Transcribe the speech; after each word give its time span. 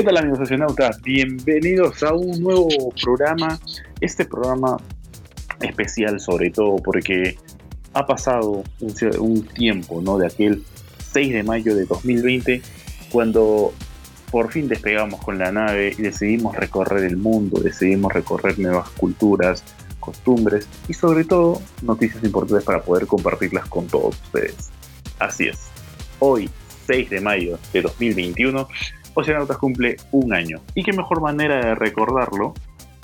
¿Qué 0.00 0.04
tal 0.04 0.16
amigos 0.16 0.40
astronautas? 0.40 1.02
Bienvenidos 1.02 2.02
a 2.02 2.14
un 2.14 2.42
nuevo 2.42 2.70
programa. 3.02 3.60
Este 4.00 4.24
programa 4.24 4.78
especial 5.60 6.18
sobre 6.18 6.48
todo 6.48 6.76
porque 6.76 7.36
ha 7.92 8.06
pasado 8.06 8.64
un, 8.80 9.46
tiempo, 9.48 10.00
¿no? 10.00 10.16
De 10.16 10.28
aquel 10.28 10.64
6 11.12 11.34
de 11.34 11.42
mayo 11.42 11.74
de 11.74 11.84
2020 11.84 12.62
cuando 13.12 13.74
por 14.30 14.50
fin 14.50 14.68
despegamos 14.68 15.20
con 15.20 15.36
la 15.36 15.52
nave 15.52 15.94
y 15.98 16.00
decidimos 16.00 16.56
recorrer 16.56 17.04
el 17.04 17.18
mundo, 17.18 17.60
decidimos 17.60 18.10
recorrer 18.10 18.58
nuevas 18.58 18.88
culturas, 18.88 19.62
costumbres 19.98 20.66
y 20.88 20.94
sobre 20.94 21.24
todo 21.24 21.60
noticias 21.82 22.24
importantes 22.24 22.64
para 22.64 22.80
poder 22.80 23.06
compartirlas 23.06 23.66
con 23.66 23.86
todos 23.86 24.18
ustedes. 24.22 24.70
Así 25.18 25.48
es, 25.48 25.58
hoy 26.20 26.48
6 26.86 27.10
de 27.10 27.20
mayo 27.20 27.58
de 27.74 27.82
2021 27.82 28.66
Oceanautas 29.14 29.58
cumple 29.58 29.96
un 30.12 30.32
año. 30.32 30.60
Y 30.74 30.82
qué 30.82 30.92
mejor 30.92 31.20
manera 31.20 31.56
de 31.56 31.74
recordarlo 31.74 32.54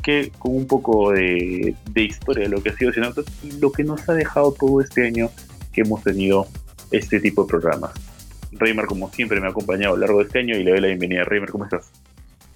que 0.02 0.30
con 0.38 0.54
un 0.54 0.66
poco 0.66 1.12
de, 1.12 1.74
historia 1.94 2.44
de 2.44 2.50
lo 2.50 2.62
que 2.62 2.70
ha 2.70 2.76
sido 2.76 2.90
Oceanautas 2.90 3.24
y 3.42 3.58
lo 3.60 3.72
que 3.72 3.84
nos 3.84 4.08
ha 4.08 4.14
dejado 4.14 4.52
todo 4.52 4.80
este 4.80 5.06
año 5.06 5.30
que 5.72 5.82
hemos 5.82 6.02
tenido 6.02 6.46
este 6.90 7.20
tipo 7.20 7.42
de 7.42 7.48
programas. 7.48 7.92
Reimer, 8.52 8.86
como 8.86 9.10
siempre, 9.10 9.40
me 9.40 9.48
ha 9.48 9.50
acompañado 9.50 9.94
a 9.94 9.96
lo 9.96 10.00
largo 10.02 10.18
de 10.20 10.26
este 10.26 10.38
año 10.38 10.56
y 10.56 10.64
le 10.64 10.70
doy 10.70 10.80
la 10.80 10.86
bienvenida. 10.88 11.24
Reimer, 11.24 11.50
¿cómo 11.50 11.64
estás? 11.64 11.90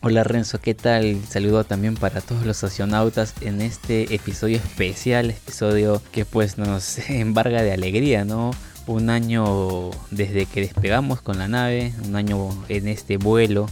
Hola 0.02 0.24
Renzo, 0.24 0.58
¿qué 0.62 0.72
tal? 0.74 1.20
Saludo 1.28 1.64
también 1.64 1.94
para 1.94 2.22
todos 2.22 2.46
los 2.46 2.64
oceanautas 2.64 3.34
en 3.42 3.60
este 3.60 4.14
episodio 4.14 4.56
especial, 4.56 5.30
episodio 5.30 6.00
que 6.10 6.24
pues 6.24 6.56
nos 6.56 6.98
embarga 7.10 7.62
de 7.62 7.72
alegría, 7.72 8.24
¿no? 8.24 8.52
Un 8.86 9.10
año 9.10 9.90
desde 10.10 10.46
que 10.46 10.60
despegamos 10.60 11.20
con 11.20 11.38
la 11.38 11.48
nave, 11.48 11.92
un 12.04 12.16
año 12.16 12.48
en 12.68 12.88
este 12.88 13.16
vuelo 13.16 13.68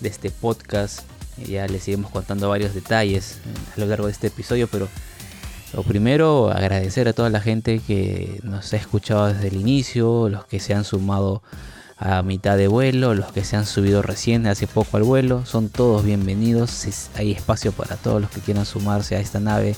de 0.00 0.08
este 0.08 0.30
podcast. 0.30 1.00
Ya 1.46 1.66
les 1.66 1.86
iremos 1.88 2.10
contando 2.10 2.48
varios 2.48 2.74
detalles 2.74 3.38
a 3.76 3.80
lo 3.80 3.86
largo 3.86 4.06
de 4.06 4.12
este 4.12 4.28
episodio, 4.28 4.68
pero 4.68 4.88
lo 5.74 5.82
primero, 5.82 6.50
agradecer 6.50 7.08
a 7.08 7.12
toda 7.12 7.28
la 7.28 7.40
gente 7.40 7.80
que 7.80 8.40
nos 8.42 8.72
ha 8.72 8.76
escuchado 8.76 9.26
desde 9.26 9.48
el 9.48 9.56
inicio, 9.56 10.28
los 10.28 10.46
que 10.46 10.60
se 10.60 10.74
han 10.74 10.84
sumado 10.84 11.42
a 11.98 12.22
mitad 12.22 12.56
de 12.56 12.68
vuelo, 12.68 13.14
los 13.14 13.32
que 13.32 13.44
se 13.44 13.56
han 13.56 13.66
subido 13.66 14.02
recién 14.02 14.46
hace 14.46 14.66
poco 14.66 14.96
al 14.96 15.02
vuelo, 15.02 15.44
son 15.44 15.68
todos 15.68 16.04
bienvenidos. 16.04 16.86
Hay 17.14 17.32
espacio 17.32 17.72
para 17.72 17.96
todos 17.96 18.20
los 18.20 18.30
que 18.30 18.40
quieran 18.40 18.64
sumarse 18.64 19.16
a 19.16 19.20
esta 19.20 19.40
nave 19.40 19.76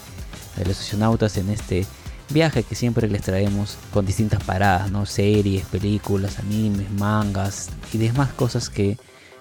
de 0.57 0.65
los 0.65 0.79
astronautas 0.79 1.37
en 1.37 1.51
este 1.51 1.87
viaje 2.31 2.63
que 2.63 2.75
siempre 2.75 3.09
les 3.09 3.23
traemos 3.23 3.79
con 3.93 4.05
distintas 4.07 4.43
paradas, 4.45 4.91
¿no? 4.91 5.07
Series, 5.07 5.65
películas, 5.67 6.39
animes, 6.39 6.91
mangas 6.91 7.71
y 7.93 7.99
demás 7.99 8.33
cosas 8.33 8.69
que 8.71 8.99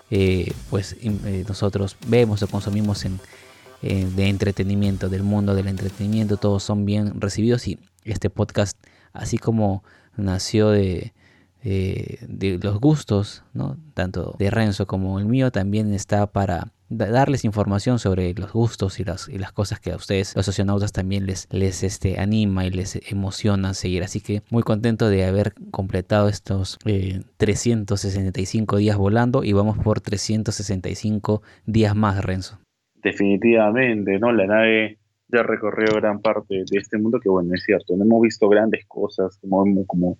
eh, 0.10 0.54
pues 0.70 0.96
eh, 1.02 1.44
nosotros 1.48 1.98
vemos 2.08 2.42
o 2.42 2.48
consumimos 2.48 3.04
en, 3.04 3.20
eh, 3.82 4.08
de 4.16 4.30
entretenimiento, 4.30 5.10
del 5.10 5.24
mundo 5.24 5.54
del 5.54 5.68
entretenimiento, 5.68 6.38
todos 6.38 6.64
son 6.64 6.86
bien 6.86 7.20
recibidos 7.20 7.68
y 7.68 7.78
este 8.06 8.30
podcast, 8.30 8.78
así 9.12 9.38
como 9.38 9.84
nació 10.16 10.70
de, 10.70 11.14
de 11.62 12.60
los 12.62 12.80
gustos, 12.80 13.44
¿no? 13.54 13.78
tanto 13.94 14.36
de 14.40 14.50
Renzo 14.50 14.88
como 14.88 15.20
el 15.20 15.26
mío, 15.26 15.52
también 15.52 15.94
está 15.94 16.26
para 16.26 16.72
darles 16.90 17.46
información 17.46 18.00
sobre 18.00 18.34
los 18.34 18.54
gustos 18.54 19.00
y 19.00 19.04
las, 19.04 19.28
cosas 19.54 19.80
que 19.80 19.92
a 19.92 19.96
ustedes, 19.96 20.36
los 20.36 20.46
socionautas, 20.46 20.92
también 20.92 21.26
les, 21.26 21.48
este, 21.84 22.20
anima 22.20 22.66
y 22.66 22.70
les 22.70 23.12
emociona 23.12 23.74
seguir. 23.74 24.04
Así 24.04 24.22
que 24.22 24.42
muy 24.50 24.64
contento 24.64 25.10
de 25.10 25.26
haber 25.26 25.54
completado 25.72 26.30
estos 26.30 26.78
365 27.38 28.78
eh, 28.78 28.80
días 28.80 28.98
volando 28.98 29.44
y 29.44 29.54
vamos 29.54 29.78
por 29.78 30.02
365 30.02 31.42
días 31.66 31.95
más, 31.95 32.23
Renzo. 32.23 32.60
Definitivamente, 32.95 34.20
¿no? 34.20 34.32
La 34.32 34.48
nave 34.48 35.00
ya 35.30 35.44
recorrió 35.44 35.94
gran 35.95 36.22
parte 36.22 36.56
de 36.70 36.78
este 36.78 36.98
mundo 36.98 37.20
que, 37.20 37.30
bueno, 37.30 37.54
es 37.54 37.64
cierto, 37.64 37.95
no 37.98 38.04
hemos 38.06 38.22
visto 38.22 38.48
grandes 38.48 38.86
cosas 38.88 39.38
como, 39.40 39.86
como 39.86 40.17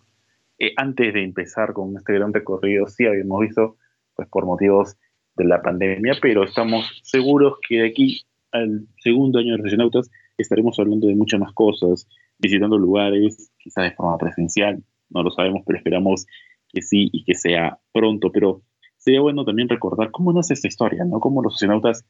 eh, 0.60 0.74
antes 0.76 1.14
de 1.14 1.24
empezar 1.24 1.74
con 1.74 1.96
este 1.96 2.14
gran 2.14 2.34
recorrido, 2.34 2.88
sí 2.88 3.06
habíamos 3.06 3.42
visto, 3.42 3.78
pues 4.16 4.28
por 4.30 4.46
motivos 4.46 4.98
de 5.38 5.46
la 5.46 5.62
pandemia, 5.62 6.14
pero 6.22 6.44
estamos 6.44 7.02
seguros 7.04 7.58
que 7.68 7.82
de 7.82 7.88
aquí 7.88 8.22
al 8.52 8.88
segundo 8.98 9.40
año 9.40 9.56
de 9.56 9.64
Regionautas 9.64 10.10
estaremos 10.38 10.78
hablando 10.80 11.08
de 11.08 11.16
muchas 11.16 11.40
más 11.40 11.54
cosas, 11.54 12.08
visitando 12.40 12.78
lugares, 12.78 13.52
quizás 13.58 13.86
de 13.86 13.96
forma 13.96 14.18
presencial, 14.18 14.84
no 15.10 15.24
lo 15.24 15.32
sabemos, 15.32 15.64
pero 15.66 15.78
esperamos 15.78 16.26
que 16.70 16.82
sí 16.82 17.10
y 17.12 17.24
que 17.24 17.36
sea 17.36 17.80
pronto. 17.94 18.32
Pero 18.32 18.62
sería 18.98 19.22
bueno 19.22 19.46
también 19.46 19.70
recordar 19.70 20.12
cómo 20.12 20.34
nace 20.34 20.54
esta 20.54 20.68
historia, 20.68 21.06
¿no? 21.06 21.20
Cómo 21.20 21.42
los 21.42 21.54
astronautas 21.54 22.06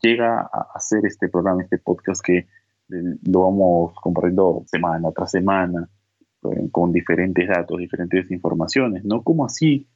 llega 0.00 0.40
a 0.40 0.68
hacer 0.74 1.04
este 1.04 1.28
programa, 1.28 1.62
este 1.62 1.78
podcast 1.78 2.24
que 2.24 2.46
lo 2.88 3.42
vamos 3.42 3.94
compartiendo 4.00 4.62
semana 4.66 5.10
tras 5.14 5.30
semana, 5.30 5.88
eh, 6.44 6.68
con 6.70 6.92
diferentes 6.92 7.48
datos, 7.48 7.78
diferentes 7.78 8.30
informaciones, 8.30 9.04
¿no? 9.04 9.22
Cómo 9.22 9.44
así 9.44 9.86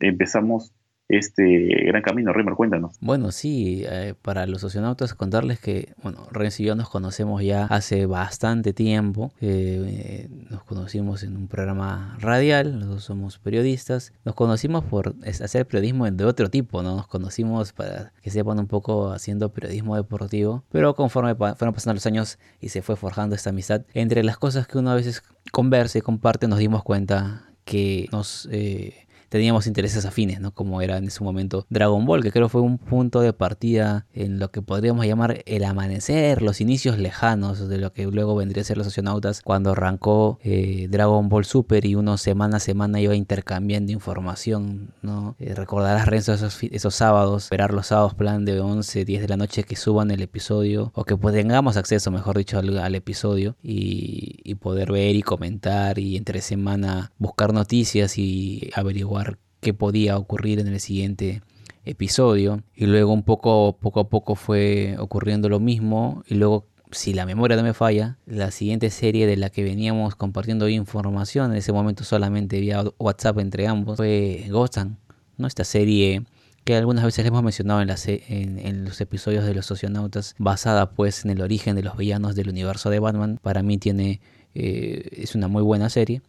empezamos 0.00 0.72
este 1.08 1.68
gran 1.86 2.02
camino. 2.02 2.32
Rimer, 2.32 2.54
cuéntanos. 2.54 2.96
Bueno, 3.00 3.32
sí, 3.32 3.84
eh, 3.88 4.14
para 4.20 4.46
los 4.46 4.60
socionautas 4.60 5.14
contarles 5.14 5.58
que, 5.58 5.94
bueno, 6.02 6.26
Renzo 6.30 6.62
y 6.62 6.66
yo 6.66 6.74
nos 6.74 6.90
conocemos 6.90 7.42
ya 7.42 7.64
hace 7.66 8.06
bastante 8.06 8.72
tiempo. 8.72 9.32
Eh, 9.40 10.28
nos 10.50 10.62
conocimos 10.64 11.22
en 11.22 11.36
un 11.36 11.48
programa 11.48 12.16
radial, 12.20 12.78
los 12.78 12.88
dos 12.88 13.04
somos 13.04 13.38
periodistas. 13.38 14.12
Nos 14.24 14.34
conocimos 14.34 14.84
por 14.84 15.14
hacer 15.24 15.66
periodismo 15.66 16.10
de 16.10 16.24
otro 16.24 16.50
tipo, 16.50 16.82
¿no? 16.82 16.96
Nos 16.96 17.06
conocimos 17.06 17.72
para 17.72 18.12
que 18.22 18.30
sepan 18.30 18.58
un 18.58 18.66
poco 18.66 19.10
haciendo 19.12 19.52
periodismo 19.52 19.96
deportivo, 19.96 20.64
pero 20.70 20.94
conforme 20.94 21.34
fueron 21.34 21.74
pasando 21.74 21.94
los 21.94 22.06
años 22.06 22.38
y 22.60 22.68
se 22.68 22.82
fue 22.82 22.96
forjando 22.96 23.34
esta 23.34 23.50
amistad, 23.50 23.82
entre 23.94 24.22
las 24.22 24.36
cosas 24.36 24.66
que 24.66 24.78
uno 24.78 24.90
a 24.90 24.94
veces 24.94 25.22
conversa 25.52 25.98
y 25.98 26.02
comparte, 26.02 26.48
nos 26.48 26.58
dimos 26.58 26.82
cuenta 26.82 27.44
que 27.64 28.08
nos... 28.12 28.48
Eh, 28.50 29.07
teníamos 29.28 29.66
intereses 29.66 30.04
afines, 30.04 30.40
¿no? 30.40 30.52
Como 30.52 30.82
era 30.82 30.96
en 30.96 31.04
ese 31.04 31.22
momento 31.22 31.66
Dragon 31.68 32.04
Ball, 32.04 32.22
que 32.22 32.32
creo 32.32 32.48
fue 32.48 32.60
un 32.60 32.78
punto 32.78 33.20
de 33.20 33.32
partida 33.32 34.06
en 34.12 34.38
lo 34.38 34.50
que 34.50 34.62
podríamos 34.62 35.06
llamar 35.06 35.42
el 35.46 35.64
amanecer, 35.64 36.42
los 36.42 36.60
inicios 36.60 36.98
lejanos 36.98 37.68
de 37.68 37.78
lo 37.78 37.92
que 37.92 38.06
luego 38.06 38.34
vendría 38.34 38.62
a 38.62 38.64
ser 38.64 38.78
los 38.78 38.86
astronautas 38.86 39.42
cuando 39.42 39.72
arrancó 39.72 40.38
eh, 40.42 40.88
Dragon 40.90 41.28
Ball 41.28 41.44
Super 41.44 41.84
y 41.84 41.94
uno 41.94 42.16
semana 42.16 42.56
a 42.56 42.60
semana 42.60 43.00
iba 43.00 43.14
intercambiando 43.14 43.92
información, 43.92 44.92
¿no? 45.02 45.36
Eh, 45.38 45.54
recordarás 45.54 46.06
Renzo 46.06 46.32
esos, 46.32 46.58
esos 46.62 46.94
sábados, 46.94 47.44
esperar 47.44 47.72
los 47.72 47.88
sábados 47.88 48.14
plan 48.14 48.44
de 48.44 48.60
11, 48.60 49.04
10 49.04 49.22
de 49.22 49.28
la 49.28 49.36
noche 49.36 49.64
que 49.64 49.76
suban 49.76 50.10
el 50.10 50.22
episodio 50.22 50.92
o 50.94 51.04
que 51.04 51.16
pues 51.16 51.34
tengamos 51.34 51.76
acceso, 51.76 52.10
mejor 52.10 52.38
dicho, 52.38 52.58
al, 52.58 52.94
episodio 52.94 53.56
y, 53.62 54.40
y 54.44 54.54
poder 54.56 54.92
ver 54.92 55.14
y 55.14 55.22
comentar 55.22 55.98
y 55.98 56.16
entre 56.16 56.40
semana 56.40 57.12
buscar 57.18 57.52
noticias 57.52 58.18
y 58.18 58.70
averiguar 58.74 59.27
qué 59.60 59.74
podía 59.74 60.16
ocurrir 60.16 60.60
en 60.60 60.68
el 60.68 60.80
siguiente 60.80 61.42
episodio 61.84 62.62
y 62.74 62.86
luego 62.86 63.12
un 63.12 63.22
poco 63.22 63.78
poco 63.80 64.00
a 64.00 64.08
poco 64.08 64.34
fue 64.34 64.96
ocurriendo 64.98 65.48
lo 65.48 65.58
mismo 65.58 66.22
y 66.28 66.34
luego 66.34 66.66
si 66.90 67.12
la 67.12 67.26
memoria 67.26 67.56
no 67.56 67.62
me 67.62 67.74
falla, 67.74 68.18
la 68.26 68.50
siguiente 68.50 68.90
serie 68.90 69.26
de 69.26 69.36
la 69.36 69.50
que 69.50 69.62
veníamos 69.62 70.14
compartiendo 70.14 70.68
información, 70.68 71.50
en 71.50 71.58
ese 71.58 71.72
momento 71.72 72.04
solamente 72.04 72.60
vía 72.60 72.82
WhatsApp 72.98 73.38
entre 73.38 73.66
ambos, 73.66 73.96
fue 73.96 74.46
Gotham. 74.48 74.96
Esta 75.38 75.64
serie 75.64 76.24
que 76.64 76.76
algunas 76.76 77.04
veces 77.04 77.24
hemos 77.24 77.42
mencionado 77.42 77.80
en, 77.80 78.58
en, 78.58 78.84
los 78.84 79.00
episodios 79.00 79.44
de 79.44 79.54
los 79.54 79.66
socionautas, 79.66 80.34
basada 80.38 80.90
pues 80.90 81.24
en 81.24 81.30
el 81.30 81.40
origen 81.40 81.76
de 81.76 81.82
los 81.82 81.96
villanos 81.96 82.34
del 82.34 82.48
universo 82.50 82.90
de 82.90 82.98
Batman. 82.98 83.38
Para 83.40 83.62
mí 83.62 83.78
tiene, 83.78 84.20
eh, 84.54 85.08
es 85.12 85.34
una 85.34 85.48
muy 85.48 85.62
buena 85.62 85.88
serie, 85.88 86.20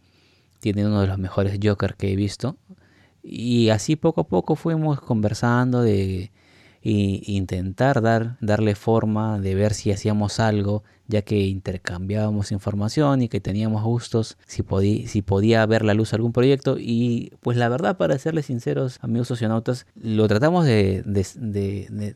tiene 0.60 0.86
uno 0.86 1.00
de 1.00 1.08
los 1.08 1.18
mejores 1.18 1.58
Joker 1.62 1.94
que 1.94 2.12
he 2.12 2.16
visto. 2.16 2.56
Y 3.22 3.68
así 3.70 3.96
poco 3.96 4.22
a 4.22 4.28
poco 4.28 4.56
fuimos 4.56 5.00
conversando 5.00 5.82
de 5.82 6.30
intentar 6.82 8.00
dar, 8.00 8.38
darle 8.40 8.74
forma, 8.74 9.38
de 9.38 9.54
ver 9.54 9.74
si 9.74 9.92
hacíamos 9.92 10.40
algo, 10.40 10.82
ya 11.08 11.22
que 11.22 11.40
intercambiábamos 11.40 12.52
información 12.52 13.22
y 13.22 13.28
que 13.28 13.40
teníamos 13.40 13.82
gustos, 13.82 14.38
si, 14.46 14.62
podía, 14.62 15.66
ver 15.66 15.84
la 15.84 15.92
luz 15.92 16.14
algún 16.14 16.32
proyecto. 16.32 16.76
Y 16.78 17.32
pues 17.40 17.58
la 17.58 17.68
verdad, 17.68 17.96
para 17.96 18.18
serles 18.18 18.46
sinceros, 18.46 18.98
amigos 19.02 19.28
socionautas, 19.28 19.86
lo 19.94 20.26
tratamos 20.28 20.64
de, 20.64 21.02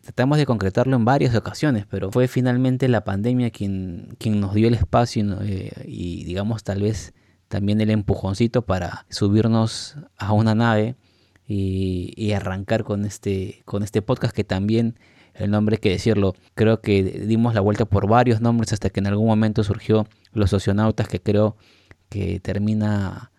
tratamos 0.02 0.38
de 0.38 0.46
concretarlo 0.46 0.96
en 0.96 1.04
varias 1.04 1.34
ocasiones, 1.34 1.86
pero 1.90 2.10
fue 2.10 2.28
finalmente 2.28 2.88
la 2.88 3.04
pandemia 3.04 3.50
quien, 3.50 4.14
quien 4.18 4.40
nos 4.40 4.54
dio 4.54 4.68
el 4.68 4.74
espacio 4.74 5.24
y 5.44 6.22
eh, 6.22 6.24
digamos 6.24 6.64
tal 6.64 6.82
vez 6.82 7.12
también 7.54 7.80
el 7.80 7.90
empujoncito 7.90 8.62
para 8.62 9.06
subirnos 9.10 9.96
a 10.18 10.32
una 10.32 10.56
nave 10.56 10.96
y, 11.46 12.32
arrancar 12.32 12.82
con 12.82 13.04
este, 13.04 13.62
con 13.64 13.84
este 13.84 14.02
podcast 14.02 14.34
que 14.34 14.42
también 14.42 14.98
el 15.34 15.52
nombre 15.52 15.76
hay 15.76 15.78
que 15.78 15.90
decirlo, 15.90 16.34
creo 16.56 16.80
que 16.80 17.04
dimos 17.04 17.54
la 17.54 17.60
vuelta 17.60 17.84
por 17.84 18.08
varios 18.08 18.40
nombres 18.40 18.72
hasta 18.72 18.90
que 18.90 18.98
en 18.98 19.06
algún 19.06 19.28
momento 19.28 19.62
surgió 19.62 20.08
Los 20.32 20.52
Oceanautas 20.52 21.06
que 21.06 21.20
creo 21.20 21.54
que 22.08 22.40
termina 22.40 23.30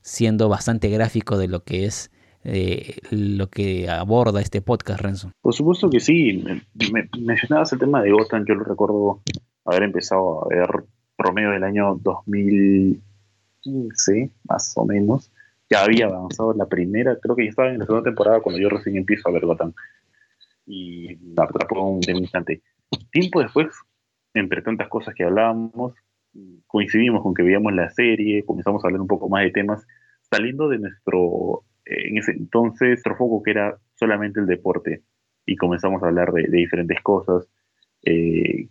siendo 0.00 0.48
bastante 0.48 0.88
gráfico 0.88 1.36
de 1.36 1.48
lo 1.48 1.64
que 1.64 1.86
es 1.86 2.12
eh, 2.44 2.98
lo 3.10 3.48
que 3.48 3.90
aborda 3.90 4.40
este 4.40 4.62
podcast, 4.62 5.00
Renzo. 5.00 5.32
Por 5.40 5.54
supuesto 5.54 5.90
que 5.90 5.98
sí. 5.98 6.44
Me, 6.92 7.08
mencionabas 7.18 7.72
el 7.72 7.80
tema 7.80 8.00
de 8.00 8.12
Gotham, 8.12 8.44
yo 8.46 8.54
lo 8.54 8.62
recuerdo 8.62 9.22
haber 9.64 9.82
empezado 9.82 10.44
a 10.44 10.48
ver 10.54 10.84
promedio 11.16 11.50
del 11.50 11.64
año 11.64 11.98
2015, 13.66 14.30
más 14.48 14.72
o 14.76 14.84
menos. 14.84 15.30
Ya 15.68 15.82
había 15.82 16.06
avanzado 16.06 16.54
la 16.54 16.66
primera, 16.66 17.16
creo 17.20 17.34
que 17.34 17.44
ya 17.44 17.50
estaba 17.50 17.70
en 17.70 17.78
la 17.78 17.86
segunda 17.86 18.04
temporada 18.04 18.40
cuando 18.40 18.60
yo 18.60 18.68
recién 18.68 18.96
empiezo 18.96 19.28
a 19.28 19.32
ver 19.32 19.46
Gotham. 19.46 19.72
Y 20.64 21.16
me 21.16 21.42
atrapó 21.42 21.88
un, 21.88 22.00
de 22.00 22.12
instante. 22.12 22.62
Tiempo 23.10 23.40
después, 23.40 23.68
entre 24.34 24.62
tantas 24.62 24.88
cosas 24.88 25.14
que 25.14 25.24
hablábamos, 25.24 25.94
coincidimos 26.66 27.22
con 27.22 27.34
que 27.34 27.42
veíamos 27.42 27.72
la 27.72 27.90
serie, 27.90 28.44
comenzamos 28.44 28.84
a 28.84 28.88
hablar 28.88 29.00
un 29.00 29.08
poco 29.08 29.28
más 29.28 29.42
de 29.42 29.50
temas, 29.50 29.86
saliendo 30.30 30.68
de 30.68 30.78
nuestro, 30.78 31.64
eh, 31.84 32.08
en 32.08 32.18
ese 32.18 32.32
entonces, 32.32 32.88
nuestro 32.88 33.16
foco 33.16 33.42
que 33.42 33.52
era 33.52 33.76
solamente 33.94 34.40
el 34.40 34.46
deporte, 34.46 35.02
y 35.46 35.56
comenzamos 35.56 36.02
a 36.02 36.06
hablar 36.06 36.32
de, 36.32 36.48
diferentes 36.48 37.00
cosas. 37.02 37.48
Eh, 38.02 38.68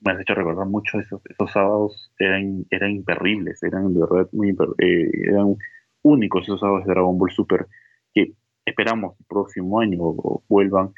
me 0.00 0.12
has 0.12 0.20
hecho 0.20 0.34
recordar 0.34 0.66
mucho 0.66 0.98
esos, 1.00 1.20
esos 1.26 1.50
sábados, 1.50 2.12
eran, 2.18 2.64
eran 2.70 2.92
imperribles, 2.92 3.62
eran 3.62 3.92
de 3.94 4.00
verdad 4.00 4.28
muy 4.32 4.50
eh, 4.78 5.10
eran 5.24 5.56
únicos 6.02 6.44
esos 6.44 6.60
sábados 6.60 6.84
de 6.84 6.92
Dragon 6.92 7.18
Ball 7.18 7.30
Super, 7.30 7.66
que 8.12 8.32
esperamos 8.64 9.16
el 9.18 9.26
próximo 9.26 9.80
año 9.80 9.98
vuelvan, 10.48 10.92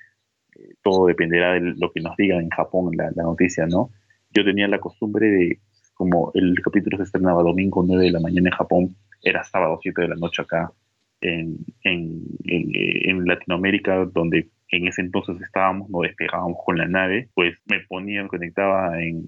todo 0.82 1.06
dependerá 1.06 1.55
de 1.55 1.61
lo 1.61 1.91
que 1.93 2.00
nos 2.00 2.17
digan 2.17 2.41
en 2.41 2.50
Japón 2.50 2.91
la, 2.97 3.11
la 3.14 3.23
noticia, 3.23 3.67
¿no? 3.67 3.91
Yo 4.31 4.44
tenía 4.44 4.69
la 4.69 4.79
costumbre 4.79 5.26
de 5.29 5.61
como 5.94 6.31
el 6.35 6.55
capítulo 6.62 6.97
se 6.97 7.02
estrenaba 7.02 7.43
domingo 7.43 7.85
9 7.87 8.05
de 8.05 8.11
la 8.11 8.20
mañana 8.20 8.49
en 8.49 8.56
Japón, 8.56 8.97
era 9.23 9.44
sábado 9.44 9.79
7 9.82 10.00
de 10.02 10.08
la 10.08 10.17
noche 10.17 10.43
acá 10.43 10.73
en, 11.20 11.58
en, 11.84 12.22
en, 12.44 13.25
Latinoamérica, 13.25 14.05
donde 14.06 14.49
en 14.69 14.88
ese 14.88 15.02
entonces 15.02 15.40
estábamos, 15.40 15.90
no 15.90 16.00
despegábamos 16.00 16.58
con 16.64 16.78
la 16.78 16.87
nave, 16.87 17.28
pues 17.34 17.56
me 17.67 17.81
ponía, 17.81 18.22
me 18.22 18.28
conectaba 18.28 19.02
en, 19.02 19.26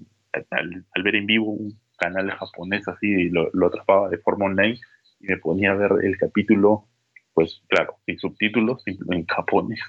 al, 0.51 0.85
ver 1.03 1.15
en 1.15 1.25
vivo 1.25 1.51
un 1.51 1.79
canal 1.97 2.29
japonés 2.31 2.87
así 2.87 3.07
y 3.07 3.29
lo, 3.29 3.49
lo 3.53 3.67
atrapaba 3.67 4.09
de 4.09 4.17
forma 4.17 4.45
online 4.45 4.79
y 5.19 5.27
me 5.27 5.37
ponía 5.37 5.71
a 5.71 5.75
ver 5.75 5.91
el 6.03 6.17
capítulo, 6.17 6.87
pues 7.33 7.61
claro, 7.67 7.97
sin 8.05 8.17
subtítulos, 8.17 8.83
en 8.87 9.25
japonés. 9.25 9.79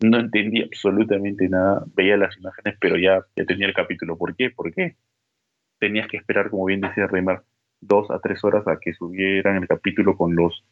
No 0.00 0.18
entendía 0.18 0.64
absolutamente 0.64 1.48
nada, 1.48 1.84
veía 1.94 2.16
las 2.16 2.36
imágenes, 2.36 2.76
pero 2.80 2.98
ya, 2.98 3.24
ya 3.34 3.44
tenía 3.46 3.66
el 3.66 3.74
capítulo. 3.74 4.18
¿Por 4.18 4.36
qué? 4.36 4.50
¿Por 4.50 4.74
qué? 4.74 4.96
tenías 5.78 6.08
que 6.08 6.16
esperar, 6.16 6.50
como 6.50 6.64
bien 6.66 6.80
decía 6.80 7.06
Reymar, 7.06 7.44
dos 7.80 8.10
a 8.10 8.18
tres 8.20 8.42
horas 8.44 8.66
a 8.66 8.78
que 8.80 8.94
subieran 8.94 9.56
el 9.56 9.68
capítulo 9.68 10.16
con 10.16 10.34
los 10.34 10.64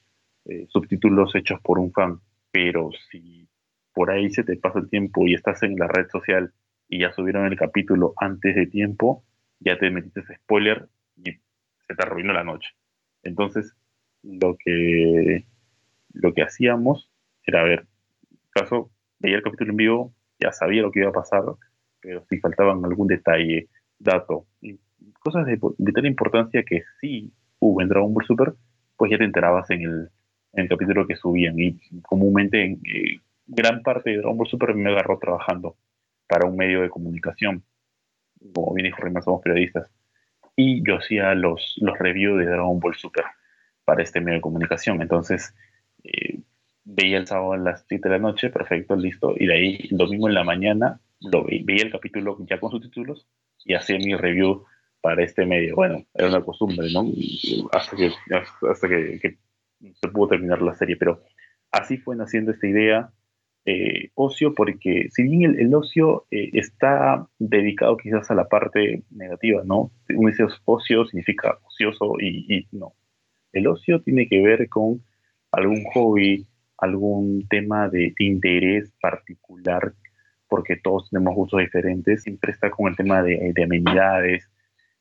eh, 0.47 0.67
subtítulos 0.69 1.35
hechos 1.35 1.61
por 1.63 1.79
un 1.79 1.93
fan. 1.93 2.21
Pero 2.51 2.91
si 3.11 3.49
por 3.93 4.11
ahí 4.11 4.31
se 4.31 4.45
te 4.45 4.57
pasa 4.57 4.79
el 4.79 4.91
tiempo 4.91 5.27
y 5.27 5.35
estás 5.35 5.63
en 5.63 5.77
la 5.77 5.89
red 5.89 6.09
social 6.09 6.53
y 6.89 7.01
ya 7.01 7.13
subieron 7.13 7.47
el 7.47 7.57
capítulo 7.57 8.13
antes 8.17 8.55
de 8.55 8.67
tiempo, 8.67 9.25
ya 9.61 9.79
te 9.79 9.91
metiste 9.91 10.23
spoiler 10.37 10.89
y 11.17 11.33
se 11.33 11.95
te 11.97 12.03
arruinó 12.03 12.33
la 12.33 12.45
noche. 12.45 12.71
Entonces, 13.23 13.75
lo 14.23 14.57
que, 14.57 15.47
lo 16.13 16.35
que 16.35 16.43
hacíamos 16.43 17.11
era 17.45 17.63
ver, 17.63 17.87
caso, 18.51 18.91
veía 19.19 19.37
el 19.37 19.43
capítulo 19.43 19.71
en 19.71 19.77
vivo, 19.77 20.15
ya 20.39 20.53
sabía 20.53 20.83
lo 20.83 20.91
que 20.91 21.01
iba 21.01 21.11
a 21.11 21.13
pasar, 21.13 21.43
pero 22.01 22.25
si 22.29 22.39
faltaban 22.39 22.85
algún 22.85 23.07
detalle, 23.07 23.69
dato, 23.99 24.47
cosas 25.21 25.47
de 25.47 25.59
vital 25.79 26.07
importancia 26.07 26.63
que 26.65 26.83
sí 27.01 27.33
hubo 27.59 27.81
en 27.81 27.89
Dragon 27.89 28.13
Ball 28.13 28.27
Super, 28.27 28.55
pues 28.97 29.11
ya 29.11 29.19
te 29.19 29.25
enterabas 29.25 29.71
en 29.71 29.83
el, 29.83 30.11
en 30.55 30.63
el 30.63 30.69
capítulo 30.69 31.07
que 31.07 31.17
subían. 31.17 31.59
Y 31.59 31.79
comúnmente 32.03 32.65
en 32.65 32.73
eh, 32.85 33.21
gran 33.47 33.83
parte 33.83 34.11
de 34.11 34.17
Dragon 34.19 34.37
Ball 34.37 34.49
Super 34.49 34.75
me 34.75 34.91
agarró 34.91 35.19
trabajando 35.19 35.77
para 36.27 36.47
un 36.47 36.57
medio 36.57 36.83
de 36.83 36.91
comunicación. 36.91 37.65
Como 38.53 38.75
bien 38.75 38.87
dijo 38.87 38.99
somos 39.23 39.43
periodistas. 39.43 39.91
Y 40.57 40.87
yo 40.87 40.97
hacía 40.97 41.35
los, 41.35 41.75
los 41.81 41.99
reviews 41.99 42.39
de 42.39 42.47
Dragon 42.47 42.79
Ball 42.79 42.95
Super 42.95 43.25
para 43.85 44.03
este 44.03 44.21
medio 44.21 44.37
de 44.37 44.43
comunicación. 44.43 45.03
Entonces, 45.03 45.55
eh, 46.05 46.41
veía 46.85 47.19
el 47.19 47.27
sábado 47.27 47.53
a 47.53 47.59
las 47.59 47.85
7 47.89 48.09
de 48.09 48.15
la 48.15 48.21
noche, 48.21 48.51
perfecto, 48.51 48.97
listo. 48.97 49.35
Y 49.37 49.47
de 49.47 49.55
ahí, 49.55 49.89
el 49.91 49.97
domingo 49.97 50.29
en 50.29 50.35
la 50.35 50.45
mañana, 50.45 51.01
lo 51.21 51.45
veía 51.45 51.85
el 51.85 51.91
capítulo 51.91 52.37
ya 52.49 52.61
con 52.61 52.71
subtítulos 52.71 53.27
y 53.65 53.75
hacía 53.75 53.99
mi 53.99 54.15
review 54.15 54.65
para 55.01 55.23
este 55.23 55.47
medio. 55.47 55.75
Bueno, 55.75 56.05
era 56.15 56.29
una 56.29 56.43
costumbre, 56.43 56.89
¿no? 56.93 57.07
Hasta 57.73 57.97
que, 57.97 58.11
hasta 58.71 58.89
que, 58.89 59.39
se 59.95 60.09
pudo 60.09 60.29
terminar 60.29 60.63
la 60.63 60.75
serie, 60.75 60.97
pero 60.97 61.23
así 61.71 61.99
fue 61.99 62.17
naciendo 62.17 62.53
esta 62.53 62.67
idea. 62.67 63.11
Eh, 63.67 64.11
ocio, 64.15 64.55
porque 64.55 65.09
si 65.11 65.23
bien 65.23 65.57
el, 65.59 65.75
ocio 65.75 66.27
eh, 66.31 66.51
está 66.53 67.27
dedicado 67.39 67.97
quizás 67.97 68.31
a 68.31 68.35
la 68.35 68.47
parte 68.47 69.05
negativa, 69.11 69.63
¿no? 69.65 69.91
Un 70.11 70.31
dice 70.31 70.45
ocio 70.67 71.07
significa 71.07 71.59
ocioso 71.65 72.15
y, 72.21 72.67
no. 72.73 72.93
El 73.53 73.67
ocio 73.67 74.03
tiene 74.03 74.29
que 74.29 74.43
ver 74.43 74.69
con 74.69 75.03
algún 75.51 75.85
hobby, 75.95 76.47
algún 76.77 77.47
tema 77.49 77.89
de, 77.89 78.13
interés 78.19 78.93
particular, 79.01 79.95
porque 80.49 80.77
todos 80.77 81.09
tenemos 81.09 81.35
gustos 81.35 81.61
diferentes. 81.61 82.23
Siempre 82.23 82.53
está 82.53 82.71
con 82.71 82.89
el 82.89 82.97
tema 82.97 83.23
de, 83.23 83.53
de 83.55 83.65
amenidades, 83.65 84.51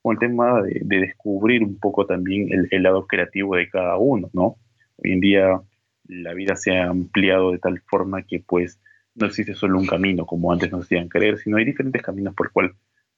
con 0.03 0.13
el 0.13 0.19
tema 0.19 0.61
de, 0.61 0.81
descubrir 0.83 1.63
un 1.63 1.79
poco 1.79 2.05
también 2.05 2.67
el, 2.69 2.83
lado 2.83 3.07
creativo 3.07 3.55
de 3.55 3.69
cada 3.69 3.97
uno, 3.97 4.29
¿no? 4.33 4.57
Hoy 4.97 5.13
en 5.13 5.19
día 5.19 5.61
la 6.05 6.33
vida 6.33 6.55
se 6.55 6.77
ha 6.77 6.89
ampliado 6.89 7.51
de 7.51 7.59
tal 7.59 7.81
forma 7.81 8.23
que 8.23 8.43
pues 8.45 8.79
no 9.15 9.27
existe 9.27 9.53
solo 9.53 9.79
un 9.79 9.85
camino, 9.85 10.25
como 10.25 10.51
antes 10.51 10.71
nos 10.71 10.85
hacían 10.85 11.07
creer, 11.07 11.37
sino 11.37 11.57
hay 11.57 11.65
diferentes 11.65 12.01
caminos 12.01 12.33
por 12.33 12.47
el 12.47 12.51
cual 12.51 12.75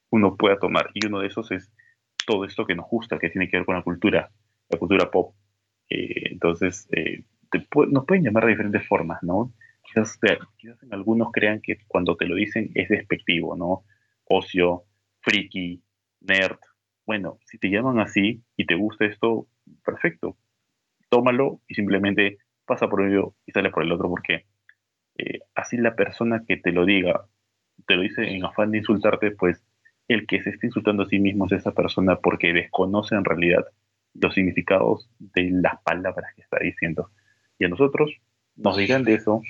uno 0.10 0.36
pueda 0.36 0.60
tomar. 0.60 0.90
Y 0.94 1.06
uno 1.06 1.20
de 1.20 1.28
esos 1.28 1.52
es 1.52 1.72
todo 2.26 2.46
esto 2.46 2.66
que 2.66 2.76
nos 2.76 2.88
gusta, 2.90 3.18
que 3.18 3.30
tiene 3.30 3.50
que 3.50 3.58
ver 3.58 3.66
con 3.66 3.76
la 3.76 3.84
cultura, 3.84 4.30
la 4.70 4.80
cultura 4.80 5.10
pop. 5.10 5.34
Eh, 5.90 6.32
entonces, 6.32 6.88
eh, 6.92 7.24
nos 7.90 8.06
pueden 8.06 8.24
llamar 8.24 8.46
de 8.46 8.52
diferentes 8.52 8.88
formas, 8.88 9.24
¿no? 9.24 9.54
Quizás, 9.84 10.20
quizás 10.58 10.82
en 10.84 10.94
algunos 10.94 11.32
crean 11.32 11.62
que 11.62 11.78
cuando 11.88 12.18
te 12.18 12.26
lo 12.26 12.36
dicen 12.36 12.72
es 12.74 12.90
despectivo, 12.90 13.56
¿no? 13.56 13.84
Ocio, 14.26 14.84
friki, 15.22 15.82
nerd, 16.22 16.58
bueno, 17.06 17.38
si 17.46 17.60
te 17.60 17.70
llaman 17.70 18.00
así 18.00 18.42
y 18.58 18.66
te 18.66 18.76
gusta 18.76 19.06
esto, 19.06 19.48
perfecto, 19.84 20.38
tómalo 21.16 21.62
y 21.70 21.76
simplemente 21.76 22.40
pasa 22.66 22.90
por 22.90 23.02
ello 23.08 23.36
y 23.46 23.54
sale 23.54 23.70
por 23.70 23.84
el 23.84 23.92
otro, 23.94 24.10
porque 24.10 24.48
eh, 25.18 25.40
así 25.56 25.78
la 25.78 25.96
persona 25.96 26.44
que 26.46 26.58
te 26.58 26.74
lo 26.74 26.86
diga, 26.86 27.26
te 27.88 27.96
lo 27.96 28.02
dice 28.02 28.28
en 28.28 28.44
afán 28.44 28.72
de 28.72 28.80
insultarte, 28.80 29.32
pues 29.32 29.64
el 30.10 30.28
que 30.28 30.44
se 30.44 30.50
está 30.50 30.66
insultando 30.66 31.04
a 31.04 31.06
sí 31.06 31.20
mismo 31.20 31.46
es 31.46 31.54
esa 31.54 31.72
persona 31.72 32.18
porque 32.18 32.52
desconoce 32.52 33.16
en 33.16 33.24
realidad 33.24 33.64
los 34.14 34.34
significados 34.34 35.10
de 35.20 35.52
las 35.52 35.82
palabras 35.84 36.34
que 36.36 36.42
está 36.42 36.60
diciendo. 36.60 37.12
Y 37.60 37.64
a 37.64 37.70
nosotros 37.70 38.12
nos 38.58 38.76
dirán 38.76 39.06
de 39.06 39.14
eso, 39.14 39.42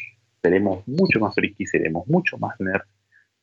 seremos 0.43 0.88
mucho 0.88 1.19
más 1.19 1.34
friki, 1.34 1.65
seremos 1.65 2.07
mucho 2.07 2.38
más 2.38 2.60
nerd, 2.60 2.84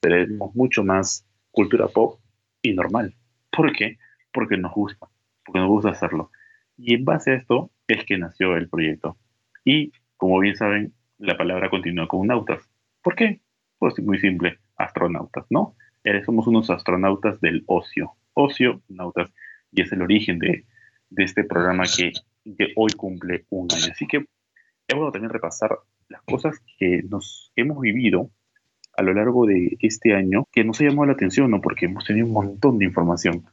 seremos 0.00 0.54
mucho 0.54 0.84
más 0.84 1.26
cultura 1.50 1.88
pop 1.88 2.20
y 2.62 2.72
normal. 2.72 3.16
¿Por 3.50 3.72
qué? 3.72 3.98
Porque 4.32 4.56
nos 4.56 4.72
gusta, 4.72 5.08
porque 5.44 5.58
nos 5.58 5.68
gusta 5.68 5.90
hacerlo. 5.90 6.30
Y 6.76 6.94
en 6.94 7.04
base 7.04 7.32
a 7.32 7.34
esto 7.34 7.72
es 7.92 8.04
que 8.04 8.18
nació 8.18 8.56
el 8.56 8.68
proyecto. 8.68 9.16
Y, 9.64 9.92
como 10.16 10.38
bien 10.40 10.56
saben, 10.56 10.94
la 11.18 11.36
palabra 11.36 11.70
continúa 11.70 12.08
con 12.08 12.26
nautas. 12.26 12.68
¿Por 13.02 13.14
qué? 13.14 13.40
Pues 13.78 13.98
muy 14.00 14.18
simple, 14.18 14.58
astronautas, 14.76 15.46
¿no? 15.50 15.76
Eh, 16.04 16.22
somos 16.24 16.46
unos 16.46 16.70
astronautas 16.70 17.40
del 17.40 17.64
ocio. 17.66 18.12
Ocio, 18.34 18.82
nautas. 18.88 19.30
Y 19.70 19.82
es 19.82 19.92
el 19.92 20.02
origen 20.02 20.38
de, 20.38 20.64
este 21.16 21.44
programa 21.44 21.84
que, 21.84 22.12
que, 22.56 22.72
hoy 22.76 22.90
cumple 22.96 23.44
un 23.50 23.68
año. 23.72 23.92
Así 23.92 24.06
que 24.06 24.18
es 24.86 24.96
bueno 24.96 25.12
también 25.12 25.30
repasar 25.30 25.78
las 26.08 26.22
cosas 26.22 26.60
que 26.78 27.02
nos 27.08 27.52
hemos 27.56 27.80
vivido 27.80 28.30
a 28.96 29.02
lo 29.02 29.14
largo 29.14 29.46
de 29.46 29.76
este 29.80 30.14
año 30.14 30.46
que 30.52 30.64
nos 30.64 30.80
ha 30.80 30.84
llamado 30.84 31.06
la 31.06 31.12
atención, 31.12 31.50
¿no? 31.50 31.60
Porque 31.60 31.86
hemos 31.86 32.04
tenido 32.04 32.26
un 32.26 32.32
montón 32.32 32.78
de 32.78 32.84
información 32.84 33.44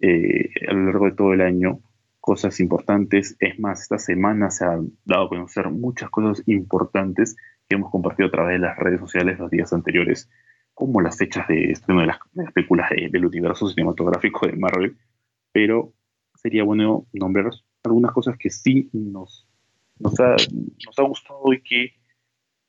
eh, 0.00 0.50
a 0.68 0.72
lo 0.72 0.84
largo 0.84 1.06
de 1.06 1.12
todo 1.12 1.32
el 1.32 1.40
año, 1.40 1.80
cosas 2.28 2.60
importantes. 2.60 3.38
Es 3.40 3.58
más, 3.58 3.80
esta 3.80 3.96
semana 3.96 4.50
se 4.50 4.66
han 4.66 4.90
dado 5.06 5.24
a 5.24 5.28
conocer 5.30 5.70
muchas 5.70 6.10
cosas 6.10 6.42
importantes 6.46 7.36
que 7.66 7.76
hemos 7.76 7.90
compartido 7.90 8.28
a 8.28 8.30
través 8.30 8.60
de 8.60 8.66
las 8.66 8.76
redes 8.76 9.00
sociales 9.00 9.38
los 9.38 9.50
días 9.50 9.72
anteriores, 9.72 10.28
como 10.74 11.00
las 11.00 11.16
fechas 11.16 11.48
de 11.48 11.70
estreno 11.70 12.02
de 12.02 12.08
las, 12.08 12.18
películas 12.52 12.90
del 12.90 13.24
universo 13.24 13.66
cinematográfico 13.70 14.46
de 14.46 14.52
Marvel. 14.56 14.98
Pero 15.52 15.94
sería 16.34 16.64
bueno 16.64 17.06
nombrar 17.14 17.50
algunas 17.82 18.12
cosas 18.12 18.36
que 18.36 18.50
sí 18.50 18.90
nos, 18.92 19.48
nos, 19.98 20.20
ha, 20.20 20.36
nos 20.84 20.98
ha 20.98 21.02
gustado 21.04 21.50
y 21.54 21.62
que 21.62 21.94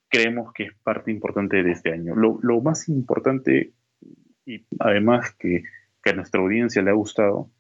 creemos 0.08 0.54
que 0.54 0.64
es 0.68 0.74
parte 0.84 1.12
importante 1.12 1.62
de 1.64 1.72
este 1.74 1.92
año. 1.92 2.16
Lo, 2.16 2.40
lo 2.42 2.62
más 2.62 2.88
importante, 2.88 3.74
y 4.46 4.66
además 4.80 5.36
que, 5.38 5.64
que, 6.02 6.12
a 6.12 6.14
nuestra 6.14 6.40
audiencia 6.40 6.82
le 6.82 6.92
ha 6.92 6.94
gustado, 6.94 7.52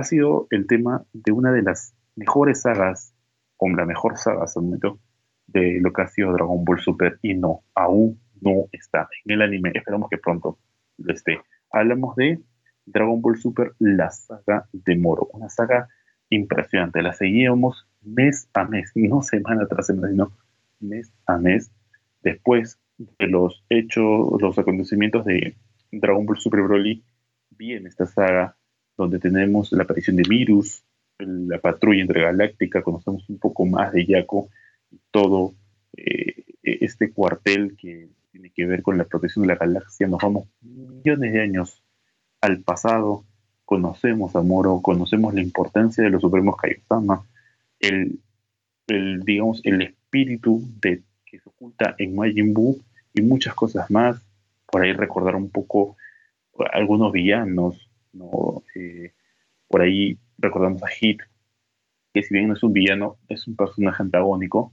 ha 0.00 0.04
sido 0.04 0.46
el 0.50 0.66
tema 0.66 1.04
de 1.12 1.32
una 1.32 1.52
de 1.52 1.62
las 1.62 1.94
mejores 2.16 2.62
sagas, 2.62 3.14
o 3.56 3.68
la 3.68 3.84
mejor 3.84 4.16
saga 4.16 4.44
hasta 4.44 4.60
el 4.60 4.64
momento, 4.64 4.98
de 5.46 5.78
lo 5.80 5.92
que 5.92 6.02
ha 6.02 6.08
sido 6.08 6.32
Dragon 6.32 6.64
Ball 6.64 6.80
Super 6.80 7.18
y 7.22 7.34
no, 7.34 7.62
aún 7.74 8.18
no 8.40 8.66
está 8.72 9.08
en 9.24 9.32
el 9.32 9.42
anime. 9.42 9.72
Esperamos 9.74 10.08
que 10.08 10.18
pronto 10.18 10.58
lo 10.98 11.12
esté. 11.12 11.40
Hablamos 11.70 12.16
de 12.16 12.40
Dragon 12.86 13.20
Ball 13.20 13.36
Super, 13.36 13.72
la 13.78 14.10
saga 14.10 14.68
de 14.72 14.96
Moro, 14.96 15.28
una 15.32 15.48
saga 15.48 15.88
impresionante. 16.30 17.02
La 17.02 17.12
seguíamos 17.12 17.86
mes 18.00 18.48
a 18.54 18.64
mes, 18.64 18.92
no 18.94 19.22
semana 19.22 19.66
tras 19.68 19.86
semana, 19.86 20.08
sino 20.08 20.32
mes 20.80 21.12
a 21.26 21.36
mes, 21.36 21.70
después 22.22 22.80
de 22.96 23.26
los 23.26 23.64
hechos, 23.68 24.40
los 24.40 24.58
acontecimientos 24.58 25.24
de 25.24 25.56
Dragon 25.92 26.24
Ball 26.24 26.38
Super 26.38 26.62
Broly, 26.62 27.04
viene 27.50 27.88
esta 27.88 28.06
saga 28.06 28.56
donde 29.00 29.18
tenemos 29.18 29.72
la 29.72 29.84
aparición 29.84 30.16
de 30.16 30.24
Virus, 30.28 30.84
la 31.18 31.58
patrulla 31.58 32.02
intergaláctica, 32.02 32.82
conocemos 32.82 33.28
un 33.28 33.38
poco 33.38 33.64
más 33.66 33.92
de 33.92 34.06
Yaco 34.06 34.50
todo 35.10 35.54
eh, 35.96 36.44
este 36.62 37.12
cuartel 37.12 37.76
que 37.76 38.08
tiene 38.30 38.50
que 38.50 38.66
ver 38.66 38.82
con 38.82 38.98
la 38.98 39.04
protección 39.04 39.42
de 39.42 39.48
la 39.48 39.56
galaxia. 39.56 40.06
Nos 40.06 40.20
vamos 40.20 40.48
millones 40.60 41.32
de 41.32 41.40
años 41.40 41.82
al 42.40 42.60
pasado, 42.60 43.24
conocemos 43.64 44.36
a 44.36 44.42
Moro, 44.42 44.80
conocemos 44.82 45.34
la 45.34 45.42
importancia 45.42 46.04
de 46.04 46.10
los 46.10 46.20
Supremos 46.20 46.56
Kaiosama, 46.56 47.26
el, 47.78 48.20
digamos, 49.24 49.60
el 49.64 49.82
espíritu 49.82 50.62
que 50.80 51.38
se 51.38 51.48
oculta 51.48 51.94
en 51.98 52.14
Majin 52.14 52.52
Buu 52.52 52.78
y 53.14 53.22
muchas 53.22 53.54
cosas 53.54 53.90
más. 53.90 54.20
Por 54.66 54.82
ahí 54.82 54.92
recordar 54.92 55.36
un 55.36 55.50
poco 55.50 55.96
algunos 56.72 57.12
villanos, 57.12 57.89
¿no? 58.12 58.62
Eh, 58.74 59.12
por 59.68 59.82
ahí 59.82 60.18
recordamos 60.38 60.82
a 60.82 60.88
Hit, 60.88 61.20
que 62.12 62.22
si 62.22 62.34
bien 62.34 62.48
no 62.48 62.54
es 62.54 62.62
un 62.62 62.72
villano, 62.72 63.18
es 63.28 63.46
un 63.46 63.56
personaje 63.56 64.02
antagónico. 64.02 64.72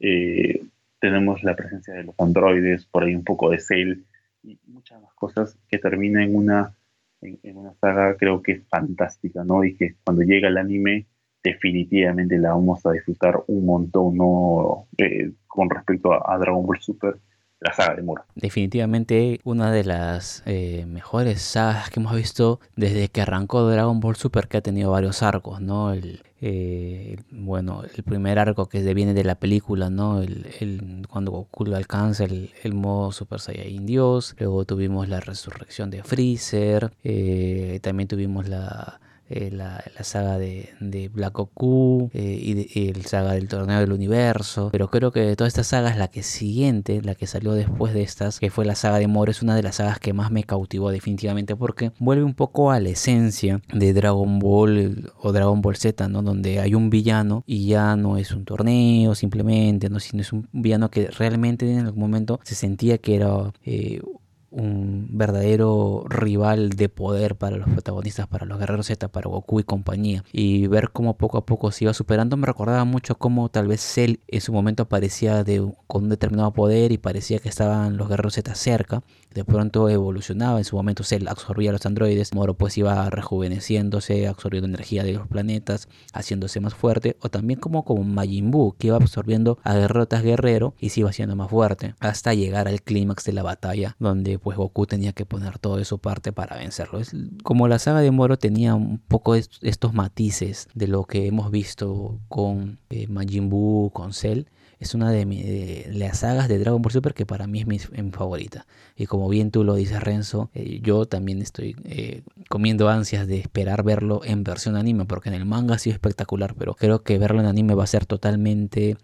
Eh, 0.00 0.64
tenemos 1.00 1.42
la 1.42 1.54
presencia 1.56 1.94
de 1.94 2.04
los 2.04 2.14
androides, 2.18 2.86
por 2.86 3.04
ahí 3.04 3.14
un 3.14 3.24
poco 3.24 3.50
de 3.50 3.58
Cell 3.58 4.02
y 4.42 4.58
muchas 4.66 5.00
más 5.00 5.12
cosas 5.14 5.58
que 5.68 5.78
termina 5.78 6.24
en 6.24 6.34
una, 6.34 6.76
en, 7.20 7.56
una 7.56 7.74
saga 7.74 8.16
creo 8.16 8.42
que 8.42 8.62
fantástica, 8.62 9.44
¿no? 9.44 9.64
Y 9.64 9.76
que 9.76 9.94
cuando 10.04 10.22
llega 10.22 10.48
el 10.48 10.58
anime 10.58 11.06
definitivamente 11.42 12.38
la 12.38 12.50
vamos 12.50 12.84
a 12.86 12.92
disfrutar 12.92 13.42
un 13.48 13.66
montón, 13.66 14.16
¿no? 14.16 14.86
Eh, 14.98 15.32
con 15.46 15.70
respecto 15.70 16.12
a 16.12 16.38
Dragon 16.38 16.66
Ball 16.66 16.80
Super 16.80 17.16
la 17.62 17.72
saga 17.72 17.94
de. 17.94 18.02
Definitivamente 18.34 19.40
una 19.44 19.70
de 19.72 19.84
las 19.84 20.42
eh, 20.46 20.84
mejores 20.86 21.40
sagas 21.42 21.90
que 21.90 22.00
hemos 22.00 22.14
visto 22.14 22.60
desde 22.76 23.08
que 23.08 23.22
arrancó 23.22 23.68
Dragon 23.68 24.00
Ball 24.00 24.16
Super, 24.16 24.48
que 24.48 24.56
ha 24.56 24.60
tenido 24.60 24.90
varios 24.90 25.22
arcos, 25.22 25.60
¿no? 25.60 25.92
El, 25.92 26.22
eh, 26.40 27.16
bueno, 27.30 27.84
el 27.84 28.02
primer 28.02 28.38
arco 28.38 28.66
que 28.66 28.80
viene 28.94 29.14
de 29.14 29.24
la 29.24 29.36
película, 29.36 29.90
¿no? 29.90 30.20
El, 30.22 31.06
cuando 31.08 31.30
Goku 31.30 31.72
alcanza 31.74 32.24
el, 32.24 32.74
modo 32.74 33.12
Super 33.12 33.38
Saiyan 33.38 33.86
Dios, 33.86 34.34
luego 34.38 34.64
tuvimos 34.64 35.08
la 35.08 35.20
resurrección 35.20 35.90
de 35.90 36.02
Freezer, 36.02 36.92
eh, 37.04 37.78
también 37.82 38.08
tuvimos 38.08 38.48
la 38.48 39.00
eh, 39.34 39.50
la, 39.50 39.82
saga 40.02 40.36
de, 40.36 41.10
Black 41.12 41.32
Goku 41.32 42.10
eh, 42.12 42.68
y, 42.74 42.88
el 42.88 43.06
saga 43.06 43.32
del 43.32 43.48
torneo 43.48 43.80
del 43.80 43.92
universo. 43.92 44.68
Pero 44.70 44.88
creo 44.90 45.10
que 45.10 45.20
de 45.20 45.36
toda 45.36 45.48
esta 45.48 45.64
saga 45.64 45.90
es 45.90 45.96
la 45.96 46.08
que 46.08 46.22
siguiente, 46.22 47.00
la 47.02 47.14
que 47.14 47.26
salió 47.26 47.52
después 47.52 47.94
de 47.94 48.02
estas, 48.02 48.38
que 48.38 48.50
fue 48.50 48.64
la 48.64 48.74
saga 48.74 48.98
de 48.98 49.06
Moro, 49.06 49.30
es 49.30 49.40
una 49.40 49.56
de 49.56 49.62
las 49.62 49.76
sagas 49.76 49.98
que 49.98 50.12
más 50.12 50.30
me 50.30 50.44
cautivó 50.44 50.90
definitivamente 50.90 51.56
porque 51.56 51.92
vuelve 51.98 52.24
un 52.24 52.34
poco 52.34 52.70
a 52.70 52.80
la 52.80 52.90
esencia 52.90 53.62
de 53.72 53.94
Dragon 53.94 54.38
Ball 54.38 55.10
o 55.18 55.32
Dragon 55.32 55.62
Ball 55.62 55.76
Z, 55.76 56.08
¿no? 56.08 56.22
Donde 56.22 56.60
hay 56.60 56.74
un 56.74 56.90
villano 56.90 57.42
y 57.46 57.66
ya 57.66 57.96
no 57.96 58.18
es 58.18 58.32
un 58.32 58.44
torneo 58.44 59.14
simplemente, 59.14 59.88
¿no? 59.88 59.98
Sino 59.98 60.20
es 60.20 60.32
un 60.32 60.48
villano 60.52 60.90
que 60.90 61.06
realmente 61.06 61.70
en 61.72 61.86
algún 61.86 62.00
momento 62.00 62.38
se 62.42 62.54
sentía 62.54 62.98
que 62.98 63.16
era 63.16 63.52
eh, 63.64 64.02
un 64.52 65.08
verdadero 65.10 66.04
rival 66.08 66.70
de 66.70 66.88
poder 66.88 67.36
para 67.36 67.56
los 67.56 67.68
protagonistas, 67.68 68.28
para 68.28 68.46
los 68.46 68.58
guerreros 68.58 68.86
Z, 68.86 69.08
para 69.08 69.28
Goku 69.28 69.60
y 69.60 69.64
compañía. 69.64 70.24
Y 70.32 70.66
ver 70.66 70.90
cómo 70.90 71.16
poco 71.16 71.38
a 71.38 71.46
poco 71.46 71.70
se 71.72 71.84
iba 71.84 71.94
superando 71.94 72.36
me 72.36 72.46
recordaba 72.46 72.84
mucho 72.84 73.16
cómo 73.16 73.48
tal 73.48 73.66
vez 73.66 73.80
Cell 73.80 74.16
en 74.28 74.40
su 74.40 74.52
momento 74.52 74.84
aparecía 74.84 75.44
de, 75.44 75.66
con 75.86 76.04
un 76.04 76.08
determinado 76.10 76.52
poder 76.52 76.92
y 76.92 76.98
parecía 76.98 77.38
que 77.38 77.48
estaban 77.48 77.96
los 77.96 78.08
guerreros 78.08 78.34
Z 78.34 78.54
cerca. 78.54 79.02
De 79.32 79.44
pronto 79.44 79.88
evolucionaba, 79.88 80.58
en 80.58 80.64
su 80.64 80.76
momento 80.76 81.04
Cell 81.04 81.26
absorbía 81.26 81.70
a 81.70 81.72
los 81.72 81.86
androides, 81.86 82.34
Moro 82.34 82.54
pues 82.54 82.76
iba 82.76 83.08
rejuveneciéndose, 83.08 84.28
absorbiendo 84.28 84.68
energía 84.68 85.04
de 85.04 85.14
los 85.14 85.26
planetas, 85.26 85.88
haciéndose 86.12 86.60
más 86.60 86.74
fuerte. 86.74 87.16
O 87.20 87.30
también 87.30 87.58
como, 87.58 87.84
como 87.84 88.04
Majin 88.04 88.50
Buu, 88.50 88.74
que 88.76 88.88
iba 88.88 88.96
absorbiendo 88.96 89.58
a 89.62 89.74
Guerrotas 89.74 90.22
Guerrero 90.22 90.74
y 90.78 90.90
se 90.90 91.00
iba 91.00 91.10
haciendo 91.10 91.34
más 91.34 91.50
fuerte. 91.50 91.94
Hasta 92.00 92.34
llegar 92.34 92.68
al 92.68 92.82
clímax 92.82 93.24
de 93.24 93.32
la 93.32 93.42
batalla, 93.42 93.96
donde 93.98 94.38
pues 94.42 94.56
Goku 94.56 94.86
tenía 94.86 95.12
que 95.12 95.24
poner 95.24 95.58
todo 95.58 95.76
de 95.76 95.84
su 95.84 95.98
parte 95.98 96.32
para 96.32 96.56
vencerlo. 96.56 96.98
Es 96.98 97.14
como 97.42 97.68
la 97.68 97.78
saga 97.78 98.00
de 98.00 98.10
Moro 98.10 98.38
tenía 98.38 98.74
un 98.74 98.98
poco 98.98 99.34
estos 99.34 99.94
matices 99.94 100.68
de 100.74 100.88
lo 100.88 101.04
que 101.04 101.26
hemos 101.26 101.50
visto 101.50 102.18
con 102.28 102.78
eh, 102.90 103.06
Majin 103.08 103.48
Buu, 103.48 103.90
con 103.90 104.12
Cell. 104.12 104.44
Es 104.82 104.94
una 104.94 105.10
de, 105.10 105.88
las 105.92 106.18
sagas 106.18 106.48
de 106.48 106.58
Dragon 106.58 106.82
Ball 106.82 106.92
Super 106.92 107.14
que 107.14 107.24
para 107.24 107.46
mí 107.46 107.60
es 107.60 107.66
mi, 107.66 107.78
favorita. 108.10 108.66
Y 108.96 109.06
como 109.06 109.28
bien 109.28 109.50
tú 109.50 109.64
lo 109.64 109.74
dices, 109.74 110.02
Renzo, 110.02 110.50
eh, 110.54 110.80
yo 110.82 111.06
también 111.06 111.40
estoy 111.40 111.76
eh, 111.84 112.22
comiendo 112.48 112.88
ansias 112.88 113.26
de 113.26 113.38
esperar 113.38 113.82
verlo 113.82 114.20
en 114.24 114.44
versión 114.44 114.76
anime, 114.76 115.04
porque 115.04 115.28
en 115.28 115.36
el 115.36 115.46
manga 115.46 115.76
ha 115.76 115.78
sido 115.78 115.94
espectacular, 115.94 116.54
pero 116.58 116.74
creo 116.74 117.02
que 117.02 117.18
verlo 117.18 117.40
en 117.40 117.46
anime 117.46 117.74
va 117.74 117.84
a 117.84 117.86
ser 117.86 118.06
totalmente 118.06 118.96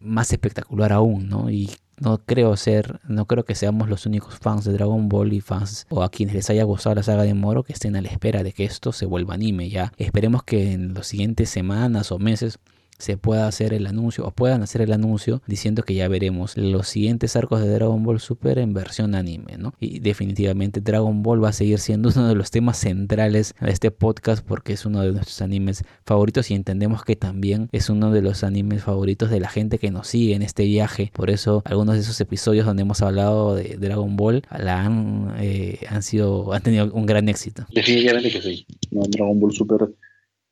más 0.00 0.32
espectacular 0.32 0.92
aún, 0.92 1.28
¿no? 1.28 1.50
Y 1.50 1.70
no 2.00 2.18
creo 2.24 2.56
ser, 2.56 2.98
no 3.06 3.26
creo 3.26 3.44
que 3.44 3.54
seamos 3.54 3.88
los 3.88 4.06
únicos 4.06 4.38
fans 4.38 4.64
de 4.64 4.72
Dragon 4.72 5.08
Ball 5.08 5.34
y 5.34 5.40
fans 5.40 5.86
o 5.90 6.02
a 6.02 6.10
quienes 6.10 6.34
les 6.34 6.48
haya 6.48 6.64
gustado 6.64 6.94
la 6.94 7.02
saga 7.02 7.24
de 7.24 7.34
Moro 7.34 7.62
que 7.62 7.74
estén 7.74 7.94
a 7.94 8.00
la 8.00 8.08
espera 8.08 8.42
de 8.42 8.52
que 8.52 8.64
esto 8.64 8.92
se 8.92 9.04
vuelva 9.04 9.34
anime 9.34 9.68
ya. 9.68 9.92
Esperemos 9.98 10.42
que 10.42 10.72
en 10.72 10.94
las 10.94 11.06
siguientes 11.06 11.50
semanas 11.50 12.10
o 12.10 12.18
meses 12.18 12.58
se 13.00 13.16
pueda 13.16 13.46
hacer 13.46 13.74
el 13.74 13.86
anuncio 13.86 14.26
o 14.26 14.30
puedan 14.30 14.62
hacer 14.62 14.82
el 14.82 14.92
anuncio 14.92 15.42
diciendo 15.46 15.82
que 15.82 15.94
ya 15.94 16.08
veremos 16.08 16.56
los 16.56 16.88
siguientes 16.88 17.36
arcos 17.36 17.60
de 17.60 17.68
Dragon 17.68 18.02
Ball 18.02 18.20
Super 18.20 18.58
en 18.58 18.74
versión 18.74 19.14
anime, 19.14 19.56
¿no? 19.58 19.74
Y 19.80 20.00
definitivamente 20.00 20.80
Dragon 20.80 21.22
Ball 21.22 21.42
va 21.42 21.48
a 21.48 21.52
seguir 21.52 21.78
siendo 21.78 22.10
uno 22.14 22.28
de 22.28 22.34
los 22.34 22.50
temas 22.50 22.78
centrales 22.78 23.54
de 23.60 23.70
este 23.70 23.90
podcast 23.90 24.44
porque 24.44 24.72
es 24.72 24.86
uno 24.86 25.00
de 25.00 25.12
nuestros 25.12 25.40
animes 25.42 25.84
favoritos 26.04 26.50
y 26.50 26.54
entendemos 26.54 27.04
que 27.04 27.16
también 27.16 27.68
es 27.72 27.90
uno 27.90 28.10
de 28.10 28.22
los 28.22 28.44
animes 28.44 28.84
favoritos 28.84 29.30
de 29.30 29.40
la 29.40 29.48
gente 29.48 29.78
que 29.78 29.90
nos 29.90 30.08
sigue 30.08 30.34
en 30.34 30.42
este 30.42 30.64
viaje. 30.64 31.10
Por 31.14 31.30
eso 31.30 31.62
algunos 31.64 31.94
de 31.94 32.02
esos 32.02 32.20
episodios 32.20 32.66
donde 32.66 32.82
hemos 32.82 33.02
hablado 33.02 33.54
de 33.54 33.76
Dragon 33.78 34.16
Ball 34.16 34.42
la 34.56 34.84
han, 34.84 35.34
eh, 35.38 35.80
han 35.88 36.02
sido 36.02 36.52
han 36.52 36.62
tenido 36.62 36.92
un 36.92 37.06
gran 37.06 37.28
éxito. 37.28 37.66
Definitivamente 37.72 38.30
que 38.30 38.42
sí. 38.42 38.66
Dragon 38.90 39.38
Ball 39.38 39.52
Super 39.52 39.88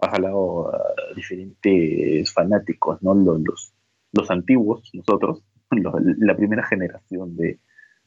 ha 0.00 0.10
jalado 0.10 0.74
a 0.74 1.14
diferentes 1.14 2.32
fanáticos, 2.32 3.02
¿no? 3.02 3.14
Los, 3.14 3.74
los, 4.12 4.30
antiguos, 4.30 4.90
nosotros, 4.94 5.42
la 5.70 6.36
primera 6.36 6.64
generación 6.64 7.36
de, 7.36 7.58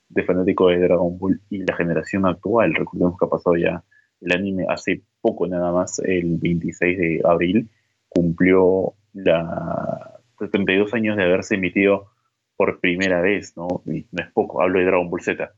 de 0.10 0.24
fanáticos 0.24 0.72
de 0.72 0.80
Dragon 0.80 1.18
Ball 1.18 1.42
y 1.50 1.60
la 1.60 1.76
generación 1.76 2.26
actual. 2.26 2.74
Recordemos 2.74 3.18
que 3.18 3.26
ha 3.26 3.30
pasado 3.30 3.56
ya 3.56 3.84
el 4.22 4.32
anime 4.32 4.66
hace 4.70 5.02
poco 5.20 5.48
nada 5.48 5.72
más, 5.72 6.00
el 6.00 6.38
26 6.38 6.98
de 6.98 7.22
abril, 7.26 7.70
cumplió 8.10 8.94
la 9.14 10.20
32 10.38 10.94
años 10.94 11.18
de 11.18 11.24
haberse 11.24 11.56
emitido 11.56 12.08
por 12.56 12.80
primera 12.80 13.22
vez, 13.22 13.56
¿no? 13.56 13.68
Y 13.86 14.06
no 14.12 14.24
es 14.24 14.32
poco, 14.34 14.62
hablo 14.62 14.80
de 14.80 14.86
Dragon 14.86 15.10
Ball 15.10 15.22
Z, 15.22 15.52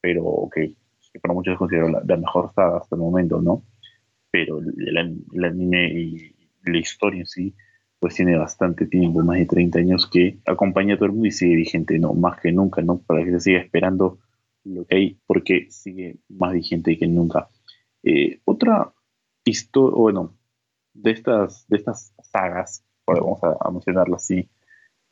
pero 0.00 0.48
que, 0.52 0.74
para 1.20 1.34
muchos 1.34 1.52
es 1.52 1.58
considerado 1.58 1.90
la, 1.92 2.02
la, 2.04 2.16
mejor 2.16 2.52
saga 2.52 2.78
hasta 2.78 2.96
el 2.96 3.02
momento, 3.02 3.40
¿no? 3.40 3.62
Pero 4.30 4.58
el, 4.60 5.44
anime 5.44 5.92
y 5.92 6.36
la 6.64 6.78
historia 6.78 7.20
en 7.20 7.26
sí 7.26 7.54
pues 7.98 8.14
tiene 8.14 8.36
bastante 8.36 8.86
tiempo, 8.86 9.22
más 9.24 9.38
de 9.38 9.46
30 9.46 9.80
años 9.80 10.08
que 10.08 10.38
acompaña 10.46 10.94
a 10.94 10.96
todo 10.96 11.06
el 11.06 11.12
mundo 11.12 11.26
y 11.26 11.32
sigue 11.32 11.56
vigente, 11.56 11.98
no, 11.98 12.14
más 12.14 12.40
que 12.40 12.52
nunca, 12.52 12.80
¿no? 12.80 13.00
Para 13.00 13.24
que 13.24 13.32
se 13.32 13.40
siga 13.40 13.58
esperando 13.58 14.20
lo 14.64 14.84
que 14.86 14.96
hay, 14.96 15.18
porque 15.26 15.66
sigue 15.70 16.18
más 16.28 16.52
vigente 16.52 16.96
que 16.96 17.08
nunca. 17.08 17.48
Eh, 18.04 18.40
otra 18.44 18.92
historia, 19.44 19.96
bueno, 19.96 20.38
de 20.94 21.10
estas, 21.10 21.66
de 21.66 21.78
estas 21.78 22.14
sagas, 22.22 22.84
vamos 23.04 23.42
a, 23.42 23.56
a 23.60 23.70
mencionarlas 23.72 24.22
así, 24.22 24.48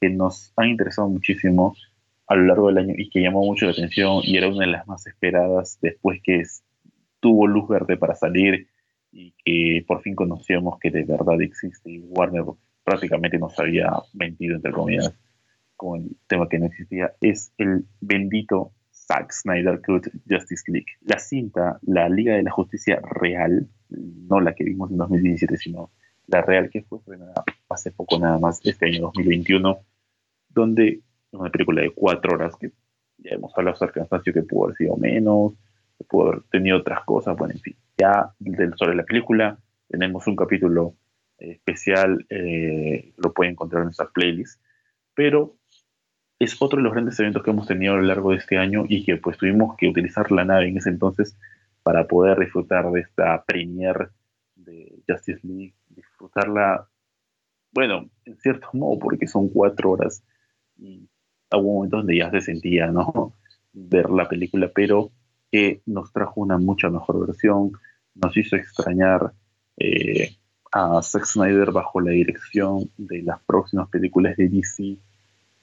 que 0.00 0.08
nos 0.08 0.52
han 0.56 0.68
interesado 0.68 1.08
muchísimo 1.08 1.74
a 2.28 2.36
lo 2.36 2.44
largo 2.44 2.68
del 2.68 2.78
año 2.78 2.94
y 2.96 3.08
que 3.10 3.20
llamó 3.20 3.44
mucho 3.44 3.66
la 3.66 3.72
atención 3.72 4.20
y 4.22 4.36
era 4.36 4.48
una 4.48 4.64
de 4.66 4.72
las 4.72 4.86
más 4.86 5.06
esperadas 5.06 5.78
después 5.80 6.20
que 6.22 6.44
tuvo 7.20 7.46
luz 7.46 7.68
verde 7.68 7.96
para 7.96 8.14
salir 8.14 8.68
y 9.16 9.34
que 9.42 9.84
por 9.86 10.02
fin 10.02 10.14
conocíamos 10.14 10.78
que 10.78 10.90
de 10.90 11.04
verdad 11.04 11.40
existe. 11.40 11.90
Y 11.90 12.00
Warner 12.00 12.44
prácticamente 12.84 13.38
nos 13.38 13.58
había 13.58 13.90
mentido 14.12 14.56
entre 14.56 14.72
comillas 14.72 15.14
con 15.74 16.02
el 16.02 16.16
tema 16.26 16.48
que 16.48 16.58
no 16.58 16.66
existía. 16.66 17.14
Es 17.20 17.52
el 17.56 17.86
bendito 18.00 18.72
Zack 18.92 19.32
Snyder 19.32 19.80
Cut 19.80 20.08
Justice 20.28 20.70
League. 20.70 20.86
La 21.00 21.18
cinta, 21.18 21.78
la 21.82 22.08
Liga 22.08 22.34
de 22.34 22.42
la 22.42 22.50
Justicia 22.50 23.00
real, 23.02 23.68
no 23.88 24.40
la 24.40 24.54
que 24.54 24.64
vimos 24.64 24.90
en 24.90 24.98
2017, 24.98 25.56
sino 25.56 25.90
la 26.26 26.42
real 26.42 26.68
que 26.70 26.82
fue 26.82 26.98
hace 27.70 27.92
poco 27.92 28.18
nada 28.18 28.38
más, 28.38 28.60
este 28.64 28.86
año 28.86 29.02
2021, 29.02 29.78
donde 30.50 31.00
una 31.30 31.50
película 31.50 31.82
de 31.82 31.90
cuatro 31.90 32.34
horas 32.34 32.54
que 32.56 32.72
ya 33.18 33.30
hemos 33.30 33.56
hablado 33.56 33.78
de 33.80 33.92
cansancio 33.92 34.32
que 34.32 34.42
pudo 34.42 34.64
haber 34.64 34.76
sido 34.76 34.96
menos, 34.96 35.54
que 35.96 36.04
pudo 36.04 36.28
haber 36.28 36.42
tenido 36.50 36.78
otras 36.78 37.04
cosas, 37.04 37.36
bueno, 37.36 37.54
en 37.54 37.60
fin, 37.60 37.76
ya 37.96 38.32
del, 38.38 38.74
sobre 38.76 38.96
la 38.96 39.04
película 39.04 39.58
tenemos 39.88 40.26
un 40.26 40.36
capítulo 40.36 40.94
especial, 41.38 42.26
eh, 42.30 43.12
lo 43.16 43.32
pueden 43.32 43.52
encontrar 43.52 43.82
en 43.82 43.86
nuestra 43.86 44.08
playlist, 44.08 44.60
pero 45.14 45.56
es 46.38 46.60
otro 46.60 46.78
de 46.78 46.82
los 46.82 46.92
grandes 46.92 47.18
eventos 47.20 47.42
que 47.42 47.50
hemos 47.50 47.66
tenido 47.66 47.94
a 47.94 47.96
lo 47.96 48.02
largo 48.02 48.30
de 48.30 48.36
este 48.36 48.58
año 48.58 48.84
y 48.88 49.04
que 49.04 49.16
pues 49.16 49.38
tuvimos 49.38 49.76
que 49.76 49.88
utilizar 49.88 50.30
la 50.32 50.44
nave 50.44 50.68
en 50.68 50.76
ese 50.76 50.90
entonces 50.90 51.36
para 51.82 52.06
poder 52.06 52.38
disfrutar 52.38 52.90
de 52.90 53.00
esta 53.00 53.44
premiere 53.44 54.08
de 54.54 54.98
Justice 55.08 55.40
League, 55.46 55.74
disfrutarla, 55.88 56.88
bueno, 57.72 58.10
en 58.24 58.36
cierto 58.38 58.68
modo, 58.72 58.98
porque 58.98 59.26
son 59.26 59.48
cuatro 59.48 59.92
horas 59.92 60.24
y 60.78 61.08
hubo 61.52 61.74
momentos 61.74 62.00
donde 62.00 62.18
ya 62.18 62.30
se 62.30 62.40
sentía, 62.40 62.88
¿no? 62.88 63.34
Ver 63.72 64.10
la 64.10 64.28
película, 64.28 64.70
pero 64.74 65.12
que 65.50 65.82
nos 65.86 66.12
trajo 66.12 66.40
una 66.40 66.58
mucha 66.58 66.90
mejor 66.90 67.26
versión, 67.26 67.72
nos 68.14 68.36
hizo 68.36 68.56
extrañar 68.56 69.32
eh, 69.76 70.36
a 70.72 71.02
Zack 71.02 71.24
Snyder 71.24 71.72
bajo 71.72 72.00
la 72.00 72.10
dirección 72.10 72.90
de 72.96 73.22
las 73.22 73.40
próximas 73.44 73.88
películas 73.88 74.36
de 74.36 74.48
DC, 74.48 74.98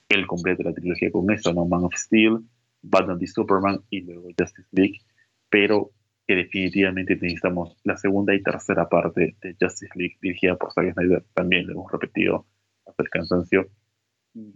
el 0.08 0.26
completo 0.26 0.62
de 0.62 0.70
la 0.70 0.74
trilogía 0.74 1.10
con 1.10 1.30
eso, 1.30 1.52
¿no? 1.52 1.66
Man 1.66 1.84
of 1.84 1.94
Steel, 1.94 2.40
Batman 2.82 3.16
v 3.16 3.26
Superman 3.26 3.80
y 3.90 4.02
luego 4.02 4.28
Justice 4.38 4.68
League, 4.72 5.00
pero 5.48 5.90
que 6.26 6.34
definitivamente 6.36 7.14
necesitamos 7.14 7.76
la 7.84 7.96
segunda 7.96 8.34
y 8.34 8.42
tercera 8.42 8.88
parte 8.88 9.36
de 9.40 9.56
Justice 9.60 9.92
League 9.94 10.16
dirigida 10.20 10.56
por 10.56 10.72
Zack 10.72 10.94
Snyder, 10.94 11.24
también 11.34 11.66
lo 11.66 11.74
hemos 11.74 11.92
repetido 11.92 12.46
hasta 12.86 13.02
el 13.02 13.10
cansancio, 13.10 13.68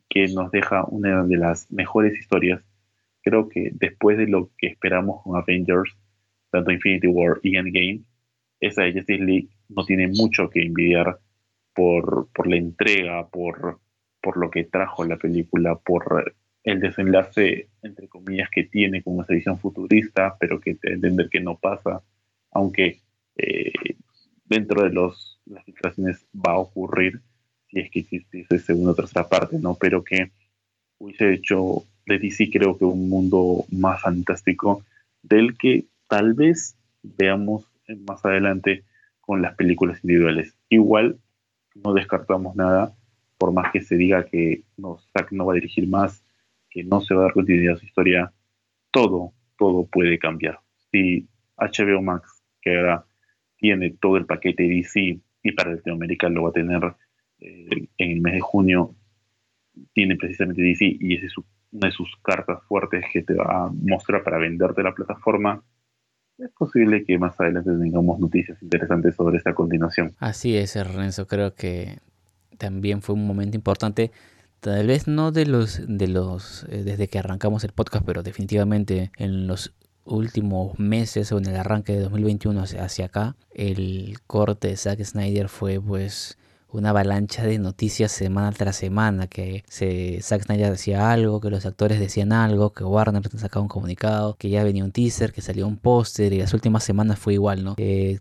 que 0.08 0.26
nos 0.28 0.50
deja 0.50 0.84
una 0.84 1.24
de 1.24 1.36
las 1.36 1.70
mejores 1.70 2.18
historias. 2.18 2.62
Creo 3.22 3.48
que 3.48 3.70
después 3.72 4.16
de 4.18 4.26
lo 4.26 4.50
que 4.56 4.68
esperamos 4.68 5.22
con 5.22 5.36
Avengers, 5.36 5.96
tanto 6.50 6.70
Infinity 6.70 7.06
War 7.08 7.38
y 7.42 7.56
Endgame, 7.56 8.02
esa 8.60 8.82
de 8.82 8.92
Justice 8.92 9.22
League 9.22 9.48
no 9.68 9.84
tiene 9.84 10.08
mucho 10.08 10.48
que 10.50 10.62
envidiar 10.62 11.18
por, 11.74 12.28
por 12.34 12.48
la 12.48 12.56
entrega, 12.56 13.28
por, 13.28 13.80
por 14.20 14.36
lo 14.36 14.50
que 14.50 14.64
trajo 14.64 15.04
la 15.04 15.16
película, 15.16 15.76
por 15.76 16.34
el 16.64 16.80
desenlace, 16.80 17.68
entre 17.82 18.08
comillas, 18.08 18.50
que 18.50 18.64
tiene 18.64 19.02
con 19.02 19.20
esa 19.20 19.34
visión 19.34 19.58
futurista, 19.58 20.36
pero 20.38 20.60
que 20.60 20.76
entender 20.82 21.28
que 21.28 21.40
no 21.40 21.56
pasa, 21.56 22.02
aunque 22.50 23.00
eh, 23.36 23.72
dentro 24.44 24.82
de 24.82 24.90
los, 24.90 25.40
las 25.46 25.64
filtraciones 25.64 26.26
va 26.34 26.52
a 26.52 26.58
ocurrir 26.58 27.20
si 27.68 27.80
es 27.80 27.90
que 27.90 28.00
existe 28.00 28.40
esa 28.40 28.58
segunda 28.58 28.92
o 28.92 28.94
tercera 28.94 29.28
parte, 29.28 29.58
¿no? 29.58 29.76
Pero 29.78 30.02
que 30.02 30.30
hubiese 30.98 31.34
hecho 31.34 31.84
de 32.08 32.18
DC 32.18 32.50
creo 32.50 32.76
que 32.76 32.84
un 32.84 33.08
mundo 33.08 33.64
más 33.70 34.00
fantástico 34.02 34.82
del 35.22 35.56
que 35.56 35.84
tal 36.08 36.34
vez 36.34 36.76
veamos 37.02 37.66
más 38.06 38.24
adelante 38.24 38.84
con 39.20 39.42
las 39.42 39.54
películas 39.54 40.02
individuales. 40.02 40.56
Igual 40.68 41.18
no 41.74 41.92
descartamos 41.94 42.56
nada, 42.56 42.94
por 43.36 43.52
más 43.52 43.70
que 43.72 43.80
se 43.80 43.96
diga 43.96 44.24
que 44.24 44.62
no, 44.76 44.98
Zack 45.12 45.32
no 45.32 45.46
va 45.46 45.52
a 45.52 45.54
dirigir 45.54 45.86
más, 45.86 46.24
que 46.70 46.82
no 46.82 47.00
se 47.00 47.14
va 47.14 47.20
a 47.20 47.24
dar 47.24 47.32
continuidad 47.32 47.76
a 47.76 47.78
su 47.78 47.86
historia, 47.86 48.32
todo, 48.90 49.32
todo 49.56 49.86
puede 49.86 50.18
cambiar. 50.18 50.60
Si 50.90 51.28
HBO 51.56 52.02
Max, 52.02 52.42
que 52.60 52.76
ahora 52.76 53.04
tiene 53.56 53.90
todo 53.90 54.16
el 54.16 54.26
paquete 54.26 54.64
DC 54.64 55.20
y 55.42 55.52
para 55.52 55.74
Latinoamérica 55.74 56.28
lo 56.28 56.44
va 56.44 56.50
a 56.50 56.52
tener 56.52 56.82
eh, 57.40 57.88
en 57.98 58.10
el 58.10 58.20
mes 58.20 58.34
de 58.34 58.40
junio, 58.40 58.94
tiene 59.92 60.16
precisamente 60.16 60.62
DC 60.62 60.96
y 61.00 61.16
esa 61.16 61.26
es 61.26 61.34
una 61.72 61.88
de 61.88 61.92
sus 61.92 62.08
cartas 62.22 62.62
fuertes 62.66 63.04
que 63.12 63.22
te 63.22 63.34
va 63.34 63.66
a 63.66 63.70
mostrar 63.70 64.22
para 64.22 64.38
venderte 64.38 64.82
la 64.82 64.94
plataforma 64.94 65.62
es 66.38 66.50
posible 66.52 67.04
que 67.04 67.18
más 67.18 67.38
adelante 67.40 67.70
tengamos 67.70 68.20
noticias 68.20 68.62
interesantes 68.62 69.16
sobre 69.16 69.38
esta 69.38 69.54
continuación. 69.54 70.12
Así 70.20 70.56
es, 70.56 70.76
Renzo, 70.86 71.26
creo 71.26 71.54
que 71.54 71.98
también 72.58 73.02
fue 73.02 73.14
un 73.16 73.26
momento 73.26 73.56
importante, 73.56 74.12
tal 74.60 74.86
vez 74.86 75.08
no 75.08 75.32
de 75.32 75.46
los, 75.46 75.80
de 75.86 76.08
los, 76.08 76.64
eh, 76.70 76.84
desde 76.84 77.08
que 77.08 77.18
arrancamos 77.18 77.64
el 77.64 77.72
podcast, 77.72 78.04
pero 78.04 78.22
definitivamente 78.22 79.10
en 79.16 79.46
los 79.46 79.74
últimos 80.04 80.78
meses 80.78 81.32
o 81.32 81.38
en 81.38 81.46
el 81.46 81.56
arranque 81.56 81.92
de 81.92 82.00
2021 82.00 82.62
hacia 82.62 83.04
acá, 83.04 83.36
el 83.50 84.18
corte 84.26 84.68
de 84.68 84.76
Zack 84.76 85.02
Snyder 85.02 85.48
fue 85.48 85.80
pues 85.80 86.38
una 86.70 86.90
avalancha 86.90 87.44
de 87.44 87.58
noticias 87.58 88.12
semana 88.12 88.52
tras 88.52 88.76
semana, 88.76 89.26
que 89.26 89.64
se, 89.68 90.20
Zack 90.22 90.44
Snyder 90.44 90.70
decía 90.70 91.10
algo, 91.10 91.40
que 91.40 91.50
los 91.50 91.64
actores 91.64 91.98
decían 91.98 92.32
algo, 92.32 92.72
que 92.72 92.84
Warner 92.84 93.22
sacaba 93.38 93.62
un 93.62 93.68
comunicado, 93.68 94.34
que 94.34 94.50
ya 94.50 94.62
venía 94.64 94.84
un 94.84 94.92
teaser, 94.92 95.32
que 95.32 95.40
salió 95.40 95.66
un 95.66 95.78
póster 95.78 96.32
y 96.32 96.38
las 96.38 96.52
últimas 96.52 96.84
semanas 96.84 97.18
fue 97.18 97.34
igual, 97.34 97.64
¿no? 97.64 97.76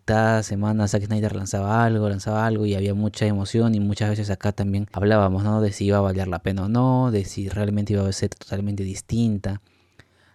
cada 0.05 0.43
semana 0.43 0.88
Zack 0.88 1.05
Snyder 1.05 1.36
lanzaba 1.36 1.83
algo, 1.83 2.10
lanzaba 2.10 2.45
algo 2.45 2.65
y 2.65 2.75
había 2.75 2.93
mucha 2.93 3.25
emoción 3.25 3.75
y 3.75 3.79
muchas 3.79 4.10
veces 4.10 4.29
acá 4.29 4.51
también 4.51 4.88
hablábamos, 4.93 5.43
¿no? 5.43 5.62
De 5.62 5.71
si 5.71 5.86
iba 5.86 5.97
a 5.97 6.01
valer 6.01 6.27
la 6.27 6.39
pena 6.39 6.65
o 6.65 6.69
no, 6.69 7.12
de 7.12 7.25
si 7.25 7.49
realmente 7.49 7.93
iba 7.93 8.07
a 8.07 8.12
ser 8.12 8.29
totalmente 8.29 8.83
distinta 8.83 9.62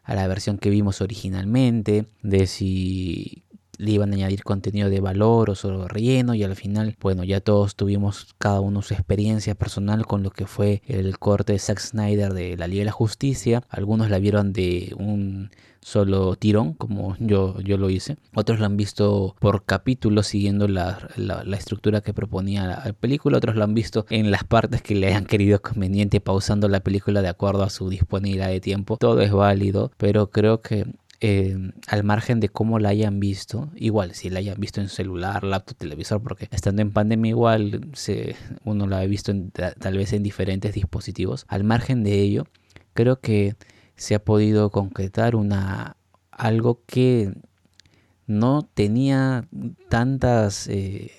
a 0.04 0.14
la 0.14 0.26
versión 0.26 0.58
que 0.58 0.70
vimos 0.70 1.00
originalmente, 1.00 2.06
de 2.22 2.46
si 2.46 3.44
le 3.82 3.90
iban 3.90 4.12
a 4.12 4.14
añadir 4.14 4.44
contenido 4.44 4.88
de 4.88 5.00
valor 5.00 5.50
o 5.50 5.54
solo 5.56 5.88
relleno 5.88 6.34
y 6.34 6.44
al 6.44 6.54
final, 6.54 6.96
bueno, 7.00 7.24
ya 7.24 7.40
todos 7.40 7.74
tuvimos 7.74 8.34
cada 8.38 8.60
uno 8.60 8.80
su 8.80 8.94
experiencia 8.94 9.56
personal 9.56 10.06
con 10.06 10.22
lo 10.22 10.30
que 10.30 10.46
fue 10.46 10.82
el 10.86 11.18
corte 11.18 11.52
de 11.54 11.58
Zack 11.58 11.80
Snyder 11.80 12.32
de 12.32 12.56
la 12.56 12.68
Liga 12.68 12.82
de 12.82 12.86
la 12.86 12.92
Justicia. 12.92 13.64
Algunos 13.68 14.08
la 14.08 14.20
vieron 14.20 14.52
de 14.52 14.94
un 14.96 15.50
solo 15.82 16.36
tirón, 16.36 16.74
como 16.74 17.16
yo, 17.18 17.60
yo 17.60 17.76
lo 17.76 17.90
hice. 17.90 18.16
Otros 18.34 18.60
lo 18.60 18.66
han 18.66 18.76
visto 18.76 19.34
por 19.40 19.64
capítulos 19.64 20.28
siguiendo 20.28 20.68
la, 20.68 21.08
la, 21.16 21.56
estructura 21.56 22.00
que 22.00 22.14
proponía 22.14 22.66
la 22.66 22.92
película. 22.92 23.38
Otros 23.38 23.56
lo 23.56 23.64
han 23.64 23.74
visto 23.74 24.06
en 24.08 24.30
las 24.30 24.44
partes 24.44 24.80
que 24.80 24.94
le 24.94 25.08
hayan 25.08 25.26
querido 25.26 25.60
conveniente, 25.60 26.20
pausando 26.20 26.68
la 26.68 26.80
película 26.80 27.20
de 27.20 27.28
acuerdo 27.28 27.64
a 27.64 27.70
su 27.70 27.88
disponibilidad 27.88 28.48
de 28.48 28.60
tiempo. 28.60 28.96
Todo 28.96 29.20
es 29.20 29.32
válido, 29.32 29.90
pero 29.96 30.30
creo 30.30 30.62
que 30.62 30.86
eh, 31.24 31.56
al 31.86 32.02
margen 32.02 32.40
de 32.40 32.48
cómo 32.48 32.80
la 32.80 32.88
hayan 32.88 33.20
visto, 33.20 33.70
igual 33.76 34.12
si 34.12 34.28
la 34.28 34.40
hayan 34.40 34.58
visto 34.58 34.80
en 34.80 34.88
celular, 34.88 35.44
laptop, 35.44 35.76
televisor, 35.76 36.20
porque 36.20 36.48
estando 36.50 36.82
en 36.82 36.90
pandemia 36.90 37.28
igual 37.28 37.90
se, 37.92 38.34
uno 38.64 38.88
la 38.88 38.98
ha 38.98 39.06
visto 39.06 39.32
tal 39.78 39.96
vez 39.96 40.12
en 40.14 40.24
diferentes 40.24 40.74
dispositivos, 40.74 41.44
al 41.46 41.62
margen 41.62 42.02
de 42.02 42.20
ello, 42.20 42.48
creo 42.92 43.20
que 43.20 43.54
se 43.94 44.16
ha 44.16 44.24
podido 44.24 44.70
concretar 44.70 45.36
una 45.36 45.96
algo 46.32 46.82
que 46.86 47.32
no 48.26 48.68
tenía 48.74 49.46
tantas 49.88 50.66
eh, 50.66 51.12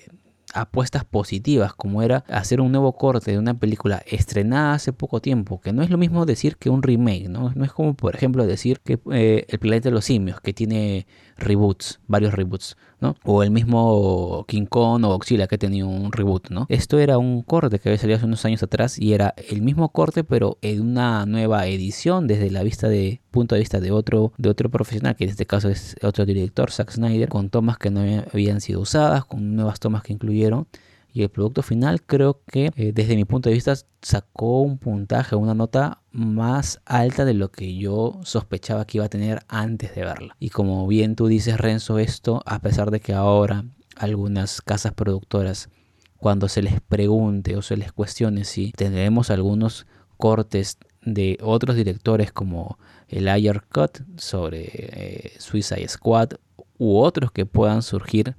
apuestas 0.54 1.04
positivas 1.04 1.74
como 1.74 2.02
era 2.02 2.24
hacer 2.28 2.60
un 2.60 2.72
nuevo 2.72 2.92
corte 2.96 3.32
de 3.32 3.38
una 3.38 3.54
película 3.54 4.02
estrenada 4.06 4.74
hace 4.74 4.92
poco 4.92 5.20
tiempo, 5.20 5.60
que 5.60 5.72
no 5.72 5.82
es 5.82 5.90
lo 5.90 5.98
mismo 5.98 6.24
decir 6.24 6.56
que 6.56 6.70
un 6.70 6.82
remake, 6.82 7.28
¿no? 7.28 7.52
No 7.54 7.64
es 7.64 7.72
como 7.72 7.94
por 7.94 8.14
ejemplo 8.14 8.46
decir 8.46 8.80
que 8.80 8.98
eh, 9.12 9.44
El 9.48 9.58
planeta 9.58 9.88
de 9.88 9.94
los 9.94 10.04
simios, 10.04 10.40
que 10.40 10.52
tiene 10.52 11.06
reboots, 11.36 12.00
varios 12.06 12.32
reboots, 12.34 12.76
¿no? 13.00 13.16
O 13.24 13.42
el 13.42 13.50
mismo 13.50 14.44
King 14.48 14.66
Kong 14.66 15.04
o 15.04 15.08
Godzilla 15.08 15.46
que 15.46 15.58
tenía 15.58 15.84
un 15.84 16.12
reboot, 16.12 16.50
¿no? 16.50 16.66
Esto 16.68 16.98
era 16.98 17.18
un 17.18 17.42
corte 17.42 17.78
que 17.78 17.88
había 17.88 17.98
salido 17.98 18.16
hace 18.16 18.26
unos 18.26 18.44
años 18.44 18.62
atrás 18.62 18.98
y 18.98 19.12
era 19.12 19.34
el 19.48 19.62
mismo 19.62 19.90
corte 19.90 20.24
pero 20.24 20.58
en 20.62 20.80
una 20.80 21.26
nueva 21.26 21.66
edición 21.66 22.26
desde 22.26 22.50
la 22.50 22.62
vista 22.62 22.88
de 22.88 23.20
punto 23.34 23.56
de 23.56 23.60
vista 23.60 23.80
de 23.80 23.90
otro 23.90 24.32
de 24.38 24.48
otro 24.48 24.70
profesional 24.70 25.16
que 25.16 25.24
en 25.24 25.30
este 25.30 25.44
caso 25.44 25.68
es 25.68 25.96
otro 26.02 26.24
director, 26.24 26.70
Zack 26.70 26.92
Snyder, 26.92 27.28
con 27.28 27.50
tomas 27.50 27.78
que 27.78 27.90
no 27.90 28.00
habían 28.00 28.60
sido 28.60 28.80
usadas, 28.80 29.24
con 29.24 29.56
nuevas 29.56 29.80
tomas 29.80 30.02
que 30.04 30.12
incluyeron 30.12 30.68
y 31.12 31.22
el 31.22 31.28
producto 31.28 31.62
final 31.62 32.02
creo 32.02 32.42
que 32.44 32.70
eh, 32.76 32.92
desde 32.92 33.14
mi 33.14 33.24
punto 33.24 33.48
de 33.48 33.54
vista 33.54 33.74
sacó 34.02 34.62
un 34.62 34.78
puntaje, 34.78 35.36
una 35.36 35.54
nota 35.54 36.02
más 36.10 36.80
alta 36.84 37.24
de 37.24 37.34
lo 37.34 37.50
que 37.52 37.76
yo 37.76 38.20
sospechaba 38.24 38.84
que 38.84 38.98
iba 38.98 39.06
a 39.06 39.08
tener 39.08 39.40
antes 39.48 39.94
de 39.94 40.04
verla. 40.04 40.36
Y 40.40 40.50
como 40.50 40.86
bien 40.88 41.14
tú 41.14 41.28
dices 41.28 41.58
Renzo, 41.58 42.00
esto 42.00 42.42
a 42.46 42.58
pesar 42.60 42.90
de 42.90 42.98
que 43.00 43.14
ahora 43.14 43.64
algunas 43.96 44.60
casas 44.60 44.92
productoras 44.92 45.70
cuando 46.18 46.48
se 46.48 46.62
les 46.62 46.80
pregunte 46.80 47.56
o 47.56 47.62
se 47.62 47.76
les 47.76 47.92
cuestione 47.92 48.44
si 48.44 48.72
tendremos 48.72 49.30
algunos 49.30 49.86
cortes 50.16 50.78
de 51.04 51.38
otros 51.42 51.76
directores 51.76 52.32
como 52.32 52.78
el 53.08 53.28
Ayer 53.28 53.62
Cut 53.72 53.98
sobre 54.16 54.70
eh, 54.72 55.32
Suicide 55.38 55.88
Squad 55.88 56.32
u 56.78 56.98
otros 56.98 57.30
que 57.30 57.46
puedan 57.46 57.82
surgir 57.82 58.36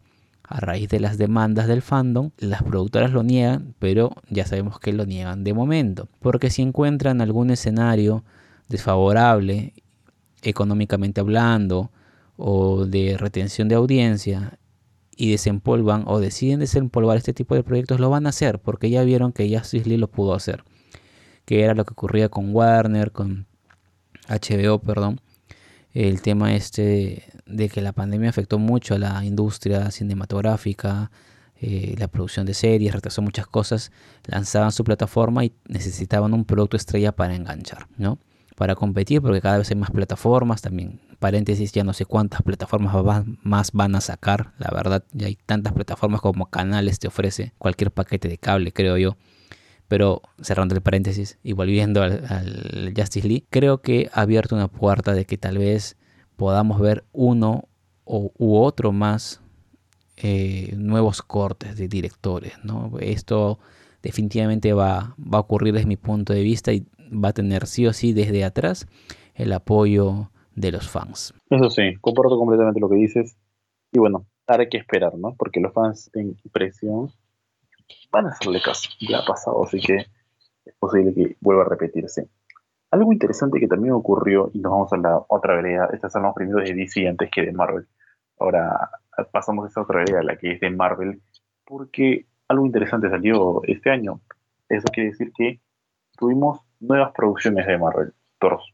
a 0.47 0.60
raíz 0.60 0.89
de 0.89 0.99
las 0.99 1.17
demandas 1.17 1.67
del 1.67 1.82
fandom, 1.82 2.32
las 2.38 2.62
productoras 2.62 3.12
lo 3.12 3.23
niegan, 3.23 3.73
pero 3.80 4.15
ya 4.30 4.45
sabemos 4.45 4.80
que 4.80 4.93
lo 4.93 5.06
niegan 5.06 5.43
de 5.43 5.54
momento, 5.54 6.08
porque 6.19 6.49
si 6.49 6.62
encuentran 6.62 7.21
algún 7.21 7.49
escenario 7.49 8.23
desfavorable 8.69 9.73
económicamente 10.43 11.21
hablando 11.21 11.91
o 12.38 12.86
de 12.86 13.17
retención 13.17 13.67
de 13.67 13.75
audiencia 13.75 14.60
y 15.15 15.32
desempolvan 15.32 16.04
o 16.06 16.19
deciden 16.19 16.60
desempolvar 16.60 17.17
este 17.17 17.34
tipo 17.34 17.56
de 17.56 17.63
proyectos, 17.63 17.99
lo 17.99 18.10
van 18.10 18.25
a 18.25 18.30
hacer 18.30 18.60
porque 18.60 18.89
ya 18.89 19.04
vieron 19.04 19.32
que 19.32 19.49
ya 19.49 19.63
League 19.71 19.97
lo 19.97 20.10
pudo 20.10 20.34
hacer. 20.34 20.63
Que 21.46 21.64
era 21.64 21.74
lo 21.74 21.86
que 21.86 21.94
ocurría 21.94 22.30
con 22.30 22.54
Warner, 22.54 23.12
con 23.12 23.46
HBO, 24.28 24.80
perdón. 24.80 25.22
El 25.94 26.22
tema 26.22 26.56
este 26.56 27.24
de 27.46 27.70
que 27.70 27.82
la 27.82 27.94
pandemia 27.94 28.30
afectó 28.30 28.60
mucho 28.60 28.96
a 28.96 28.98
la 28.98 29.24
industria 29.24 29.92
cinematográfica, 29.92 31.12
eh, 31.62 31.96
la 31.98 32.08
producción 32.10 32.46
de 32.46 32.54
series, 32.54 32.94
retrasó 32.94 33.22
muchas 33.22 33.48
cosas, 33.48 33.92
lanzaban 34.26 34.72
su 34.72 34.84
plataforma 34.84 35.46
y 35.46 35.54
necesitaban 35.68 36.34
un 36.34 36.44
producto 36.44 36.76
estrella 36.76 37.14
para 37.14 37.36
enganchar, 37.36 37.88
¿no? 37.98 38.20
Para 38.58 38.76
competir, 38.76 39.22
porque 39.22 39.42
cada 39.42 39.60
vez 39.60 39.70
hay 39.70 39.78
más 39.78 39.92
plataformas, 39.92 40.62
también, 40.62 41.00
paréntesis, 41.20 41.72
ya 41.72 41.84
no 41.84 41.94
sé 41.94 42.06
cuántas 42.06 42.42
plataformas 42.42 43.26
más 43.44 43.72
van 43.72 43.96
a 43.96 44.02
sacar, 44.02 44.52
la 44.58 44.70
verdad, 44.74 45.04
ya 45.14 45.28
hay 45.28 45.38
tantas 45.46 45.72
plataformas 45.74 46.20
como 46.20 46.50
canales 46.50 47.00
te 47.00 47.08
ofrece 47.08 47.54
cualquier 47.58 47.92
paquete 47.92 48.28
de 48.28 48.38
cable, 48.38 48.74
creo 48.74 48.98
yo. 48.98 49.16
Pero 49.88 50.21
cerrando 50.41 50.76
el 50.76 50.82
paréntesis 50.82 51.38
y 51.43 51.54
volviendo 51.54 52.02
al, 52.02 52.93
Justice 52.95 53.28
League, 53.28 53.45
creo 53.50 53.82
que 53.82 54.10
ha 54.13 54.21
abierto 54.21 54.56
una 54.56 54.67
puerta 54.67 55.13
de 55.13 55.26
que 55.26 55.38
tal 55.38 55.58
vez 55.58 55.98
podamos 56.36 56.80
ver 56.80 57.04
uno 57.12 57.65
o, 58.04 58.32
u 58.38 58.58
otro 58.58 58.91
más 58.91 59.41
eh, 60.17 60.74
nuevos 60.78 61.21
cortes 61.21 61.78
de 61.78 61.88
directores. 61.88 62.54
¿no? 62.63 62.91
Esto 63.00 63.60
definitivamente 64.02 64.74
va, 64.74 65.15
va 65.19 65.38
a 65.38 65.41
ocurrir 65.41 65.74
desde 65.74 65.88
mi 65.88 65.98
punto 65.98 66.34
de 66.34 66.41
vista 66.41 66.74
y 66.74 66.86
va 67.12 67.30
a 67.30 67.34
tener 67.34 67.67
sí 67.67 67.86
o 67.86 67.93
sí 67.93 68.13
desde 68.13 68.43
atrás 68.43 68.88
el 69.36 69.54
apoyo 69.54 70.32
de 70.56 70.71
los 70.71 70.89
fans. 70.89 71.34
Eso 71.50 71.69
sí, 71.69 71.95
comparto 72.02 72.38
completamente 72.38 72.80
lo 72.80 72.89
que 72.89 72.95
dices. 72.95 73.38
Y 73.91 74.00
bueno, 74.00 74.26
habrá 74.48 74.67
que 74.67 74.78
esperar, 74.78 75.17
¿no? 75.17 75.36
Porque 75.38 75.60
los 75.60 75.74
fans 75.74 76.10
en 76.13 76.36
presión 76.52 77.10
van 78.15 78.28
a 78.28 78.30
hacerle 78.30 78.62
caso. 78.62 78.89
Ya 79.01 79.19
ha 79.19 79.25
pasado, 79.25 79.63
así 79.63 79.80
que 79.82 80.06
es 80.65 80.75
posible 80.80 81.13
que 81.13 81.36
vuelva 81.41 81.63
a 81.63 81.69
repetirse. 81.69 82.30
Algo 82.91 83.12
interesante 83.12 83.60
que 83.60 83.67
también 83.67 83.93
ocurrió, 83.93 84.49
y 84.54 84.60
nos 84.60 84.71
vamos 84.71 84.93
a 84.93 84.97
la 84.97 85.21
otra 85.28 85.56
vereda, 85.56 85.89
estas 85.91 86.13
son 86.13 86.23
los 86.23 86.34
primeros 86.34 86.63
de 86.63 86.73
DC 86.73 87.08
antes 87.08 87.30
que 87.30 87.41
de 87.41 87.51
Marvel. 87.51 87.86
Ahora 88.39 88.89
pasamos 89.32 89.65
a 89.65 89.67
esa 89.67 89.82
otra 89.82 89.99
vereda, 89.99 90.23
la 90.23 90.38
que 90.38 90.54
es 90.54 90.60
de 90.62 90.69
Marvel, 90.69 91.21
porque 91.65 92.25
algo 92.47 92.65
interesante 92.65 93.10
salió 93.10 93.62
este 93.63 93.89
año. 93.89 94.21
Eso 94.69 94.86
quiere 94.93 95.10
decir 95.10 95.32
que 95.36 95.60
tuvimos 96.17 96.62
nuevas 96.80 97.12
producciones 97.13 97.67
de 97.67 97.78
Marvel. 97.78 98.13
Todos 98.39 98.73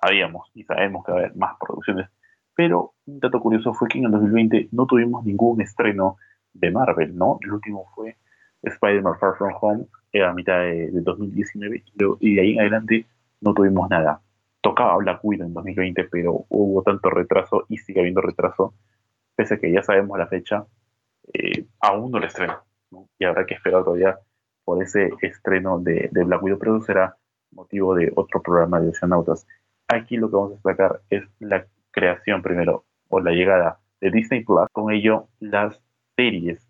sabíamos 0.00 0.50
y 0.54 0.64
sabemos 0.64 1.04
que 1.04 1.12
va 1.12 1.18
a 1.18 1.20
haber 1.22 1.36
más 1.36 1.56
producciones. 1.60 2.08
Pero 2.54 2.94
un 3.06 3.20
dato 3.20 3.38
curioso 3.40 3.74
fue 3.74 3.88
que 3.88 3.98
en 3.98 4.06
el 4.06 4.12
2020 4.12 4.68
no 4.72 4.86
tuvimos 4.86 5.24
ningún 5.24 5.60
estreno 5.60 6.16
de 6.54 6.70
Marvel, 6.70 7.16
¿no? 7.16 7.38
El 7.42 7.52
último 7.52 7.86
fue 7.94 8.16
Spider-Man 8.62 9.18
Far 9.18 9.36
From 9.36 9.52
Home 9.60 9.86
a 10.14 10.32
mitad 10.32 10.60
de, 10.60 10.90
2019 10.92 11.84
y 12.20 12.34
de 12.34 12.40
ahí 12.40 12.52
en 12.54 12.60
adelante 12.60 13.06
no 13.40 13.54
tuvimos 13.54 13.88
nada. 13.88 14.20
Tocaba 14.60 14.96
Black 14.96 15.20
Widow 15.22 15.46
en 15.46 15.54
2020, 15.54 16.04
pero 16.04 16.46
hubo 16.48 16.82
tanto 16.82 17.10
retraso 17.10 17.64
y 17.68 17.76
sigue 17.76 18.00
habiendo 18.00 18.20
retraso, 18.20 18.74
pese 19.36 19.54
a 19.54 19.58
que 19.58 19.70
ya 19.70 19.82
sabemos 19.82 20.18
la 20.18 20.26
fecha, 20.26 20.66
eh, 21.32 21.66
aún 21.80 22.10
no 22.10 22.18
lo 22.18 22.26
estreno. 22.26 22.64
Y 23.18 23.24
habrá 23.24 23.46
que 23.46 23.54
esperar 23.54 23.84
todavía 23.84 24.18
por 24.64 24.82
ese 24.82 25.10
estreno 25.22 25.78
de, 25.78 26.10
Black 26.12 26.42
Widow, 26.42 26.58
pero 26.58 26.80
será 26.80 27.16
motivo 27.52 27.94
de 27.94 28.12
otro 28.16 28.42
programa 28.42 28.80
de 28.80 28.88
Oceanautas. 28.88 29.46
Aquí 29.86 30.16
lo 30.16 30.28
que 30.28 30.36
vamos 30.36 30.50
a 30.52 30.54
destacar 30.54 31.00
es 31.08 31.24
la 31.38 31.66
creación 31.90 32.42
primero, 32.42 32.84
o 33.08 33.20
la 33.20 33.30
llegada 33.30 33.78
de 34.00 34.10
Disney 34.10 34.44
Plus, 34.44 34.68
con 34.72 34.92
ello 34.92 35.28
las 35.40 35.80
series 36.16 36.67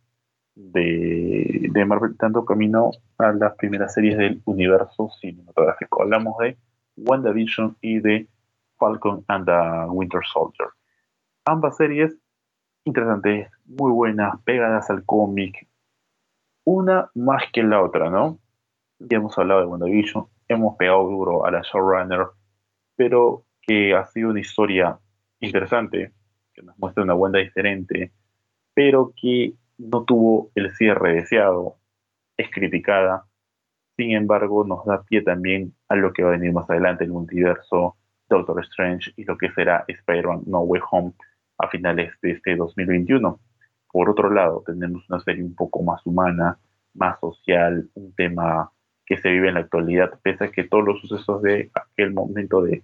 de, 0.58 1.68
de 1.70 1.84
Marvel 1.84 2.16
dando 2.18 2.44
camino 2.44 2.90
a 3.16 3.32
las 3.32 3.54
primeras 3.54 3.94
series 3.94 4.18
del 4.18 4.42
universo 4.44 5.08
cinematográfico. 5.20 6.02
Hablamos 6.02 6.36
de 6.38 6.58
WandaVision 6.96 7.76
y 7.80 8.00
de 8.00 8.28
Falcon 8.76 9.24
and 9.28 9.46
the 9.46 9.90
Winter 9.90 10.20
Soldier. 10.32 10.68
Ambas 11.44 11.76
series 11.76 12.18
interesantes, 12.84 13.48
muy 13.66 13.92
buenas, 13.92 14.40
pegadas 14.42 14.90
al 14.90 15.04
cómic. 15.04 15.68
Una 16.64 17.08
más 17.14 17.44
que 17.52 17.62
la 17.62 17.82
otra, 17.82 18.10
¿no? 18.10 18.38
Ya 18.98 19.18
hemos 19.18 19.38
hablado 19.38 19.60
de 19.60 19.66
WandaVision, 19.66 20.26
hemos 20.48 20.76
pegado 20.76 21.04
duro 21.08 21.46
a 21.46 21.52
la 21.52 21.62
showrunner, 21.62 22.26
pero 22.96 23.44
que 23.62 23.94
ha 23.94 24.04
sido 24.06 24.30
una 24.30 24.40
historia 24.40 24.98
interesante, 25.38 26.12
que 26.52 26.62
nos 26.62 26.76
muestra 26.78 27.04
una 27.04 27.14
Wanda 27.14 27.38
diferente, 27.38 28.12
pero 28.74 29.12
que 29.14 29.54
no 29.78 30.04
tuvo 30.04 30.50
el 30.54 30.74
cierre 30.74 31.14
deseado, 31.14 31.76
es 32.36 32.50
criticada, 32.50 33.26
sin 33.96 34.12
embargo 34.12 34.64
nos 34.64 34.84
da 34.84 35.02
pie 35.02 35.22
también 35.22 35.74
a 35.88 35.96
lo 35.96 36.12
que 36.12 36.22
va 36.22 36.30
a 36.30 36.32
venir 36.32 36.52
más 36.52 36.68
adelante, 36.68 37.04
el 37.04 37.10
multiverso, 37.10 37.96
Doctor 38.28 38.60
Strange 38.64 39.12
y 39.16 39.24
lo 39.24 39.38
que 39.38 39.50
será 39.52 39.84
Spider-Man 39.88 40.42
No 40.46 40.60
Way 40.60 40.82
Home 40.90 41.12
a 41.58 41.68
finales 41.68 42.12
de 42.22 42.32
este 42.32 42.56
2021. 42.56 43.40
Por 43.90 44.10
otro 44.10 44.30
lado, 44.30 44.62
tenemos 44.66 45.08
una 45.08 45.20
serie 45.20 45.42
un 45.42 45.54
poco 45.54 45.82
más 45.82 46.04
humana, 46.06 46.58
más 46.94 47.18
social, 47.20 47.88
un 47.94 48.12
tema 48.14 48.70
que 49.06 49.16
se 49.16 49.30
vive 49.30 49.48
en 49.48 49.54
la 49.54 49.60
actualidad, 49.60 50.20
pese 50.22 50.44
a 50.44 50.50
que 50.50 50.64
todos 50.64 50.84
los 50.84 51.00
sucesos 51.00 51.40
de 51.42 51.70
aquel 51.74 52.12
momento 52.12 52.60
de 52.62 52.82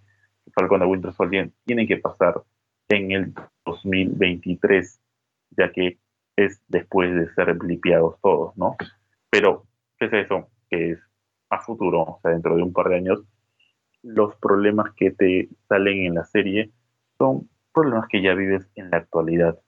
Falcon 0.55 0.81
de 0.81 0.87
Winter 0.87 1.13
Soldier 1.13 1.51
tienen 1.65 1.87
que 1.87 1.99
pasar 1.99 2.43
en 2.89 3.13
el 3.13 3.35
2023, 3.67 5.01
ya 5.51 5.71
que 5.71 5.99
es 6.37 6.61
después 6.69 7.15
de 7.15 7.33
ser 7.35 7.55
blipeados 7.55 8.21
todos, 8.21 8.57
¿no? 8.57 8.77
Pero, 9.31 9.65
¿qué 9.99 10.07
es 10.07 10.13
eso? 10.13 10.49
Que 10.69 10.93
es 10.93 10.99
a 11.51 11.61
futuro, 11.61 12.03
o 12.03 12.19
sea, 12.23 12.33
dentro 12.33 12.57
de 12.57 12.63
un 12.63 12.73
par 12.73 12.89
de 12.89 12.97
años, 12.97 13.23
los 14.03 14.35
problemas 14.37 14.93
que 14.95 15.11
te 15.11 15.49
salen 15.69 16.07
en 16.07 16.15
la 16.15 16.25
serie 16.25 16.71
son 17.19 17.49
problemas 17.73 18.07
que 18.09 18.23
ya 18.23 18.35
vives 18.35 18.69
en 18.75 18.91
la 18.91 18.99
actualidad, 18.99 19.59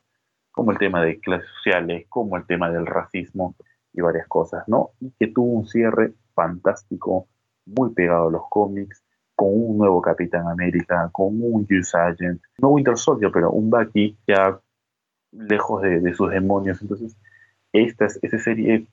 como 0.53 0.73
el 0.73 0.79
tema 0.79 1.03
de 1.03 1.21
clases 1.21 1.49
sociales, 1.57 2.07
como 2.09 2.37
el 2.37 2.47
tema 2.47 2.71
del 2.71 2.87
racismo 2.87 3.57
y 3.93 4.01
varias 4.01 4.29
cosas, 4.29 4.65
¿no? 4.69 4.91
Y 5.01 5.11
que 5.19 5.29
tuvo 5.29 5.53
un 5.53 5.67
cierre 5.67 6.13
fantástico, 6.35 7.29
muy 7.65 7.93
pegado 7.95 8.29
a 8.29 8.31
los 8.31 8.43
cómics, 8.49 9.03
con 9.35 9.49
un 9.53 9.79
nuevo 9.79 10.01
Capitán 10.01 10.49
América, 10.49 11.11
con 11.13 11.41
un 11.41 11.67
Use 11.71 11.97
Agent, 11.97 12.41
no 12.59 12.71
Winter 12.71 12.97
Soldier, 12.97 13.31
pero 13.31 13.51
un 13.51 13.69
Bucky 13.69 14.17
ya 14.27 14.59
lejos 15.39 15.83
de, 15.83 16.15
sus 16.15 16.31
demonios. 16.31 16.81
Entonces, 16.83 17.17
esta, 17.73 18.07
esta 18.07 18.39
serie 18.39 18.87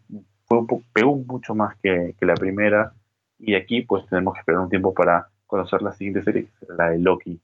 fue 0.45 0.59
un 0.59 0.83
pegó 0.93 1.15
mucho 1.15 1.55
más 1.55 1.75
que, 1.81 2.15
la 2.21 2.35
primera. 2.35 2.93
Y 3.39 3.55
aquí, 3.55 3.81
pues, 3.81 4.05
tenemos 4.07 4.33
que 4.33 4.39
esperar 4.41 4.61
un 4.61 4.69
tiempo 4.69 4.93
para 4.93 5.27
conocer 5.47 5.81
la 5.81 5.93
siguiente 5.93 6.23
serie, 6.23 6.47
que 6.59 6.73
la 6.77 6.89
de 6.89 6.99
Loki, 6.99 7.39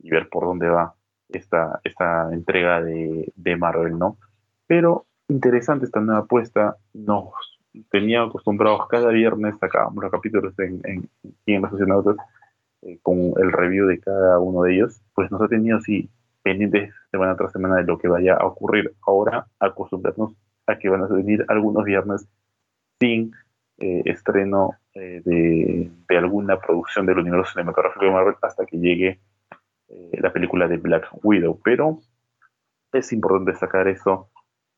y 0.00 0.10
ver 0.10 0.28
por 0.28 0.44
dónde 0.44 0.68
va 0.68 0.94
esta, 1.28 1.80
esta 1.84 2.32
entrega 2.32 2.82
de, 2.82 3.56
Marvel, 3.56 3.98
¿no? 3.98 4.18
Pero 4.66 5.06
interesante 5.28 5.86
esta 5.86 6.00
nueva 6.00 6.22
apuesta. 6.22 6.76
Nos 6.92 7.32
tenía 7.90 8.22
acostumbrados 8.22 8.86
cada 8.88 9.10
viernes, 9.10 9.54
sacábamos 9.58 10.02
los 10.02 10.12
capítulos 10.12 10.58
en, 10.58 10.80
en, 10.84 11.08
en 11.46 11.62
la 11.62 12.16
eh, 12.82 12.98
con 13.02 13.32
el 13.36 13.52
review 13.52 13.86
de 13.86 13.98
cada 13.98 14.38
uno 14.38 14.62
de 14.62 14.74
ellos. 14.74 15.00
Pues 15.14 15.30
nos 15.30 15.40
ha 15.40 15.48
tenido 15.48 15.78
así 15.78 16.08
pendientes 16.44 16.94
semana 17.10 17.34
tras 17.36 17.52
semana 17.52 17.76
de 17.76 17.84
lo 17.84 17.98
que 17.98 18.06
vaya 18.06 18.34
a 18.34 18.46
ocurrir. 18.46 18.94
Ahora 19.04 19.46
acostumbrarnos 19.58 20.36
a 20.66 20.78
que 20.78 20.88
van 20.88 21.02
a 21.02 21.06
venir 21.08 21.44
algunos 21.48 21.84
viernes 21.84 22.28
sin 23.00 23.32
eh, 23.78 24.02
estreno 24.04 24.74
eh, 24.94 25.22
de, 25.24 25.90
alguna 26.16 26.60
producción 26.60 27.06
del 27.06 27.18
universo 27.18 27.52
cinematográfico 27.52 28.04
de 28.04 28.10
Marvel 28.12 28.34
hasta 28.42 28.66
que 28.66 28.78
llegue 28.78 29.20
eh, 29.88 30.10
la 30.20 30.32
película 30.32 30.68
de 30.68 30.76
Black 30.76 31.08
Widow. 31.24 31.58
Pero 31.64 31.98
es 32.92 33.12
importante 33.12 33.50
destacar 33.50 33.88
eso, 33.88 34.28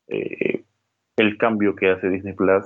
el 0.07 1.37
cambio 1.37 1.75
que 1.75 1.91
hace 1.91 2.09
Disney 2.09 2.33
Plus, 2.33 2.65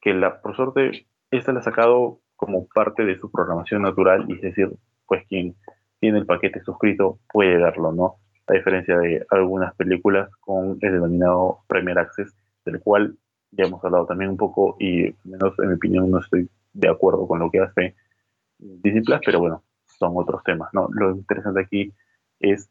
que 0.00 0.14
la, 0.14 0.40
por 0.40 0.56
suerte, 0.56 1.06
esta 1.30 1.52
la 1.52 1.60
ha 1.60 1.62
sacado 1.62 2.18
como 2.34 2.66
parte 2.66 3.04
de 3.04 3.16
su 3.18 3.30
programación 3.30 3.82
natural, 3.82 4.24
y 4.28 4.32
es 4.32 4.40
decir, 4.40 4.72
pues 5.06 5.24
quien 5.28 5.54
tiene 6.02 6.18
el 6.18 6.26
paquete 6.26 6.60
suscrito 6.64 7.20
puede 7.32 7.58
verlo, 7.58 7.92
¿no? 7.92 8.16
A 8.48 8.54
diferencia 8.54 8.98
de 8.98 9.24
algunas 9.30 9.72
películas 9.76 10.28
con 10.40 10.76
el 10.80 10.92
denominado 10.94 11.60
Premier 11.68 11.96
Access, 11.96 12.34
del 12.64 12.80
cual 12.80 13.16
ya 13.52 13.66
hemos 13.66 13.84
hablado 13.84 14.04
también 14.06 14.32
un 14.32 14.36
poco 14.36 14.76
y, 14.80 15.14
menos 15.22 15.56
en 15.60 15.68
mi 15.68 15.74
opinión, 15.74 16.10
no 16.10 16.18
estoy 16.18 16.50
de 16.72 16.88
acuerdo 16.88 17.28
con 17.28 17.38
lo 17.38 17.52
que 17.52 17.60
hace 17.60 17.94
Disney 18.58 19.04
pero 19.24 19.38
bueno, 19.38 19.62
son 19.86 20.14
otros 20.16 20.42
temas, 20.42 20.70
¿no? 20.72 20.88
Lo 20.90 21.12
interesante 21.12 21.60
aquí 21.60 21.92
es 22.40 22.68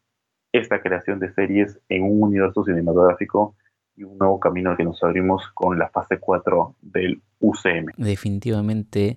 esta 0.52 0.82
creación 0.82 1.18
de 1.18 1.32
series 1.32 1.80
en 1.88 2.02
un 2.02 2.22
universo 2.24 2.62
cinematográfico 2.64 3.56
y 3.96 4.04
un 4.04 4.18
nuevo 4.18 4.38
camino 4.40 4.76
que 4.76 4.84
nos 4.84 5.02
abrimos 5.02 5.48
con 5.54 5.78
la 5.78 5.88
fase 5.88 6.18
4 6.18 6.74
del 6.82 7.22
UCM. 7.40 7.92
Definitivamente 7.96 9.16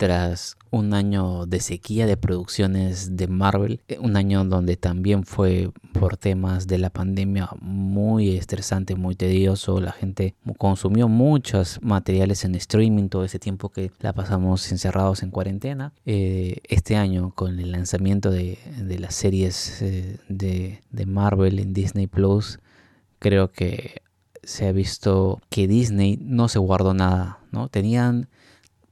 tras 0.00 0.56
un 0.70 0.94
año 0.94 1.44
de 1.44 1.60
sequía 1.60 2.06
de 2.06 2.16
producciones 2.16 3.18
de 3.18 3.28
Marvel, 3.28 3.82
eh, 3.86 3.98
un 4.00 4.16
año 4.16 4.42
donde 4.46 4.78
también 4.78 5.24
fue 5.26 5.72
por 5.92 6.16
temas 6.16 6.66
de 6.66 6.78
la 6.78 6.88
pandemia 6.88 7.50
muy 7.60 8.34
estresante, 8.38 8.94
muy 8.94 9.14
tedioso, 9.14 9.78
la 9.78 9.92
gente 9.92 10.36
consumió 10.56 11.06
muchos 11.06 11.80
materiales 11.82 12.46
en 12.46 12.54
streaming 12.54 13.10
todo 13.10 13.24
ese 13.24 13.38
tiempo 13.38 13.68
que 13.68 13.92
la 14.00 14.14
pasamos 14.14 14.72
encerrados 14.72 15.22
en 15.22 15.30
cuarentena. 15.30 15.92
Eh, 16.06 16.62
este 16.64 16.96
año 16.96 17.34
con 17.34 17.60
el 17.60 17.72
lanzamiento 17.72 18.30
de, 18.30 18.56
las 18.98 19.14
series 19.14 19.82
eh, 19.82 20.16
de, 20.30 20.80
de 20.90 21.04
Marvel 21.04 21.58
en 21.58 21.74
Disney 21.74 22.06
Plus, 22.06 22.58
creo 23.18 23.52
que 23.52 24.00
se 24.44 24.66
ha 24.66 24.72
visto 24.72 25.42
que 25.50 25.68
Disney 25.68 26.18
no 26.22 26.48
se 26.48 26.58
guardó 26.58 26.94
nada, 26.94 27.40
¿no? 27.52 27.68
Tenían 27.68 28.30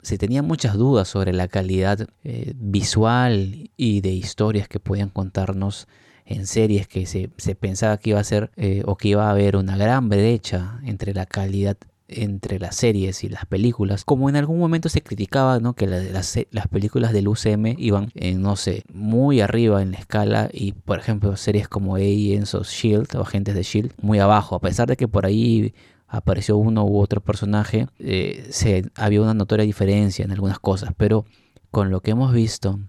se 0.03 0.19
tenían 0.19 0.47
muchas 0.47 0.75
dudas 0.75 1.09
sobre 1.09 1.33
la 1.33 1.49
calidad 1.49 2.07
eh, 2.25 2.53
visual 2.57 3.71
y 3.77 4.01
de 4.01 4.11
historias 4.11 4.69
que 4.69 4.81
podían 4.81 5.11
contarnos 5.11 5.89
en 6.25 6.47
series 6.47 6.87
que 6.87 7.07
se, 7.07 7.29
pensaba 7.55 7.97
que 7.97 8.11
iba 8.11 8.21
a 8.21 8.25
ser 8.25 8.51
eh, 8.57 8.83
o 8.85 8.97
que 8.97 9.09
iba 9.09 9.27
a 9.27 9.31
haber 9.31 9.57
una 9.57 9.77
gran 9.77 10.09
brecha 10.09 10.81
entre 10.85 11.15
la 11.15 11.27
calidad 11.27 11.77
entre 12.09 12.59
las 12.59 12.75
series 12.75 13.23
y 13.23 13.29
las 13.29 13.45
películas, 13.45 14.05
como 14.05 14.29
en 14.29 14.37
algún 14.37 14.59
momento 14.59 14.89
se 14.89 15.03
criticaba 15.03 15.61
¿no? 15.61 15.75
que 15.75 15.87
las, 15.87 16.39
películas 16.71 17.13
del 17.13 17.29
UCM 17.29 17.75
iban, 17.77 18.11
en, 18.15 18.41
no 18.41 18.57
sé, 18.57 18.83
muy 18.93 19.43
arriba 19.43 19.83
en 19.83 19.93
la 19.93 19.99
escala 19.99 20.49
y, 20.53 20.73
por 20.73 20.99
ejemplo, 20.99 21.37
series 21.37 21.69
como 21.69 21.97
Agents 21.97 22.55
of 22.55 22.67
Shield 22.67 23.15
o 23.15 23.21
Agentes 23.21 23.55
de 23.55 23.63
Shield 23.63 23.93
muy 24.01 24.19
abajo, 24.19 24.57
a 24.57 24.61
pesar 24.61 24.89
de 24.89 24.97
que 24.97 25.07
por 25.07 25.27
ahí 25.27 25.75
apareció 26.09 26.57
uno 26.57 26.85
u 26.85 26.99
otro 26.99 27.21
personaje, 27.21 27.87
eh, 27.99 28.47
se, 28.51 28.90
había 28.97 29.23
una 29.23 29.35
notoria 29.35 29.64
diferencia 29.64 30.25
en 30.25 30.33
algunas 30.33 30.59
cosas, 30.59 30.90
pero 30.97 31.27
con 31.71 31.90
lo 31.90 32.01
que 32.01 32.12
hemos 32.12 32.33
visto 32.33 32.81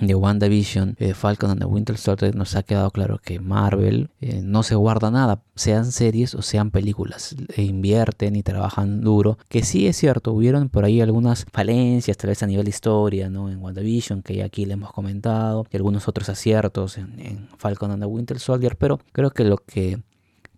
de 0.00 0.14
WandaVision, 0.14 0.96
eh, 0.98 1.12
Falcon 1.12 1.50
and 1.50 1.60
the 1.60 1.66
Winter 1.66 1.98
Soldier, 1.98 2.34
nos 2.34 2.56
ha 2.56 2.62
quedado 2.62 2.90
claro 2.90 3.18
que 3.18 3.38
Marvel 3.38 4.10
eh, 4.20 4.40
no 4.42 4.62
se 4.62 4.74
guarda 4.74 5.10
nada, 5.10 5.42
sean 5.54 5.92
series 5.92 6.34
o 6.34 6.40
sean 6.40 6.70
películas, 6.70 7.36
e 7.54 7.62
invierten 7.62 8.34
y 8.36 8.42
trabajan 8.42 9.02
duro, 9.02 9.36
que 9.48 9.62
sí 9.62 9.86
es 9.86 9.96
cierto, 9.96 10.32
hubieron 10.32 10.70
por 10.70 10.84
ahí 10.84 11.02
algunas 11.02 11.46
falencias, 11.52 12.16
tal 12.16 12.28
vez 12.28 12.42
a 12.42 12.46
nivel 12.46 12.64
de 12.64 12.70
historia, 12.70 13.28
¿no? 13.28 13.50
En 13.50 13.60
WandaVision, 13.60 14.22
que 14.22 14.36
ya 14.36 14.46
aquí 14.46 14.64
le 14.64 14.74
hemos 14.74 14.92
comentado, 14.92 15.66
y 15.70 15.76
algunos 15.76 16.08
otros 16.08 16.30
aciertos 16.30 16.96
en, 16.96 17.20
en 17.20 17.48
Falcon 17.58 17.90
and 17.90 18.02
the 18.02 18.06
Winter 18.06 18.38
Soldier, 18.38 18.76
pero 18.76 19.00
creo 19.12 19.30
que 19.32 19.44
lo 19.44 19.58
que 19.58 20.00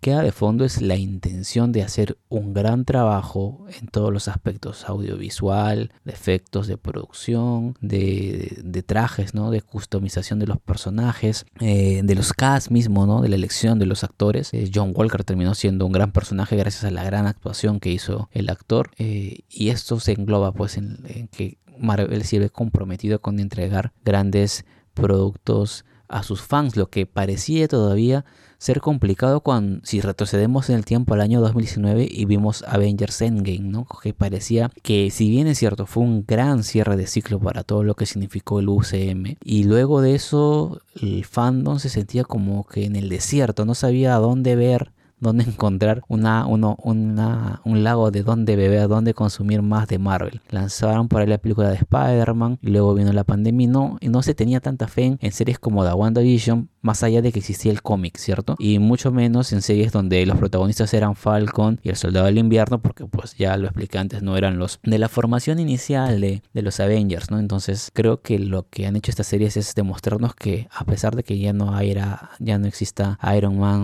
queda 0.03 0.23
de 0.23 0.33
fondo 0.33 0.65
es 0.65 0.83
la 0.83 0.97
intención 0.97 1.71
de 1.71 1.85
hacer 1.85 2.19
un 2.29 2.53
gran 2.53 2.85
trabajo 2.85 3.65
en 3.81 3.87
todos 3.87 4.13
los 4.13 4.27
aspectos 4.27 4.85
audiovisual, 4.89 5.93
de 6.05 6.13
efectos 6.13 6.67
de 6.67 6.77
producción, 6.77 7.77
de, 7.81 8.83
trajes, 8.85 9.33
¿no? 9.33 9.53
de 9.53 9.63
customización 9.63 10.41
de 10.41 10.49
los 10.49 10.59
personajes, 10.59 11.47
eh, 11.61 12.01
de 12.03 12.15
los 12.17 12.33
cast 12.33 12.69
mismo, 12.71 13.07
¿no? 13.07 13.23
de 13.23 13.29
la 13.29 13.37
elección 13.37 13.79
de 13.79 13.87
los 13.87 14.03
actores. 14.03 14.53
Eh, 14.53 14.69
John 14.75 14.93
Walker 14.93 15.23
terminó 15.23 15.55
siendo 15.55 15.87
un 15.87 15.93
gran 15.93 16.11
personaje 16.11 16.57
gracias 16.57 16.83
a 16.83 16.91
la 16.91 17.05
gran 17.05 17.29
actuación 17.29 17.79
que 17.79 17.93
hizo 17.93 18.29
el 18.33 18.51
actor 18.51 18.91
eh, 18.99 19.45
y 19.49 19.69
esto 19.69 20.01
se 20.01 20.13
engloba 20.13 20.53
pues 20.53 20.79
en, 20.79 21.29
que 21.31 21.59
Marvel 21.79 22.25
sirve 22.25 22.51
comprometido 22.51 23.21
con 23.21 23.39
entregar 23.39 23.93
grandes 24.05 24.65
productos 24.95 25.85
a 26.09 26.25
sus 26.25 26.43
fans, 26.43 26.77
lo 26.77 26.91
que 26.91 27.07
parecía 27.07 27.69
todavía 27.69 28.25
ser 28.63 28.81
complicado 28.81 29.41
cuando 29.41 29.85
si 29.85 30.01
retrocedemos 30.01 30.71
en 30.71 30.77
el 30.77 30.85
tiempo 30.85 31.15
al 31.15 31.21
año 31.21 31.41
2019 31.41 32.07
y 32.09 32.27
vimos 32.27 32.63
Avengers 32.69 33.21
Endgame, 33.21 33.69
¿no? 33.69 33.89
Que 34.01 34.15
parecía 34.15 34.71
que 34.83 35.11
si 35.11 35.31
bien 35.31 35.49
es 35.49 35.59
cierto 35.59 35.85
fue 35.87 36.05
un 36.05 36.25
gran 36.25 36.63
cierre 36.63 36.97
de 36.97 37.09
ciclo 37.09 37.41
para 37.41 37.65
todo 37.65 37.83
lo 37.83 37.97
que 37.97 38.07
significó 38.07 38.61
el 38.61 38.69
UCM 38.69 39.35
y 39.43 39.65
luego 39.65 40.01
de 40.01 40.15
eso 40.15 40.81
el 40.95 41.25
fandom 41.25 41.81
se 41.81 41.89
sentía 41.89 42.23
como 42.23 42.65
que 42.65 42.85
en 42.85 42.95
el 42.95 43.09
desierto, 43.09 43.65
no 43.65 43.75
sabía 43.75 44.15
a 44.15 44.21
dónde 44.21 44.55
ver 44.55 44.93
dónde 45.23 45.45
encontrar 45.45 46.03
una, 46.09 46.47
uno, 46.47 46.77
una, 46.83 47.61
un 47.65 47.85
lago 47.85 48.11
de 48.11 48.23
dónde 48.23 48.57
beber, 48.57 48.89
dónde 48.89 49.15
consumir 49.15 49.63
más 49.63 49.89
de 49.89 49.99
Marvel. 49.99 50.41
Lanzaron 50.51 51.09
por 51.09 51.21
ahí 51.21 51.29
la 51.29 51.39
película 51.39 51.71
de 51.71 51.77
Spider-Man 51.77 52.59
y 52.61 52.71
luego 52.71 52.95
vino 52.95 53.13
la 53.13 53.25
pandemia 53.25 53.65
y 53.65 53.69
no, 53.69 53.99
no 54.01 54.23
se 54.23 54.35
tenía 54.35 54.61
tanta 54.61 54.89
fe 54.89 55.17
en, 55.21 55.33
series 55.33 55.59
como 55.59 55.85
The 55.85 55.95
WandaVision, 55.95 56.69
más 56.83 57.03
allá 57.03 57.23
de 57.23 57.33
que 57.33 57.39
existía 57.39 57.73
el 57.73 57.83
cómic, 57.83 58.19
¿cierto? 58.19 58.57
Y 58.59 58.79
mucho 58.79 59.13
menos 59.13 59.53
en 59.53 59.63
series 59.63 59.93
donde 59.93 60.27
los 60.27 60.37
protagonistas 60.37 60.93
eran 60.93 61.15
Falcon 61.15 61.81
y 61.83 61.89
el 61.89 61.97
Soldado 61.97 62.27
del 62.27 62.39
Invierno, 62.39 62.81
porque 62.81 63.07
pues 63.07 63.37
ya 63.37 63.57
lo 63.57 63.67
expliqué 63.67 63.99
antes, 63.99 64.23
no 64.23 64.37
eran 64.37 64.59
los 64.59 64.81
de 64.83 64.99
la 64.99 65.09
formación 65.09 65.59
inicial 65.59 66.21
de, 66.21 66.43
de 66.53 66.63
los 66.63 66.81
Avengers, 66.81 67.31
¿no? 67.31 67.39
Entonces 67.39 67.91
creo 67.95 68.21
que 68.21 68.39
lo 68.39 68.69
que 68.69 68.87
han 68.87 68.97
hecho 68.97 69.11
estas 69.11 69.29
series 69.29 69.57
es 69.57 69.75
demostrarnos 69.75 70.35
que 70.35 70.69
a 70.71 70.85
pesar 70.85 71.17
de 71.17 71.23
que 71.23 71.39
ya 71.39 71.53
no, 71.53 71.79
era, 71.79 72.31
ya 72.39 72.59
no 72.59 72.67
exista 72.67 73.19
Iron 73.37 73.59
Man, 73.59 73.83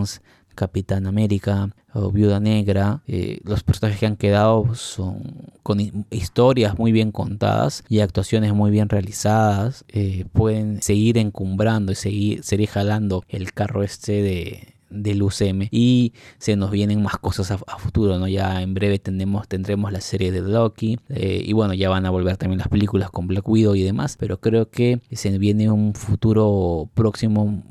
Capitán 0.58 1.06
América 1.06 1.70
o 1.94 2.10
Viuda 2.10 2.40
Negra. 2.40 3.02
Eh, 3.06 3.38
los 3.44 3.62
personajes 3.62 4.00
que 4.00 4.06
han 4.06 4.16
quedado 4.16 4.74
son 4.74 5.22
con 5.62 5.78
historias 6.10 6.76
muy 6.76 6.90
bien 6.90 7.12
contadas 7.12 7.84
y 7.88 8.00
actuaciones 8.00 8.52
muy 8.54 8.72
bien 8.72 8.88
realizadas. 8.88 9.84
Eh, 9.88 10.24
pueden 10.32 10.82
seguir 10.82 11.16
encumbrando 11.16 11.92
y 11.92 11.94
seguir, 11.94 12.42
seguir 12.42 12.68
jalando 12.68 13.22
el 13.28 13.52
carro 13.52 13.84
este 13.84 14.22
de 14.22 14.74
del 14.90 15.22
UCM 15.22 15.68
y 15.70 16.14
se 16.38 16.56
nos 16.56 16.70
vienen 16.70 17.02
más 17.02 17.18
cosas 17.18 17.50
a, 17.50 17.58
futuro, 17.78 18.18
¿no? 18.18 18.26
Ya 18.26 18.62
en 18.62 18.72
breve 18.72 18.98
tendremos, 18.98 19.46
tendremos 19.46 19.92
la 19.92 20.00
serie 20.00 20.32
de 20.32 20.40
Loki 20.40 20.98
eh, 21.10 21.42
y 21.44 21.52
bueno, 21.52 21.74
ya 21.74 21.90
van 21.90 22.06
a 22.06 22.10
volver 22.10 22.38
también 22.38 22.58
las 22.58 22.68
películas 22.68 23.10
con 23.10 23.26
Black 23.26 23.46
Widow 23.46 23.74
y 23.74 23.82
demás, 23.82 24.16
pero 24.18 24.40
creo 24.40 24.70
que 24.70 25.02
se 25.12 25.36
viene 25.36 25.70
un 25.70 25.92
futuro 25.92 26.88
próximo 26.94 27.62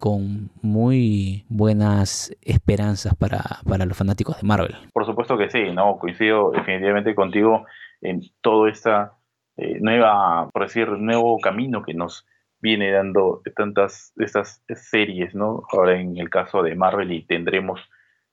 con 0.00 0.50
muy 0.62 1.44
buenas 1.50 2.34
esperanzas 2.40 3.14
para, 3.14 3.60
los 3.84 3.96
fanáticos 3.96 4.40
de 4.40 4.48
Marvel. 4.48 4.74
Por 4.94 5.04
supuesto 5.04 5.36
que 5.36 5.50
sí, 5.50 5.70
no 5.72 5.98
coincido 5.98 6.50
definitivamente 6.52 7.14
contigo 7.14 7.66
en 8.00 8.22
todo 8.40 8.66
esta 8.66 9.12
eh, 9.58 9.78
nueva, 9.80 10.48
por 10.52 10.62
decir, 10.62 10.88
nuevo 10.88 11.38
camino 11.38 11.82
que 11.82 11.92
nos 11.92 12.26
viene 12.60 12.90
dando 12.90 13.42
tantas 13.54 14.14
estas 14.16 14.62
series, 14.74 15.34
¿no? 15.34 15.64
Ahora 15.70 16.00
en 16.00 16.16
el 16.16 16.30
caso 16.30 16.62
de 16.62 16.74
Marvel 16.74 17.12
y 17.12 17.22
tendremos 17.22 17.80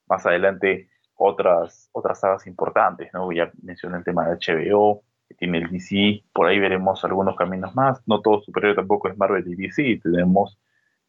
más 0.07 0.25
adelante 0.25 0.89
otras 1.15 1.89
otras 1.91 2.21
sagas 2.21 2.47
importantes, 2.47 3.09
¿no? 3.13 3.29
Ya 3.33 3.51
mencioné 3.61 3.97
el 3.97 4.03
tema 4.05 4.25
de 4.25 4.37
HBO, 4.37 5.01
que 5.27 5.35
tiene 5.35 5.57
el 5.57 5.69
DC, 5.69 6.23
por 6.31 6.47
ahí 6.47 6.59
veremos 6.59 7.03
algunos 7.03 7.35
caminos 7.35 7.75
más. 7.75 8.01
No 8.07 8.21
todo 8.21 8.41
superior 8.41 8.73
tampoco 8.73 9.09
es 9.09 9.17
Marvel 9.17 9.43
y 9.47 9.55
DC, 9.55 9.99
tenemos 10.01 10.57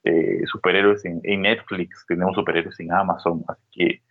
eh, 0.05 0.43
superhéroes 0.47 1.05
en, 1.05 1.21
Netflix, 1.43 2.05
tenemos 2.07 2.35
superhéroes 2.35 2.79
en 2.81 2.93
Amazon, 2.93 3.45
así 3.49 3.63
que 3.73 4.03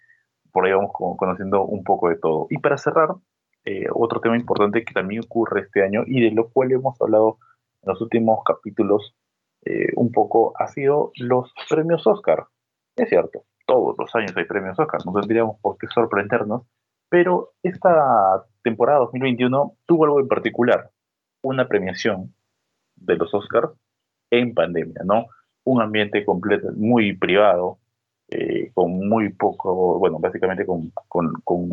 por 0.51 0.65
ahí 0.65 0.73
vamos 0.73 0.91
conociendo 1.17 1.63
un 1.63 1.83
poco 1.83 2.09
de 2.09 2.17
todo. 2.17 2.47
Y 2.49 2.57
para 2.57 2.77
cerrar, 2.77 3.09
eh, 3.65 3.87
otro 3.93 4.21
tema 4.21 4.37
importante 4.37 4.83
que 4.83 4.93
también 4.93 5.21
ocurre 5.25 5.61
este 5.61 5.83
año 5.83 6.03
y 6.05 6.21
de 6.21 6.31
lo 6.31 6.49
cual 6.49 6.71
hemos 6.71 6.99
hablado 7.01 7.37
en 7.81 7.91
los 7.91 8.01
últimos 8.01 8.39
capítulos 8.45 9.13
eh, 9.65 9.89
un 9.95 10.11
poco 10.11 10.53
ha 10.57 10.67
sido 10.67 11.11
los 11.17 11.53
premios 11.69 12.07
Oscar. 12.07 12.45
Es 12.95 13.09
cierto, 13.09 13.43
todos 13.65 13.95
los 13.97 14.15
años 14.15 14.35
hay 14.37 14.45
premios 14.45 14.79
Oscar, 14.79 15.01
no 15.05 15.11
tendríamos 15.19 15.59
por 15.61 15.77
qué 15.77 15.87
sorprendernos, 15.87 16.63
pero 17.09 17.51
esta 17.63 18.45
temporada 18.63 18.99
2021 18.99 19.73
tuvo 19.85 20.05
algo 20.05 20.19
en 20.19 20.27
particular, 20.27 20.91
una 21.41 21.67
premiación 21.67 22.33
de 22.95 23.15
los 23.15 23.33
Oscars 23.33 23.71
en 24.31 24.53
pandemia, 24.53 25.01
¿no? 25.03 25.27
Un 25.67 25.81
ambiente 25.81 26.23
completo, 26.23 26.69
muy 26.75 27.15
privado, 27.17 27.79
eh, 28.29 28.71
con 28.73 29.07
muy 29.07 29.33
poco, 29.33 29.99
bueno, 29.99 30.19
básicamente 30.19 30.65
con, 30.65 30.91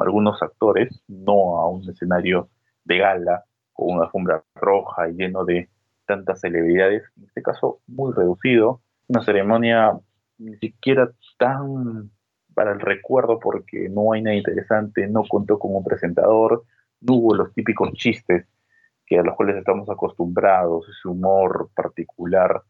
algunos 0.00 0.42
actores, 0.42 1.02
no 1.08 1.58
a 1.58 1.68
un 1.68 1.88
escenario 1.88 2.48
de 2.84 2.98
gala, 2.98 3.44
con 3.72 3.94
una 3.94 4.04
alfombra 4.04 4.42
roja 4.54 5.08
y 5.08 5.14
lleno 5.14 5.44
de 5.44 5.68
tantas 6.06 6.40
celebridades, 6.40 7.02
en 7.16 7.24
este 7.24 7.42
caso 7.42 7.80
muy 7.86 8.12
reducido, 8.12 8.80
una 9.08 9.22
ceremonia 9.22 9.98
ni 10.38 10.56
siquiera 10.56 11.10
tan 11.38 12.10
para 12.54 12.72
el 12.72 12.80
recuerdo 12.80 13.38
porque 13.40 13.88
no 13.88 14.12
hay 14.12 14.22
nada 14.22 14.36
interesante, 14.36 15.06
no 15.08 15.22
contó 15.28 15.58
con 15.58 15.74
un 15.74 15.84
presentador, 15.84 16.64
no 17.00 17.14
hubo 17.14 17.34
los 17.34 17.52
típicos 17.52 17.92
chistes 17.92 18.46
a 19.18 19.22
los 19.22 19.36
cuales 19.36 19.56
estamos 19.56 19.88
acostumbrados, 19.90 20.88
ese 20.88 21.08
humor 21.08 21.70
particular 21.74 22.62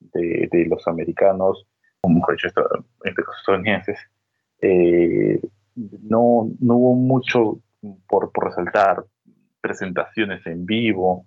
de, 0.00 0.66
los 0.68 0.86
americanos, 0.88 1.66
o 2.02 2.08
mejor 2.08 2.34
dicho, 2.34 2.48
estadounidenses, 3.38 3.98
eh, 4.60 5.40
no, 5.74 6.50
no 6.58 6.76
hubo 6.76 6.94
mucho 6.94 7.60
por, 8.08 8.30
resaltar, 8.34 9.04
presentaciones 9.60 10.46
en 10.46 10.66
vivo, 10.66 11.26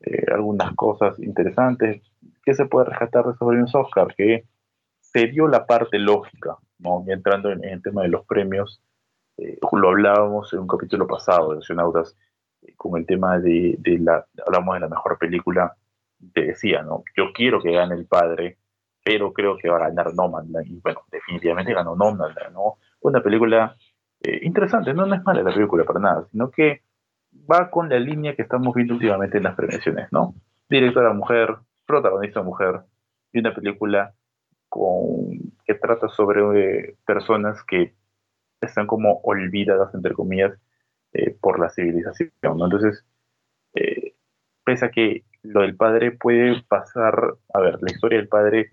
eh, 0.00 0.24
algunas 0.32 0.74
cosas 0.74 1.18
interesantes. 1.18 2.02
¿Qué 2.44 2.54
se 2.54 2.66
puede 2.66 2.86
rescatar 2.86 3.24
de 3.24 3.32
esos 3.32 3.48
premios 3.48 3.74
Oscar? 3.74 4.14
Que 4.16 4.44
se 5.00 5.26
dio 5.26 5.48
la 5.48 5.66
parte 5.66 5.98
lógica, 5.98 6.56
¿no? 6.78 7.04
entrando 7.08 7.50
en, 7.50 7.64
el 7.64 7.82
tema 7.82 8.02
de 8.02 8.08
los 8.08 8.24
premios, 8.26 8.82
eh, 9.36 9.58
lo 9.72 9.88
hablábamos 9.88 10.52
en 10.52 10.60
un 10.60 10.68
capítulo 10.68 11.06
pasado 11.06 11.50
de 11.50 11.56
Nacionautas, 11.56 12.16
con 12.76 13.00
el 13.00 13.06
tema 13.06 13.38
de, 13.38 13.76
de 13.78 13.98
la, 13.98 14.26
hablamos 14.46 14.74
de 14.74 14.80
la 14.80 14.88
mejor 14.88 15.18
película, 15.18 15.74
decía, 16.20 16.82
¿no? 16.82 17.02
Yo 17.16 17.32
quiero 17.32 17.60
que 17.60 17.72
gane 17.72 17.94
el 17.94 18.06
padre, 18.06 18.58
pero 19.02 19.32
creo 19.32 19.56
que 19.56 19.68
va 19.68 19.76
a 19.78 19.88
ganar 19.88 20.14
Nomadland. 20.14 20.66
Y 20.66 20.80
bueno, 20.80 21.02
definitivamente 21.10 21.74
ganó 21.74 21.96
Nomadland, 21.96 22.54
¿no? 22.54 22.76
Una 23.00 23.22
película 23.22 23.76
eh, 24.22 24.40
interesante, 24.42 24.92
no, 24.92 25.06
no 25.06 25.14
es 25.14 25.24
mala 25.24 25.42
la 25.42 25.52
película 25.54 25.84
para 25.84 26.00
nada, 26.00 26.26
sino 26.30 26.50
que 26.50 26.82
va 27.50 27.70
con 27.70 27.88
la 27.88 27.98
línea 27.98 28.36
que 28.36 28.42
estamos 28.42 28.74
viendo 28.74 28.94
últimamente 28.94 29.38
en 29.38 29.44
las 29.44 29.56
prevenciones, 29.56 30.08
¿no? 30.12 30.34
Directora 30.68 31.12
mujer, 31.14 31.56
protagonista 31.86 32.42
mujer, 32.42 32.82
y 33.32 33.38
una 33.38 33.54
película 33.54 34.14
con, 34.68 35.38
que 35.64 35.74
trata 35.74 36.08
sobre 36.08 36.40
eh, 36.60 36.96
personas 37.06 37.62
que 37.64 37.94
están 38.60 38.86
como 38.86 39.20
olvidadas, 39.22 39.94
entre 39.94 40.12
comillas, 40.14 40.52
eh, 41.12 41.34
por 41.40 41.58
la 41.58 41.70
civilización, 41.70 42.30
¿no? 42.42 42.64
Entonces, 42.64 43.04
pese 44.64 44.84
a 44.84 44.90
que 44.90 45.24
lo 45.42 45.62
del 45.62 45.76
padre 45.76 46.12
puede 46.12 46.62
pasar, 46.62 47.34
a 47.52 47.60
ver, 47.60 47.78
la 47.80 47.90
historia 47.90 48.18
del 48.18 48.28
padre 48.28 48.70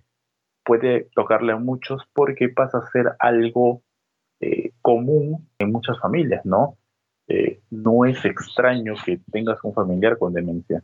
puede 0.63 1.09
tocarle 1.15 1.53
a 1.53 1.57
muchos 1.57 2.03
porque 2.13 2.49
pasa 2.49 2.79
a 2.79 2.91
ser 2.91 3.13
algo 3.19 3.83
eh, 4.39 4.71
común 4.81 5.49
en 5.57 5.71
muchas 5.71 5.99
familias, 5.99 6.45
¿no? 6.45 6.77
Eh, 7.27 7.61
no 7.69 8.05
es 8.05 8.23
extraño 8.25 8.95
que 9.05 9.19
tengas 9.31 9.63
un 9.63 9.73
familiar 9.73 10.17
con 10.17 10.33
demencia 10.33 10.83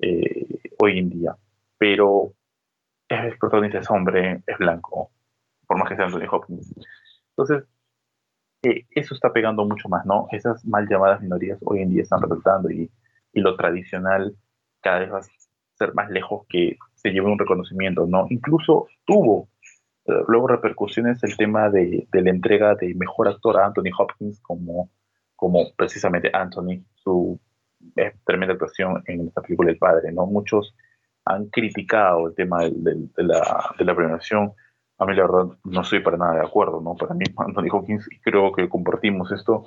eh, 0.00 0.60
hoy 0.78 0.98
en 0.98 1.10
día, 1.10 1.36
pero 1.78 2.32
el 3.08 3.38
protagonista 3.38 3.78
es 3.78 3.90
hombre, 3.90 4.42
es 4.46 4.58
blanco, 4.58 5.10
por 5.66 5.78
más 5.78 5.88
que 5.88 5.96
sea 5.96 6.06
Anthony 6.06 6.28
Hopkins. 6.30 6.74
Entonces, 7.30 7.64
eso 8.62 9.14
está 9.14 9.32
pegando 9.32 9.64
mucho 9.64 9.88
más, 9.88 10.04
¿no? 10.04 10.26
Esas 10.32 10.64
mal 10.64 10.88
llamadas 10.88 11.20
minorías 11.20 11.58
hoy 11.64 11.80
en 11.80 11.90
día 11.90 12.02
están 12.02 12.20
resultando 12.22 12.70
y, 12.70 12.90
y 13.32 13.40
lo 13.40 13.56
tradicional 13.56 14.36
cada 14.88 15.00
vez 15.00 15.12
va 15.12 15.18
a 15.18 15.22
ser 15.74 15.94
más 15.94 16.08
lejos 16.10 16.46
que 16.48 16.78
se 16.94 17.10
lleve 17.10 17.30
un 17.30 17.38
reconocimiento, 17.38 18.06
¿no? 18.06 18.26
Incluso 18.30 18.86
tuvo 19.04 19.50
eh, 20.06 20.12
luego 20.26 20.48
repercusiones 20.48 21.22
el 21.24 21.36
tema 21.36 21.68
de, 21.68 22.08
la 22.10 22.30
entrega 22.30 22.74
de 22.74 22.94
mejor 22.94 23.28
actor 23.28 23.58
a 23.58 23.66
Anthony 23.66 23.92
Hopkins 23.96 24.40
como, 24.40 24.90
como 25.36 25.72
precisamente 25.76 26.30
Anthony, 26.32 26.84
su 26.94 27.38
eh, 27.96 28.14
tremenda 28.24 28.54
actuación 28.54 29.02
en 29.06 29.28
esta 29.28 29.42
película 29.42 29.70
El 29.70 29.78
Padre, 29.78 30.10
¿no? 30.10 30.24
Muchos 30.26 30.74
han 31.26 31.48
criticado 31.50 32.28
el 32.28 32.34
tema 32.34 32.64
de, 32.64 33.08
la, 33.18 33.74
de 33.78 33.84
la 33.84 33.94
premiación. 33.94 34.52
A 34.96 35.04
mí 35.04 35.14
la 35.14 35.22
verdad 35.22 35.56
no 35.64 35.82
estoy 35.82 36.00
para 36.00 36.16
nada 36.16 36.36
de 36.36 36.46
acuerdo, 36.46 36.80
¿no? 36.80 36.96
Para 36.96 37.14
mí 37.14 37.24
Anthony 37.36 37.68
Hopkins, 37.70 38.08
creo 38.22 38.52
que 38.52 38.70
compartimos 38.70 39.30
esto, 39.32 39.66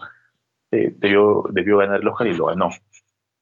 eh, 0.72 0.96
debió, 0.98 1.44
debió 1.52 1.78
ganar 1.78 2.02
el 2.02 2.08
Oscar 2.08 2.28
y 2.28 2.34
lo 2.34 2.48
ganó 2.48 2.70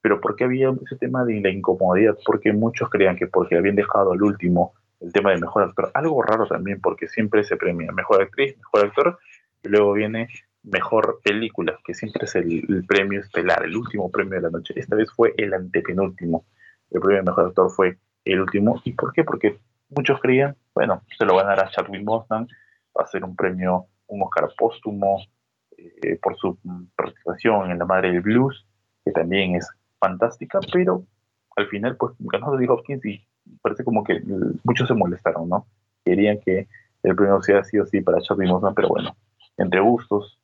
pero 0.02 0.20
¿por 0.20 0.36
qué 0.36 0.44
había 0.44 0.72
ese 0.84 0.96
tema 0.96 1.24
de 1.24 1.40
la 1.40 1.50
incomodidad? 1.50 2.16
Porque 2.24 2.52
muchos 2.52 2.88
creían 2.88 3.16
que 3.16 3.26
porque 3.26 3.56
habían 3.56 3.76
dejado 3.76 4.12
al 4.12 4.22
último 4.22 4.74
el 5.00 5.12
tema 5.12 5.30
de 5.30 5.40
mejor 5.40 5.62
actor, 5.62 5.90
algo 5.94 6.22
raro 6.22 6.46
también, 6.46 6.80
porque 6.80 7.08
siempre 7.08 7.42
se 7.44 7.56
premia 7.56 7.90
mejor 7.92 8.22
actriz, 8.22 8.56
mejor 8.58 8.86
actor, 8.86 9.18
y 9.62 9.68
luego 9.68 9.94
viene 9.94 10.28
mejor 10.62 11.20
película, 11.24 11.78
que 11.84 11.94
siempre 11.94 12.24
es 12.24 12.34
el, 12.34 12.84
premio 12.86 13.20
estelar, 13.20 13.64
el 13.64 13.76
último 13.76 14.10
premio 14.10 14.34
de 14.34 14.42
la 14.42 14.50
noche. 14.50 14.74
Esta 14.76 14.96
vez 14.96 15.10
fue 15.10 15.32
el 15.36 15.54
antepenúltimo. 15.54 16.44
El 16.90 17.00
premio 17.00 17.18
de 17.18 17.22
mejor 17.24 17.46
actor 17.46 17.70
fue 17.70 17.98
el 18.24 18.40
último. 18.40 18.80
¿Y 18.84 18.92
por 18.92 19.12
qué? 19.12 19.24
Porque 19.24 19.58
muchos 19.88 20.20
creían, 20.20 20.56
bueno, 20.74 21.02
se 21.16 21.24
lo 21.24 21.34
van 21.34 21.46
a 21.46 21.50
dar 21.50 21.64
a 21.64 21.70
Chadwick 21.70 22.04
Boseman, 22.04 22.46
va 22.96 23.04
a 23.04 23.06
ser 23.06 23.24
un 23.24 23.34
premio, 23.34 23.86
un 24.06 24.22
Oscar 24.22 24.50
póstumo 24.56 25.18
eh, 25.76 26.18
por 26.20 26.36
su 26.36 26.58
participación 26.94 27.70
en 27.70 27.78
La 27.78 27.86
Madre 27.86 28.12
del 28.12 28.20
Blues, 28.20 28.66
que 29.04 29.12
también 29.12 29.56
es 29.56 29.66
fantástica, 30.00 30.58
pero 30.72 31.04
al 31.56 31.68
final 31.68 31.96
pues 31.96 32.14
ganó 32.18 32.56
de 32.56 32.68
Hopkins 32.68 33.04
y 33.04 33.24
parece 33.62 33.84
como 33.84 34.02
que 34.02 34.20
muchos 34.64 34.88
se 34.88 34.94
molestaron, 34.94 35.48
¿no? 35.48 35.66
Querían 36.04 36.40
que 36.40 36.66
el 37.02 37.14
premio 37.14 37.40
sea 37.42 37.60
así 37.60 37.78
o 37.78 37.86
sí 37.86 38.00
para 38.00 38.20
Charlie 38.20 38.50
Boseman, 38.50 38.74
pero 38.74 38.88
bueno, 38.88 39.14
entre 39.56 39.80
gustos 39.80 40.40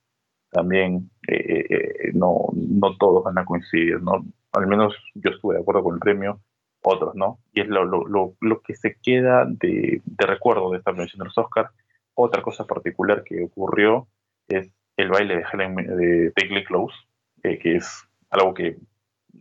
también 0.50 1.10
eh, 1.28 1.66
eh, 1.68 2.10
no, 2.14 2.48
no 2.54 2.96
todos 2.96 3.24
van 3.24 3.38
a 3.38 3.44
coincidir, 3.44 4.00
¿no? 4.00 4.24
Al 4.52 4.66
menos 4.66 4.94
yo 5.14 5.30
estuve 5.30 5.54
de 5.54 5.60
acuerdo 5.60 5.82
con 5.82 5.94
el 5.94 6.00
premio, 6.00 6.40
otros 6.82 7.14
no. 7.14 7.40
Y 7.52 7.60
es 7.60 7.68
lo, 7.68 7.84
lo, 7.84 8.34
lo, 8.40 8.60
que 8.62 8.74
se 8.74 8.96
queda 9.02 9.44
de, 9.44 10.00
de, 10.04 10.26
recuerdo 10.26 10.70
de 10.70 10.78
esta 10.78 10.92
mención 10.92 11.18
de 11.18 11.26
los 11.26 11.38
Oscars. 11.38 11.70
Otra 12.14 12.42
cosa 12.42 12.64
particular 12.64 13.22
que 13.24 13.44
ocurrió 13.44 14.08
es 14.48 14.72
el 14.96 15.10
baile 15.10 15.36
de 15.36 15.44
Helen 15.52 15.74
de 15.74 16.32
Take 16.34 16.64
Close, 16.64 16.94
eh, 17.42 17.58
que 17.58 17.76
es 17.76 18.08
algo 18.30 18.54
que 18.54 18.78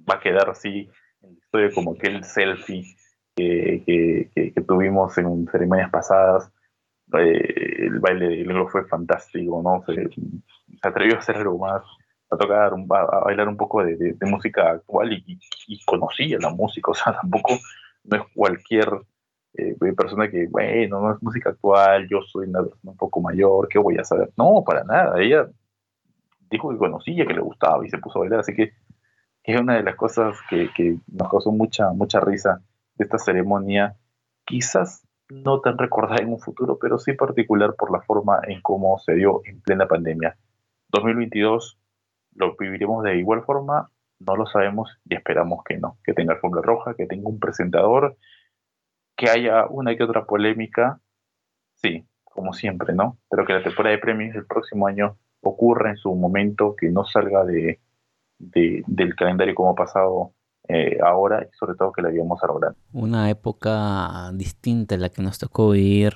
va 0.10 0.16
a 0.16 0.20
quedar 0.20 0.50
así 0.50 0.90
en 1.22 1.34
la 1.34 1.40
historia 1.40 1.72
como 1.74 1.94
aquel 1.94 2.24
selfie 2.24 2.96
que, 3.36 4.32
que, 4.34 4.62
tuvimos 4.62 5.18
en 5.18 5.48
ceremonias 5.48 5.90
pasadas. 5.90 6.52
Eh, 7.14 7.86
el 7.86 8.00
baile 8.00 8.30
del 8.30 8.46
globo 8.46 8.70
fue 8.70 8.86
fantástico, 8.86 9.62
¿no? 9.62 9.84
Se, 9.86 10.10
atrevió 10.82 11.16
a 11.16 11.20
hacer 11.20 11.38
algo 11.38 11.60
más, 11.60 11.84
a 12.32 12.38
tocar, 12.38 12.74
a, 12.74 13.20
bailar 13.20 13.48
un 13.48 13.58
poco 13.58 13.84
de, 13.84 14.16
música 14.22 14.72
actual 14.72 15.14
y, 15.14 15.40
conocía 15.86 16.38
la 16.40 16.50
música, 16.50 16.92
o 16.92 16.94
sea, 16.94 17.14
tampoco 17.14 17.60
no 18.04 18.18
es 18.18 18.24
cualquier 18.34 18.90
eh, 19.54 19.76
persona 19.96 20.30
que, 20.30 20.48
bueno, 20.48 21.02
no 21.02 21.14
es 21.14 21.22
música 21.22 21.52
actual, 21.52 22.08
yo 22.10 22.22
soy 22.22 22.48
una 22.48 22.62
un 22.84 22.98
poco 22.98 23.22
mayor, 23.22 23.68
¿qué 23.68 23.80
voy 23.80 23.98
a 23.98 24.04
saber? 24.04 24.32
No, 24.38 24.64
para 24.66 24.84
nada, 24.84 25.22
ella 25.22 25.48
dijo 26.50 26.70
que 26.70 26.78
conocía, 26.78 27.26
que 27.26 27.34
le 27.34 27.42
gustaba 27.42 27.86
y 27.86 27.90
se 27.90 27.98
puso 27.98 28.20
a 28.20 28.22
bailar, 28.22 28.40
así 28.40 28.56
que 28.56 28.74
es 29.46 29.60
una 29.60 29.76
de 29.76 29.84
las 29.84 29.96
cosas 29.96 30.38
que, 30.50 30.98
nos 31.08 31.30
causó 31.30 31.52
mucha, 31.52 31.92
mucha 31.92 32.20
risa 32.20 32.62
de 32.96 33.06
esta 33.06 33.20
ceremonia, 33.20 33.96
quizás 34.44 35.06
no 35.30 35.60
tan 35.62 35.78
recordada 35.78 36.22
en 36.22 36.30
un 36.30 36.40
futuro, 36.40 36.78
pero 36.80 36.98
sí 36.98 37.14
particular 37.14 37.76
por 37.76 37.92
la 37.92 38.02
forma 38.02 38.40
en 38.48 38.62
cómo 38.62 38.98
se 39.00 39.14
dio 39.14 39.42
en 39.46 39.62
plena 39.62 39.88
pandemia. 39.88 40.38
2022 40.90 41.78
lo 42.36 42.56
viviremos 42.58 43.04
de 43.04 43.18
igual 43.18 43.44
forma, 43.44 43.90
no 44.20 44.36
lo 44.36 44.46
sabemos 44.46 44.98
y 45.06 45.16
esperamos 45.16 45.64
que 45.64 45.78
no, 45.78 45.98
que 46.04 46.14
tenga 46.14 46.34
alfombra 46.34 46.62
roja, 46.62 46.96
que 46.96 47.06
tenga 47.06 47.30
un 47.30 47.40
presentador, 47.40 48.18
que 49.16 49.30
haya 49.30 49.68
una 49.68 49.96
que 49.96 50.04
otra 50.04 50.26
polémica, 50.26 51.00
sí, 51.76 52.06
como 52.24 52.54
siempre, 52.54 52.94
¿no? 52.94 53.18
Pero 53.30 53.46
que 53.46 53.54
la 53.54 53.64
temporada 53.64 53.96
de 53.96 54.02
premios 54.02 54.34
del 54.34 54.46
próximo 54.46 54.88
año 54.88 55.18
ocurra 55.42 55.92
en 55.92 55.98
su 55.98 56.14
momento, 56.16 56.76
que 56.76 56.90
no 56.90 57.06
salga 57.06 57.46
de, 57.46 57.80
del 58.38 59.16
calendario 59.16 59.56
como 59.56 59.72
ha 59.72 59.76
pasado 59.76 60.34
eh, 60.68 60.98
ahora 61.04 61.44
y 61.44 61.56
sobre 61.56 61.76
todo 61.76 61.92
que 61.92 62.02
la 62.02 62.10
vivamos 62.10 62.44
ahora. 62.44 62.74
Una 62.92 63.30
época 63.30 64.32
distinta 64.34 64.96
en 64.96 65.02
la 65.02 65.10
que 65.10 65.22
nos 65.22 65.38
tocó 65.38 65.70
vivir 65.72 66.14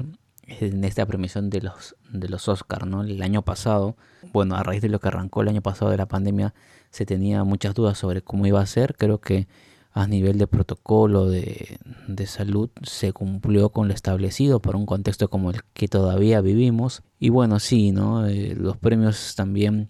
en 0.48 0.84
esta 0.84 1.06
premiación 1.06 1.50
de 1.50 1.62
los, 1.62 1.96
de 2.12 2.30
los 2.30 2.48
Oscars, 2.48 2.88
¿no? 2.88 3.04
El 3.04 3.22
año 3.22 3.44
pasado, 3.44 3.96
bueno, 4.34 4.56
a 4.56 4.64
raíz 4.64 4.82
de 4.82 4.90
lo 4.90 5.00
que 5.00 5.08
arrancó 5.08 5.42
el 5.42 5.50
año 5.50 5.62
pasado 5.62 5.92
de 5.92 5.98
la 5.98 6.08
pandemia, 6.08 6.54
se 6.90 7.06
tenía 7.06 7.44
muchas 7.44 7.76
dudas 7.76 7.98
sobre 7.98 8.24
cómo 8.24 8.48
iba 8.48 8.60
a 8.60 8.66
ser. 8.66 8.96
Creo 8.96 9.20
que 9.20 9.48
a 9.92 10.08
nivel 10.08 10.38
de 10.38 10.48
protocolo 10.48 11.28
de, 11.28 11.78
de, 12.08 12.26
salud 12.26 12.70
se 12.84 13.12
cumplió 13.12 13.70
con 13.70 13.88
lo 13.88 13.94
establecido 13.94 14.60
para 14.60 14.78
un 14.78 14.86
contexto 14.86 15.30
como 15.30 15.52
el 15.52 15.62
que 15.74 15.88
todavía 15.88 16.42
vivimos. 16.42 17.04
Y 17.20 17.30
bueno, 17.30 17.60
sí, 17.60 17.92
¿no? 17.92 18.26
Eh, 18.26 18.56
los 18.56 18.78
premios 18.78 19.36
también 19.36 19.90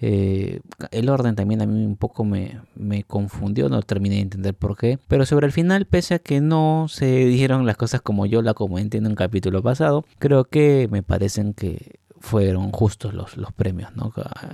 eh, 0.00 0.60
el 0.90 1.08
orden 1.08 1.34
también 1.34 1.60
a 1.60 1.66
mí 1.66 1.84
un 1.84 1.96
poco 1.96 2.24
me, 2.24 2.60
me, 2.74 3.04
confundió, 3.04 3.68
no 3.68 3.82
terminé 3.82 4.16
de 4.16 4.22
entender 4.22 4.54
por 4.54 4.76
qué. 4.76 4.98
Pero 5.08 5.26
sobre 5.26 5.46
el 5.46 5.52
final, 5.52 5.84
pese 5.84 6.14
a 6.14 6.18
que 6.18 6.40
no 6.40 6.86
se 6.88 7.26
dijeron 7.26 7.66
las 7.66 7.76
cosas 7.76 8.00
como 8.00 8.26
yo 8.26 8.40
la 8.42 8.54
comenté 8.54 8.98
en 8.98 9.06
un 9.06 9.14
capítulo 9.14 9.62
pasado, 9.62 10.04
creo 10.18 10.44
que 10.44 10.88
me 10.90 11.02
parecen 11.02 11.52
que 11.52 11.99
fueron 12.20 12.70
justos 12.70 13.14
los, 13.14 13.36
los 13.36 13.52
premios, 13.52 13.96
¿no? 13.96 14.12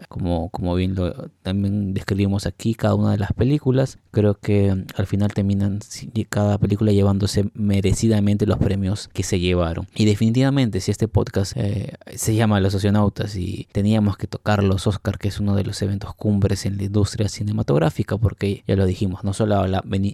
Como, 0.08 0.48
como 0.50 0.74
bien 0.76 0.94
lo 0.94 1.12
también 1.42 1.94
describimos 1.94 2.46
aquí, 2.46 2.74
cada 2.74 2.94
una 2.94 3.10
de 3.10 3.18
las 3.18 3.32
películas, 3.32 3.98
creo 4.12 4.34
que 4.34 4.70
al 4.70 5.06
final 5.06 5.34
terminan 5.34 5.80
cada 6.28 6.58
película 6.58 6.92
llevándose 6.92 7.50
merecidamente 7.54 8.46
los 8.46 8.58
premios 8.58 9.08
que 9.12 9.24
se 9.24 9.40
llevaron. 9.40 9.88
Y 9.94 10.04
definitivamente, 10.04 10.80
si 10.80 10.90
este 10.92 11.08
podcast 11.08 11.56
eh, 11.56 11.94
se 12.14 12.34
llama 12.34 12.60
Los 12.60 12.72
Socionautas 12.72 13.36
y 13.36 13.68
teníamos 13.72 14.16
que 14.16 14.28
tocar 14.28 14.62
los 14.62 14.86
Oscars, 14.86 15.18
que 15.18 15.28
es 15.28 15.40
uno 15.40 15.56
de 15.56 15.64
los 15.64 15.82
eventos 15.82 16.14
cumbres 16.14 16.66
en 16.66 16.76
la 16.76 16.84
industria 16.84 17.28
cinematográfica, 17.28 18.16
porque 18.16 18.62
ya 18.66 18.76
lo 18.76 18.86
dijimos, 18.86 19.24
no 19.24 19.32
solo 19.32 19.64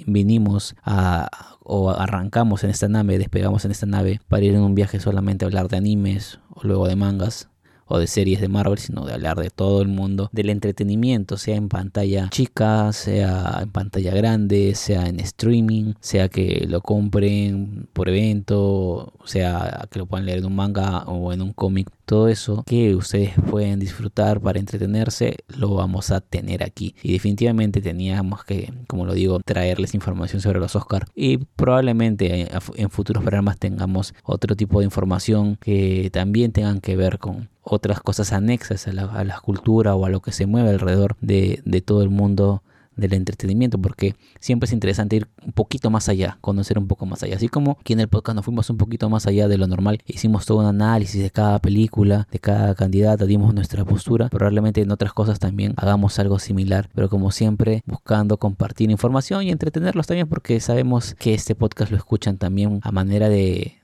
vinimos 0.07 0.74
a 0.85 1.29
o 1.64 1.91
arrancamos 1.91 2.64
en 2.64 2.70
esta 2.70 2.89
nave, 2.89 3.18
despegamos 3.18 3.64
en 3.64 3.70
esta 3.70 3.87
nave 3.87 4.20
para 4.29 4.45
ir 4.45 4.55
en 4.55 4.62
un 4.62 4.74
viaje 4.74 5.01
solamente 5.01 5.45
a 5.45 5.47
hablar 5.47 5.68
de 5.68 5.76
animes 5.76 6.41
o 6.51 6.62
luego 6.64 6.89
de 6.89 6.97
mangas 6.97 7.49
o 7.93 7.99
de 7.99 8.07
series 8.07 8.40
de 8.40 8.49
Marvel, 8.49 8.78
sino 8.78 9.05
de 9.05 9.12
hablar 9.12 9.38
de 9.38 9.51
todo 9.51 9.82
el 9.82 9.88
mundo 9.88 10.30
del 10.32 10.49
entretenimiento, 10.49 11.36
sea 11.36 11.57
en 11.57 11.68
pantalla 11.68 12.28
chica, 12.30 12.90
sea 12.95 13.59
en 13.62 13.70
pantalla 13.70 14.14
grande, 14.14 14.74
sea 14.74 15.07
en 15.09 15.20
streaming, 15.20 15.93
sea 16.01 16.30
que 16.30 16.66
lo 16.66 16.80
compren 16.80 17.86
por 17.93 18.09
evento, 18.09 19.12
sea 19.26 19.86
que 19.90 19.99
lo 19.99 20.07
puedan 20.07 20.24
leer 20.24 20.38
en 20.38 20.47
un 20.47 20.57
manga 20.57 21.03
o 21.03 21.34
en 21.34 21.43
un 21.43 21.53
cómic 21.53 21.90
todo 22.07 22.28
eso 22.28 22.64
que 22.66 22.95
ustedes 22.95 23.32
pueden 23.51 23.78
disfrutar 23.78 24.40
para 24.40 24.59
entretenerse, 24.59 25.36
lo 25.49 25.74
vamos 25.74 26.11
a 26.11 26.20
tener 26.20 26.62
aquí. 26.62 26.95
Y 27.03 27.12
definitivamente 27.12 27.82
teníamos 27.82 28.45
que, 28.45 28.72
como 28.86 29.05
lo 29.05 29.12
digo, 29.12 29.40
traerles 29.45 29.95
información 29.95 30.40
sobre 30.40 30.61
los 30.61 30.76
Oscars. 30.76 31.11
Y 31.14 31.38
probablemente 31.38 32.49
en 32.76 32.90
futuros 32.90 33.22
programas 33.22 33.59
tengamos 33.59 34.14
otro 34.24 34.57
tipo 34.57 34.80
de 34.80 34.86
información 34.86 35.57
que 35.57 36.11
también 36.11 36.53
tengan 36.53 36.80
que 36.80 36.97
ver 36.97 37.18
con 37.18 37.51
otras 37.63 38.01
cosas 38.01 38.33
anexas 38.33 38.89
a 38.89 38.93
la, 38.93 39.41
cultura 39.41 39.95
o 39.95 40.05
a 40.05 40.11
lo 40.11 40.21
que 40.21 40.33
se 40.33 40.47
mueve 40.47 40.71
alrededor 40.71 41.17
de, 41.21 41.63
de 41.65 41.81
todo 41.81 42.03
el 42.03 42.11
mundo 42.11 42.63
del 42.97 43.14
entretenimiento, 43.14 43.78
porque 43.78 44.14
siempre 44.40 44.66
es 44.66 44.72
interesante 44.72 45.16
ir 45.16 45.28
un 45.45 45.53
poquito 45.53 45.90
más 45.90 46.09
allá, 46.09 46.38
conocer 46.40 46.78
un 46.78 46.86
poco 46.86 47.07
más 47.07 47.22
allá. 47.22 47.36
Así 47.36 47.49
como 47.49 47.76
aquí 47.80 47.93
en 47.93 48.01
el 48.01 48.09
podcast 48.09 48.36
nos 48.36 48.45
fuimos 48.45 48.68
un 48.70 48.76
poquito 48.76 49.09
más 49.09 49.26
allá 49.26 49.49
de 49.49 49.59
lo 49.59 49.66
normal, 49.66 50.01
hicimos 50.07 50.47
todo 50.47 50.59
un 50.59 50.66
análisis 50.66 51.22
de 51.22 51.30
cada 51.30 51.59
película, 51.59 52.28
de 52.30 52.38
cada 52.38 52.74
candidata, 52.74 53.26
dimos 53.26 53.55
nuestra 53.55 53.84
postura, 53.84 54.28
probablemente 54.28 54.80
en 54.80 54.90
otras 54.90 55.12
cosas 55.12 55.38
también 55.38 55.74
hagamos 55.76 56.18
algo 56.18 56.38
similar, 56.38 56.88
pero 56.95 57.09
como 57.09 57.30
siempre 57.30 57.82
buscando 57.86 58.36
compartir 58.36 58.90
información 58.90 59.43
y 59.45 59.51
entretenerlos 59.51 60.07
también, 60.07 60.28
porque 60.28 60.61
sabemos 60.61 61.14
que 61.14 61.34
este 61.34 61.55
podcast 61.55 61.90
lo 61.90 61.97
escuchan 61.97 62.38
también 62.38 62.80
a 62.82 62.93
manera 62.93 63.28
de, 63.28 63.78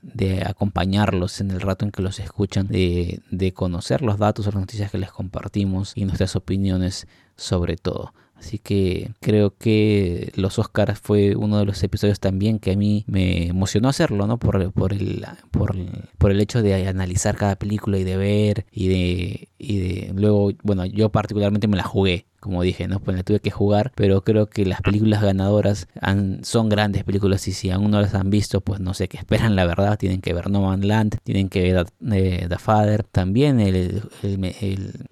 acompañarlos 0.44 1.40
en 1.40 1.50
el 1.50 1.61
rato 1.61 1.84
en 1.84 1.90
que 1.90 2.02
los 2.02 2.18
escuchan, 2.18 2.68
de, 2.68 3.20
de 3.30 3.52
conocer 3.52 4.02
los 4.02 4.18
datos 4.18 4.46
o 4.46 4.50
las 4.50 4.61
noticias 4.61 4.90
que 4.90 4.98
les 4.98 5.12
compartimos 5.12 5.92
y 5.94 6.04
nuestras 6.04 6.36
opiniones 6.36 7.06
sobre 7.36 7.76
todo. 7.76 8.12
Así 8.39 8.59
que 8.59 9.12
creo 9.20 9.55
que 9.57 10.32
los 10.36 10.59
Oscars 10.59 11.01
fue 11.01 11.34
uno 11.34 11.59
de 11.59 11.64
los 11.64 11.82
episodios 11.82 12.20
también 12.20 12.59
que 12.59 12.72
a 12.72 12.76
mí 12.76 13.05
me 13.09 13.49
emocionó 13.49 13.89
hacerlo, 13.89 14.26
¿no? 14.26 14.39
Por, 14.39 14.72
por, 14.72 14.93
el, 14.93 15.26
por, 15.51 15.74
por 16.18 16.30
el 16.30 16.41
hecho 16.41 16.62
de 16.62 16.86
analizar 16.86 17.36
cada 17.36 17.57
película 17.57 17.99
y 17.99 18.05
de 18.05 18.16
ver 18.16 18.66
y 18.70 18.89
de, 18.89 19.49
y 19.59 19.78
de 19.78 20.12
luego, 20.14 20.53
bueno, 20.62 20.86
yo 20.86 21.11
particularmente 21.11 21.68
me 21.68 21.76
la 21.76 21.82
jugué 21.82 22.26
como 22.41 22.62
dije, 22.62 22.86
¿no? 22.86 23.01
Pues 23.01 23.16
la 23.16 23.22
tuve 23.22 23.41
que 23.41 23.51
jugar, 23.51 23.93
pero 23.95 24.22
creo 24.22 24.47
que 24.47 24.64
las 24.64 24.80
películas 24.80 25.22
ganadoras 25.22 25.89
son 26.43 26.68
grandes 26.68 27.05
películas 27.05 27.47
y 27.49 27.53
si 27.53 27.70
aún 27.70 27.91
no 27.91 28.01
las 28.01 28.14
han 28.14 28.30
visto, 28.30 28.61
pues 28.61 28.80
no 28.80 28.95
sé 28.95 29.09
qué 29.09 29.16
esperan, 29.16 29.57
la 29.57 29.66
verdad. 29.66 29.99
Tienen 29.99 30.20
que 30.20 30.32
ver 30.32 30.51
No 30.51 30.62
Man 30.62 30.86
Land, 30.86 31.18
tienen 31.24 31.49
que 31.49 31.72
ver 31.72 31.86
eh, 32.12 32.47
The 32.49 32.59
Father, 32.59 33.03
también 33.03 33.61
el, 33.61 34.03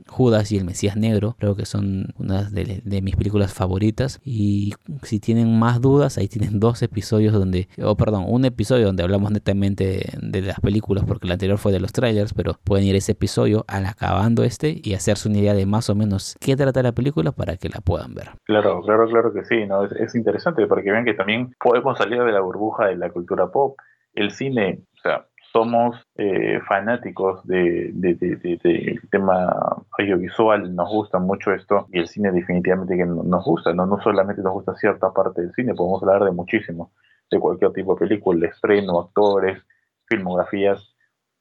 Judas 0.07 0.53
y 0.53 0.57
el 0.57 0.65
Mesías 0.65 0.97
Negro, 0.97 1.37
creo 1.39 1.57
que 1.57 1.67
son 1.67 2.15
unas 2.19 2.53
de, 2.53 3.01
mis 3.03 3.17
películas 3.17 3.53
favoritas. 3.53 4.21
Y 4.25 4.75
si 5.03 5.19
tienen 5.19 5.59
más 5.59 5.81
dudas, 5.81 6.19
ahí 6.19 6.29
tienen 6.29 6.61
dos 6.61 6.83
episodios 6.83 7.33
donde, 7.33 7.69
oh, 7.83 7.97
perdón, 7.97 8.25
un 8.29 8.45
episodio 8.45 8.87
donde 8.87 9.03
hablamos 9.03 9.33
netamente 9.33 10.13
de, 10.21 10.43
las 10.43 10.61
películas, 10.61 11.05
porque 11.07 11.27
el 11.27 11.33
anterior 11.33 11.59
fue 11.59 11.73
de 11.73 11.81
los 11.81 11.93
trailers, 11.93 12.33
pero 12.35 12.59
pueden 12.63 12.87
ir 12.87 12.95
a 12.95 12.99
ese 12.99 13.13
episodio 13.13 13.65
al 13.67 13.87
acabando 13.87 14.45
este 14.45 14.81
y 14.83 14.95
hacerse 14.95 15.29
una 15.29 15.39
idea 15.39 15.55
de 15.55 15.67
más 15.67 15.91
o 15.91 15.95
menos 15.95 16.37
qué 16.41 16.57
trata 16.57 16.83
la 16.83 16.93
película 16.93 17.16
para 17.25 17.57
que 17.57 17.69
la 17.69 17.81
puedan 17.81 18.15
ver. 18.15 18.31
Claro, 18.45 18.83
claro, 18.83 19.07
claro 19.09 19.33
que 19.33 19.45
sí, 19.45 19.67
¿no? 19.67 19.85
Es, 19.85 20.15
interesante 20.15 20.67
porque 20.67 20.91
vean 20.91 21.05
que 21.05 21.15
también 21.15 21.55
podemos 21.59 21.99
salir 21.99 22.23
de 22.23 22.33
la 22.33 22.41
burbuja 22.41 22.87
de 22.87 22.97
la 22.97 23.11
cultura 23.11 23.49
pop. 23.51 23.77
El 24.15 24.31
cine, 24.31 24.81
o 24.97 25.01
sea, 25.01 25.27
somos 25.53 25.97
eh, 26.17 26.61
fanáticos 26.69 27.47
del 27.47 27.99
de, 28.01 29.01
tema 29.11 29.83
audiovisual, 29.99 30.75
nos 30.75 30.91
gusta 30.91 31.19
mucho 31.19 31.53
esto 31.53 31.87
y 31.93 31.99
el 32.01 32.09
cine 32.09 32.33
definitivamente 32.33 32.97
que 32.97 33.07
nos 33.07 33.45
gusta, 33.45 33.73
¿no? 33.73 33.87
no 33.87 34.01
solamente 34.01 34.43
nos 34.43 34.53
gusta 34.53 34.75
cierta 34.77 35.13
parte 35.13 35.43
del 35.43 35.53
cine, 35.53 35.75
podemos 35.75 36.03
hablar 36.03 36.25
de 36.25 36.33
muchísimo, 36.33 36.93
de 37.31 37.39
cualquier 37.39 37.73
tipo 37.73 37.95
de 37.95 38.01
película, 38.01 38.49
estreno, 38.49 39.01
actores, 39.01 39.63
filmografías, 40.07 40.96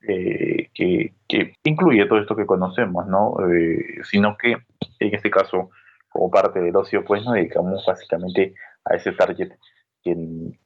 eh, 0.07 0.69
que, 0.73 1.13
incluye 1.63 2.05
todo 2.05 2.19
esto 2.19 2.35
que 2.35 2.45
conocemos, 2.45 3.07
¿no? 3.07 3.35
Eh, 3.49 4.01
sino 4.03 4.37
que 4.37 4.57
en 4.99 5.15
este 5.15 5.29
caso, 5.29 5.69
como 6.09 6.29
parte 6.29 6.59
del 6.61 6.75
ocio, 6.75 7.03
pues 7.03 7.23
nos 7.23 7.33
dedicamos 7.35 7.83
básicamente 7.85 8.53
a 8.85 8.95
ese 8.95 9.11
target 9.13 9.51
que, 10.03 10.15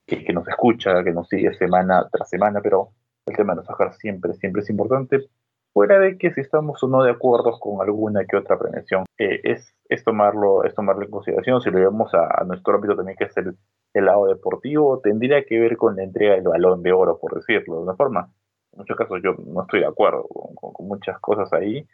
que, 0.06 0.34
nos 0.34 0.48
escucha, 0.48 1.04
que 1.04 1.12
nos 1.12 1.28
sigue 1.30 1.54
semana 1.54 2.08
tras 2.12 2.30
semana, 2.30 2.60
pero 2.62 2.90
el 3.26 3.36
tema 3.36 3.56
de 3.56 3.62
los 3.62 3.98
siempre, 3.98 4.34
siempre 4.34 4.62
es 4.62 4.70
importante, 4.70 5.30
fuera 5.72 6.00
de 6.00 6.18
que 6.18 6.34
si 6.34 6.42
estamos 6.42 6.84
o 6.84 6.88
no 6.88 7.04
de 7.04 7.12
acuerdo 7.12 7.58
con 7.60 7.82
alguna 7.82 8.26
que 8.26 8.36
otra 8.36 8.60
prevención, 8.60 9.06
eh, 9.18 9.40
es, 9.44 9.74
es, 9.88 10.04
tomarlo, 10.04 10.66
es 10.66 10.76
tomarlo 10.76 11.04
en 11.04 11.12
consideración, 11.12 11.62
si 11.62 11.70
lo 11.70 11.78
llevamos 11.80 12.14
a, 12.14 12.44
nuestro 12.44 12.76
ámbito 12.76 12.96
también, 12.96 13.18
que 13.18 13.26
es 13.26 13.38
el, 13.38 13.56
el 13.94 14.06
lado 14.06 14.26
deportivo, 14.26 15.00
tendría 15.00 15.46
que 15.46 15.60
ver 15.60 15.78
con 15.78 15.96
la 15.96 16.04
entrega 16.04 16.36
del 16.36 16.48
balón 16.48 16.84
de 16.84 16.92
oro, 16.92 17.18
por 17.20 17.36
decirlo 17.36 17.78
de 17.78 17.84
una 17.84 17.96
forma 17.96 18.34
muchos 18.80 18.98
casos 18.98 19.22
yo 19.24 19.36
no 19.46 19.62
estoy 19.62 19.82
de 19.82 19.88
acuerdo 19.88 20.28
con, 20.28 20.88
muchas 20.88 21.20
cosas 21.20 21.52
ahí, 21.54 21.88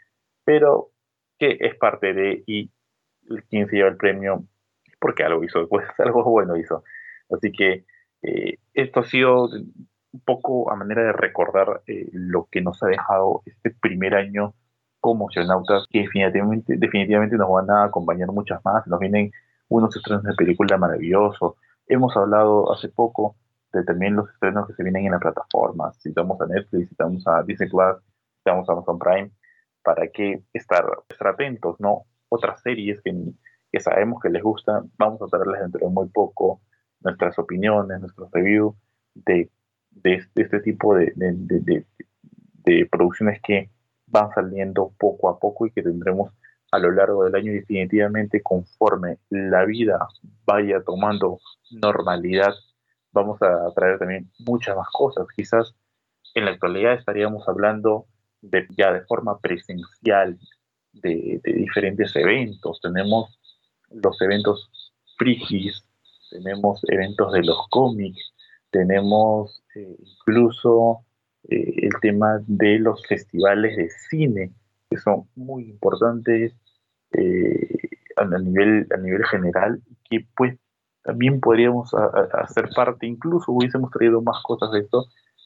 pero 0.45 0.91
que 1.37 1.57
es 1.59 1.75
parte 1.75 2.13
de 2.13 2.43
y 2.45 2.71
quien 3.49 3.67
se 3.67 3.75
lleva 3.75 3.89
el 3.89 3.97
premio 3.97 4.45
porque 4.99 5.23
algo 5.23 5.43
hizo, 5.43 5.67
pues 5.67 5.85
algo 5.99 6.23
bueno 6.23 6.55
hizo. 6.55 6.83
Así 7.29 7.51
que 7.51 7.85
eh, 8.21 8.59
esto 8.73 9.01
ha 9.01 9.03
sido 9.03 9.45
un 9.45 10.21
poco 10.23 10.71
a 10.71 10.75
manera 10.75 11.03
de 11.03 11.11
recordar 11.11 11.81
eh, 11.87 12.07
lo 12.13 12.47
que 12.49 12.61
nos 12.61 12.81
ha 12.83 12.87
dejado 12.87 13.41
este 13.45 13.71
primer 13.71 14.15
año 14.15 14.53
como 14.99 15.25
oceanautas, 15.25 15.85
que 15.89 15.99
definitivamente, 15.99 16.77
definitivamente 16.77 17.35
nos 17.35 17.49
van 17.49 17.69
a 17.69 17.83
acompañar 17.83 18.29
muchas 18.31 18.63
más, 18.65 18.87
nos 18.87 18.99
vienen 18.99 19.31
unos 19.67 19.95
estrenos 19.95 20.23
de 20.23 20.33
película 20.33 20.77
maravillosos. 20.77 21.55
Hemos 21.87 22.15
hablado 22.17 22.71
hace 22.73 22.89
poco 22.89 23.35
también 23.83 24.15
los 24.15 24.29
estrenos 24.29 24.67
que 24.67 24.73
se 24.73 24.83
vienen 24.83 25.05
en 25.05 25.11
las 25.11 25.21
plataformas. 25.21 25.99
Citamos 26.01 26.39
a 26.41 26.45
Netflix, 26.47 26.89
citamos 26.89 27.27
a 27.27 27.43
Disney 27.43 27.69
Plus, 27.69 27.97
citamos 28.39 28.69
a 28.69 28.73
Amazon 28.73 28.99
Prime, 28.99 29.31
para 29.83 30.07
que 30.07 30.43
estar, 30.53 30.85
atentos, 31.19 31.79
¿no? 31.79 32.03
Otras 32.29 32.61
series 32.61 33.01
que, 33.01 33.13
que 33.71 33.79
sabemos 33.79 34.21
que 34.21 34.29
les 34.29 34.43
gustan, 34.43 34.91
vamos 34.97 35.21
a 35.21 35.27
traerles 35.27 35.61
dentro 35.61 35.87
de 35.87 35.93
muy 35.93 36.07
poco 36.09 36.61
nuestras 37.01 37.37
opiniones, 37.39 37.99
nuestros 37.99 38.29
reviews 38.31 38.75
de, 39.13 39.49
de, 39.91 40.23
este 40.35 40.59
tipo 40.59 40.95
de, 40.95 41.13
de, 41.15 41.85
de 42.63 42.85
producciones 42.91 43.41
que 43.41 43.69
van 44.07 44.29
saliendo 44.31 44.91
poco 44.97 45.29
a 45.29 45.39
poco 45.39 45.67
y 45.67 45.71
que 45.71 45.83
tendremos 45.83 46.31
a 46.71 46.79
lo 46.79 46.91
largo 46.91 47.23
del 47.23 47.35
año 47.35 47.51
definitivamente 47.51 48.41
conforme 48.41 49.17
la 49.29 49.65
vida 49.65 50.07
vaya 50.45 50.81
tomando 50.83 51.39
normalidad 51.71 52.53
vamos 53.15 53.41
a 53.41 53.71
traer 53.73 53.97
también 53.97 54.29
muchas 54.45 54.75
más 54.75 54.89
cosas. 54.91 55.25
Quizás 55.35 55.73
en 56.35 56.45
la 56.45 56.51
actualidad 56.51 56.93
estaríamos 56.93 57.47
hablando 57.47 58.05
de, 58.41 58.67
ya 58.77 58.91
de 58.93 59.01
forma 59.05 59.39
presencial 59.39 60.37
de, 60.91 61.41
diferentes 61.43 62.15
eventos. 62.15 62.79
Tenemos 62.81 63.39
los 63.89 64.21
eventos 64.21 64.69
frigis, 65.17 65.83
tenemos 66.29 66.81
eventos 66.89 67.31
de 67.31 67.43
los 67.43 67.57
cómics, 67.69 68.33
tenemos 68.69 69.63
eh, 69.75 69.95
incluso 69.97 71.05
eh, 71.47 71.73
el 71.83 71.93
tema 72.01 72.39
de 72.45 72.79
los 72.79 73.01
festivales 73.07 73.77
de 73.77 73.89
cine, 74.09 74.51
que 74.89 74.97
son 74.97 75.29
muy 75.35 75.69
importantes 75.69 76.53
eh, 77.13 77.77
a, 78.17 78.25
nivel, 78.25 78.87
a 78.93 78.97
nivel 78.97 79.23
general, 79.25 79.81
que 80.09 80.27
pues 80.35 80.57
también 81.05 81.39
podríamos 81.39 81.91
hacer 82.33 82.69
parte, 82.75 83.05
incluso 83.05 83.51
hubiésemos 83.51 83.91
traído 83.91 84.21
más 84.21 84.41
cosas 84.43 84.71
de 84.71 84.79
esto, 84.79 85.05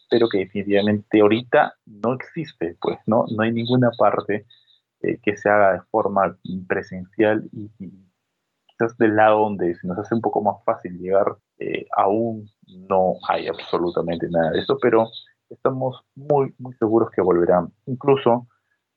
pero 0.10 0.30
que 0.30 0.40
definitivamente 0.40 1.20
ahorita 1.22 1.74
no 1.86 2.14
existe, 2.14 2.78
pues, 2.82 2.98
¿no? 3.06 3.26
No 3.36 3.44
hay 3.44 3.52
ninguna 3.52 3.92
parte 3.98 4.46
eh, 5.02 5.20
que 5.22 5.36
se 5.36 5.50
haga 5.50 5.74
de 5.74 5.82
forma 5.92 6.38
presencial 6.68 7.48
y, 7.52 7.70
quizás 8.68 8.98
del 8.98 9.18
lado 9.18 9.40
donde 9.42 9.76
se 9.76 9.86
nos 9.86 9.98
hace 10.00 10.16
un 10.16 10.22
poco 10.22 10.42
más 10.42 10.64
fácil 10.64 10.98
llegar, 10.98 11.36
eh, 11.60 11.86
aún 11.96 12.50
no 12.90 13.16
hay 13.28 13.48
absolutamente 13.48 14.28
nada 14.30 14.52
de 14.52 14.60
eso, 14.60 14.78
pero 14.82 15.10
estamos 15.50 16.02
muy, 16.16 16.54
muy 16.58 16.74
seguros 16.76 17.10
que 17.12 17.22
volverán. 17.22 17.74
Incluso 17.86 18.48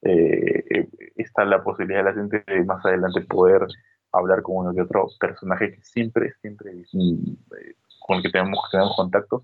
eh, 0.03 0.89
está 1.17 1.45
la 1.45 1.63
posibilidad 1.65 2.05
de 2.05 2.11
la 2.11 2.15
gente 2.15 2.45
de 2.47 2.65
más 2.65 2.85
adelante 2.87 3.21
poder 3.23 3.67
hablar 4.13 4.43
con 4.43 4.57
uno 4.57 4.75
que 4.75 4.83
otro 4.83 5.09
personaje 5.19 5.73
que 5.75 5.83
siempre, 5.83 6.33
siempre 6.41 6.73
eh, 6.73 7.75
con 8.01 8.19
el 8.19 8.23
que 8.23 8.31
tenemos, 8.31 8.59
tenemos 8.71 8.95
contactos, 8.97 9.43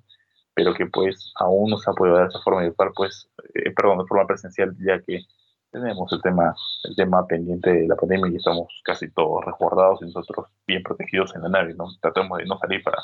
pero 0.55 0.75
que 0.75 0.87
pues 0.87 1.33
aún 1.37 1.71
no 1.71 1.79
se 1.79 1.91
ha 1.91 1.95
podido 1.95 2.17
dar 2.17 2.29
esa 2.29 2.41
forma 2.41 2.63
virtual, 2.63 2.91
pues, 2.95 3.31
eh, 3.55 3.71
perdón, 3.75 3.99
de 3.99 4.07
forma 4.07 4.27
presencial, 4.27 4.77
ya 4.79 5.01
que 5.01 5.23
tenemos 5.71 6.13
el 6.13 6.23
tema, 6.23 6.55
el 6.85 6.97
tema 6.97 7.27
pendiente 7.27 7.71
de 7.71 7.89
la 7.89 7.97
pandemia 7.97 8.31
y 8.33 8.37
estamos 8.37 8.69
casi 8.85 9.11
todos 9.11 9.45
resguardados 9.45 10.01
y 10.03 10.07
nosotros 10.07 10.47
bien 10.67 10.83
protegidos 10.83 11.35
en 11.35 11.43
la 11.43 11.49
nave, 11.49 11.75
¿no? 11.75 11.87
Tratemos 12.01 12.39
de 12.39 12.47
no 12.47 12.59
salir 12.59 12.83
para 12.83 12.99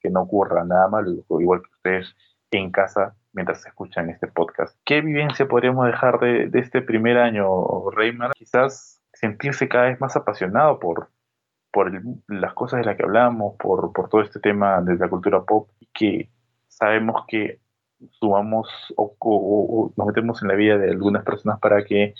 que 0.00 0.10
no 0.10 0.22
ocurra 0.22 0.64
nada 0.64 0.88
malo, 0.88 1.12
igual 1.40 1.62
que 1.62 1.70
ustedes 1.74 2.14
en 2.50 2.70
casa 2.70 3.14
mientras 3.32 3.64
escuchan 3.66 4.10
este 4.10 4.26
podcast. 4.26 4.76
¿Qué 4.84 5.00
vivencia 5.00 5.46
podríamos 5.46 5.86
dejar 5.86 6.18
de, 6.18 6.50
este 6.54 6.82
primer 6.82 7.18
año, 7.18 7.90
Reyman? 7.90 8.32
Quizás 8.34 8.97
sentirse 9.20 9.68
cada 9.68 9.86
vez 9.86 10.00
más 10.00 10.16
apasionado 10.16 10.78
por, 10.78 11.10
por 11.72 11.90
las 12.28 12.54
cosas 12.54 12.80
de 12.80 12.86
las 12.86 12.96
que 12.96 13.02
hablamos, 13.02 13.56
por, 13.58 13.92
por 13.92 14.08
todo 14.08 14.22
este 14.22 14.38
tema 14.38 14.80
de 14.80 14.96
la 14.96 15.08
cultura 15.08 15.42
pop, 15.42 15.68
y 15.80 15.86
que 15.92 16.30
sabemos 16.68 17.24
que 17.26 17.58
subamos 18.10 18.68
o, 18.96 19.92
nos 19.96 20.06
metemos 20.06 20.40
en 20.42 20.48
la 20.48 20.54
vida 20.54 20.78
de 20.78 20.90
algunas 20.90 21.24
personas 21.24 21.58
para 21.58 21.84
que 21.84 22.14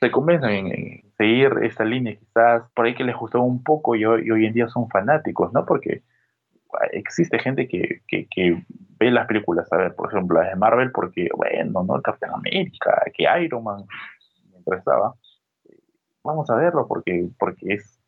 se 0.00 0.10
convenzan 0.10 0.50
en, 0.50 1.12
seguir 1.16 1.52
esta 1.62 1.84
línea, 1.84 2.16
quizás 2.16 2.64
por 2.74 2.86
ahí 2.86 2.94
que 2.96 3.04
les 3.04 3.14
gustó 3.14 3.40
un 3.40 3.62
poco 3.62 3.94
y 3.94 4.04
hoy, 4.04 4.46
en 4.46 4.52
día 4.52 4.66
son 4.66 4.88
fanáticos, 4.88 5.52
¿no? 5.52 5.64
Porque 5.64 6.02
existe 6.90 7.38
gente 7.38 7.68
que, 7.68 8.00
que, 8.08 8.64
ve 8.98 9.10
las 9.12 9.28
películas, 9.28 9.72
a 9.72 9.76
ver, 9.76 9.94
por 9.94 10.10
ejemplo, 10.10 10.40
las 10.40 10.48
de 10.50 10.56
Marvel, 10.56 10.90
porque, 10.90 11.28
bueno, 11.36 11.84
¿no? 11.84 12.02
Capitán 12.02 12.30
América, 12.34 13.00
que 13.14 13.26
Iron 13.44 13.62
Man, 13.62 13.84
mientras 14.50 14.80
estaba, 14.80 15.14
vamos 16.24 16.48
a 16.50 16.56
verlo 16.56 16.86
porque, 16.88 17.28
porque 17.38 17.74
es, 17.74 18.00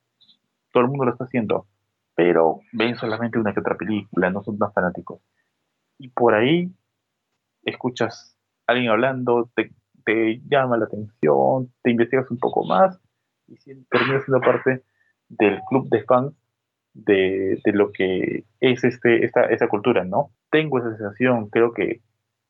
todo 0.72 0.82
el 0.84 0.88
mundo 0.88 1.04
lo 1.04 1.12
está 1.12 1.24
haciendo, 1.24 1.66
pero 2.14 2.60
ven 2.72 2.96
solamente 2.96 3.38
una 3.38 3.52
que 3.52 3.60
otra 3.60 3.76
película, 3.76 4.30
no 4.30 4.42
son 4.42 4.58
tan 4.58 4.72
fanáticos. 4.72 5.20
Y 5.98 6.08
por 6.08 6.34
ahí 6.34 6.72
escuchas 7.64 8.36
a 8.66 8.72
alguien 8.72 8.90
hablando, 8.90 9.50
te, 9.54 9.70
te 10.04 10.40
llama 10.48 10.76
la 10.76 10.86
atención, 10.86 11.72
te 11.82 11.90
investigas 11.90 12.30
un 12.30 12.38
poco 12.38 12.64
más 12.64 13.00
y 13.46 13.56
terminas 13.86 14.24
siendo 14.24 14.40
parte 14.40 14.82
del 15.28 15.60
club 15.68 15.88
de 15.88 16.02
fans 16.04 16.34
de, 16.94 17.60
lo 17.66 17.92
que 17.92 18.44
es 18.60 18.84
este, 18.84 19.24
esta, 19.24 19.44
esa 19.46 19.68
cultura, 19.68 20.04
¿no? 20.04 20.30
Tengo 20.50 20.78
esa 20.78 20.96
sensación, 20.96 21.48
creo 21.48 21.72
que, 21.72 22.00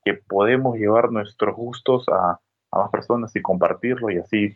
que 0.04 0.14
podemos 0.14 0.76
llevar 0.76 1.10
nuestros 1.10 1.56
gustos 1.56 2.06
a, 2.08 2.40
a, 2.70 2.78
más 2.78 2.90
personas 2.90 3.34
y 3.34 3.42
compartirlo 3.42 4.10
y 4.10 4.18
así, 4.18 4.54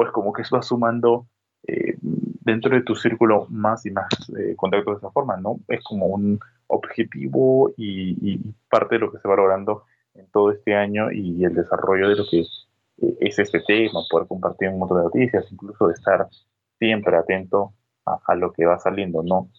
pues 0.00 0.12
como 0.12 0.32
que 0.32 0.40
eso 0.40 0.56
va 0.56 0.62
sumando 0.62 1.26
eh, 1.66 1.94
dentro 2.00 2.74
de 2.74 2.80
tu 2.80 2.94
círculo 2.94 3.46
más 3.50 3.84
y 3.84 3.90
más 3.90 4.08
eh, 4.30 4.54
contactos 4.56 4.94
de 4.94 4.98
esa 5.06 5.10
forma, 5.10 5.36
¿no? 5.36 5.60
Es 5.68 5.84
como 5.84 6.06
un 6.06 6.40
objetivo 6.68 7.70
y, 7.76 8.38
parte 8.70 8.94
de 8.94 9.00
lo 9.00 9.12
que 9.12 9.18
se 9.18 9.28
va 9.28 9.36
logrando 9.36 9.84
en 10.14 10.26
todo 10.30 10.52
este 10.52 10.74
año 10.74 11.12
y 11.12 11.44
el 11.44 11.54
desarrollo 11.54 12.08
de 12.08 12.16
lo 12.16 12.24
que 12.30 12.40
eh, 12.40 13.16
es 13.20 13.38
este 13.38 13.60
tema, 13.60 14.00
poder 14.10 14.26
compartir 14.26 14.70
un 14.70 14.78
montón 14.78 14.96
de 14.96 15.04
noticias, 15.04 15.44
incluso 15.52 15.88
de 15.88 15.92
estar 15.92 16.26
siempre 16.78 17.14
atento 17.14 17.74
a, 18.06 18.34
lo 18.36 18.54
que 18.54 18.64
va 18.64 18.78
saliendo, 18.78 19.22
¿no? 19.22 19.50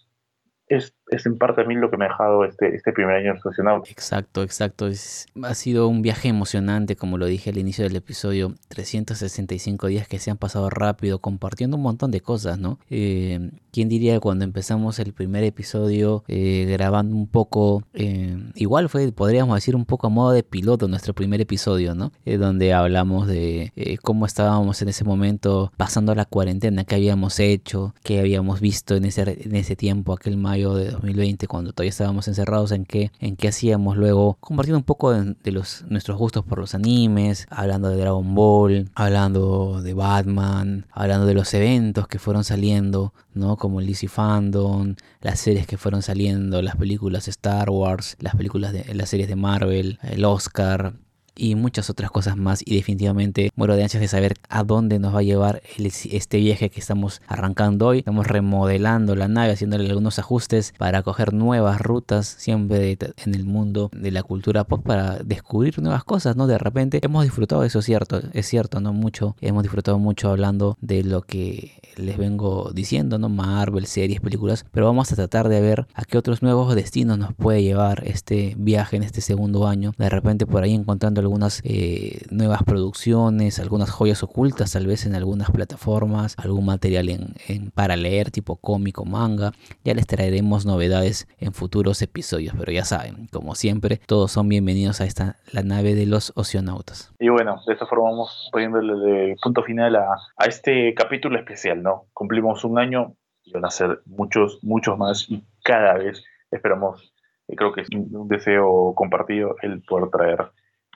Es, 0.66 0.92
es, 1.16 1.26
en 1.26 1.38
parte 1.38 1.62
a 1.62 1.64
mí 1.64 1.74
lo 1.74 1.90
que 1.90 1.96
me 1.96 2.06
ha 2.06 2.08
dejado 2.08 2.44
este, 2.44 2.74
este 2.74 2.92
primer 2.92 3.16
año 3.16 3.34
de 3.34 3.90
Exacto, 3.90 4.42
exacto. 4.42 4.86
ha 4.86 5.54
sido 5.54 5.88
un 5.88 6.02
viaje 6.02 6.28
emocionante, 6.28 6.96
como 6.96 7.18
lo 7.18 7.26
dije 7.26 7.50
al 7.50 7.58
inicio 7.58 7.84
del 7.84 7.96
episodio. 7.96 8.54
365 8.68 9.86
días 9.88 10.08
que 10.08 10.18
se 10.18 10.30
han 10.30 10.36
pasado 10.36 10.70
rápido, 10.70 11.20
compartiendo 11.20 11.76
un 11.76 11.82
montón 11.82 12.10
de 12.10 12.20
cosas, 12.20 12.58
¿no? 12.58 12.78
Eh, 12.90 13.50
¿Quién 13.72 13.88
diría 13.88 14.12
que 14.12 14.20
cuando 14.20 14.44
empezamos 14.44 14.98
el 14.98 15.14
primer 15.14 15.44
episodio 15.44 16.24
eh, 16.28 16.66
grabando 16.68 17.16
un 17.16 17.26
poco, 17.26 17.82
eh, 17.94 18.36
igual 18.54 18.90
fue, 18.90 19.10
podríamos 19.12 19.54
decir, 19.54 19.74
un 19.74 19.86
poco 19.86 20.08
a 20.08 20.10
modo 20.10 20.32
de 20.32 20.42
piloto 20.42 20.88
nuestro 20.88 21.14
primer 21.14 21.40
episodio, 21.40 21.94
¿no? 21.94 22.12
Eh, 22.26 22.36
donde 22.36 22.74
hablamos 22.74 23.26
de 23.28 23.72
cómo 24.02 24.26
estábamos 24.26 24.82
en 24.82 24.90
ese 24.90 25.04
momento 25.04 25.72
pasando 25.78 26.14
la 26.14 26.26
cuarentena, 26.26 26.84
qué 26.84 26.96
habíamos 26.96 27.40
hecho, 27.40 27.94
qué 28.02 28.20
habíamos 28.20 28.60
visto 28.60 28.94
en 28.94 29.06
ese, 29.06 29.38
en 29.42 29.56
ese 29.56 29.74
tiempo, 29.74 30.12
aquel 30.12 30.36
mayo 30.36 30.74
de 30.74 30.90
2020, 31.02 31.46
cuando 31.46 31.72
todavía 31.72 31.90
estábamos 31.90 32.28
encerrados, 32.28 32.72
en 32.72 32.84
qué, 32.84 33.10
en 33.20 33.36
qué 33.36 33.48
hacíamos 33.48 33.96
luego, 33.96 34.36
compartiendo 34.40 34.78
un 34.78 34.84
poco 34.84 35.12
de, 35.12 35.52
los, 35.52 35.84
nuestros 35.88 36.16
gustos 36.18 36.44
por 36.44 36.58
los 36.58 36.74
animes, 36.74 37.46
hablando 37.50 37.88
de 37.88 37.96
Dragon 37.96 38.34
Ball, 38.34 38.90
hablando 38.94 39.82
de 39.82 39.94
Batman, 39.94 40.86
hablando 40.92 41.26
de 41.26 41.34
los 41.34 41.52
eventos 41.54 42.08
que 42.08 42.18
fueron 42.18 42.44
saliendo, 42.44 43.12
¿no? 43.34 43.56
como 43.56 43.80
DC 43.80 44.08
Fandom, 44.08 44.94
las 45.20 45.40
series 45.40 45.66
que 45.66 45.76
fueron 45.76 46.02
saliendo, 46.02 46.62
las 46.62 46.76
películas 46.76 47.28
Star 47.28 47.70
Wars, 47.70 48.16
las 48.20 48.36
películas 48.36 48.72
de 48.72 48.94
las 48.94 49.10
series 49.10 49.28
de 49.28 49.36
Marvel, 49.36 49.98
el 50.02 50.24
Oscar, 50.24 50.94
y 51.34 51.54
muchas 51.54 51.90
otras 51.90 52.10
cosas 52.10 52.36
más 52.36 52.62
y 52.64 52.76
definitivamente 52.76 53.50
muero 53.56 53.76
de 53.76 53.82
ansias 53.82 54.00
de 54.00 54.08
saber 54.08 54.34
a 54.48 54.64
dónde 54.64 54.98
nos 54.98 55.14
va 55.14 55.20
a 55.20 55.22
llevar 55.22 55.62
este 55.78 56.38
viaje 56.38 56.70
que 56.70 56.80
estamos 56.80 57.20
arrancando 57.26 57.88
hoy. 57.88 57.98
Estamos 57.98 58.26
remodelando 58.26 59.16
la 59.16 59.28
nave, 59.28 59.52
haciéndole 59.52 59.88
algunos 59.88 60.18
ajustes 60.18 60.74
para 60.78 61.02
coger 61.02 61.32
nuevas 61.32 61.80
rutas 61.80 62.26
siempre 62.38 62.98
en 63.24 63.34
el 63.34 63.44
mundo 63.44 63.90
de 63.92 64.10
la 64.10 64.22
cultura 64.22 64.64
pop 64.64 64.82
para 64.84 65.18
descubrir 65.18 65.80
nuevas 65.80 66.04
cosas, 66.04 66.36
¿no? 66.36 66.46
De 66.46 66.58
repente 66.58 67.00
hemos 67.02 67.24
disfrutado, 67.24 67.64
eso 67.64 67.78
es 67.78 67.84
cierto, 67.84 68.20
es 68.32 68.46
cierto, 68.46 68.80
¿no? 68.80 68.92
Mucho, 68.92 69.36
hemos 69.40 69.62
disfrutado 69.62 69.98
mucho 69.98 70.30
hablando 70.30 70.76
de 70.80 71.02
lo 71.04 71.22
que 71.22 71.80
les 71.96 72.16
vengo 72.18 72.70
diciendo, 72.74 73.18
¿no? 73.18 73.28
Marvel, 73.28 73.86
series, 73.86 74.20
películas, 74.20 74.64
pero 74.70 74.86
vamos 74.86 75.12
a 75.12 75.16
tratar 75.16 75.48
de 75.48 75.60
ver 75.60 75.86
a 75.94 76.04
qué 76.04 76.18
otros 76.18 76.42
nuevos 76.42 76.74
destinos 76.74 77.18
nos 77.18 77.34
puede 77.34 77.62
llevar 77.62 78.02
este 78.06 78.54
viaje 78.58 78.96
en 78.96 79.02
este 79.02 79.20
segundo 79.20 79.66
año. 79.66 79.92
De 79.98 80.08
repente 80.08 80.46
por 80.46 80.62
ahí 80.62 80.74
encontrando 80.74 81.21
algunas 81.22 81.60
eh, 81.64 82.22
nuevas 82.30 82.62
producciones, 82.64 83.58
algunas 83.58 83.90
joyas 83.90 84.22
ocultas 84.22 84.72
tal 84.72 84.86
vez 84.86 85.06
en 85.06 85.14
algunas 85.14 85.50
plataformas, 85.50 86.34
algún 86.38 86.66
material 86.66 87.08
en, 87.08 87.70
para 87.70 87.96
leer 87.96 88.30
tipo 88.30 88.56
cómic 88.56 88.98
o 88.98 89.04
manga. 89.04 89.52
Ya 89.84 89.94
les 89.94 90.06
traeremos 90.06 90.66
novedades 90.66 91.26
en 91.38 91.52
futuros 91.52 92.02
episodios, 92.02 92.54
pero 92.58 92.72
ya 92.72 92.84
saben, 92.84 93.28
como 93.32 93.54
siempre, 93.54 94.00
todos 94.06 94.32
son 94.32 94.48
bienvenidos 94.48 95.00
a 95.00 95.04
esta 95.04 95.36
la 95.52 95.62
nave 95.62 95.94
de 95.94 96.06
los 96.06 96.32
oceanautas. 96.36 97.12
Y 97.18 97.28
bueno, 97.28 97.60
de 97.66 97.72
esta 97.72 97.86
forma 97.86 98.10
vamos 98.10 98.48
poniéndole 98.52 99.36
punto 99.42 99.62
final 99.62 99.96
a, 99.96 100.16
a 100.36 100.44
este 100.46 100.92
capítulo 100.94 101.38
especial, 101.38 101.82
¿no? 101.82 102.06
Cumplimos 102.12 102.64
un 102.64 102.78
año 102.78 103.14
y 103.44 103.52
van 103.52 103.64
a 103.64 103.70
ser 103.70 104.02
muchos, 104.06 104.58
muchos 104.62 104.98
más 104.98 105.26
y 105.28 105.42
cada 105.64 105.94
vez 105.94 106.22
esperamos, 106.50 107.12
y 107.48 107.56
creo 107.56 107.72
que 107.72 107.80
es 107.80 107.88
un 107.90 108.28
deseo 108.28 108.94
compartido 108.94 109.56
el 109.62 109.82
poder 109.82 110.10
traer 110.10 110.52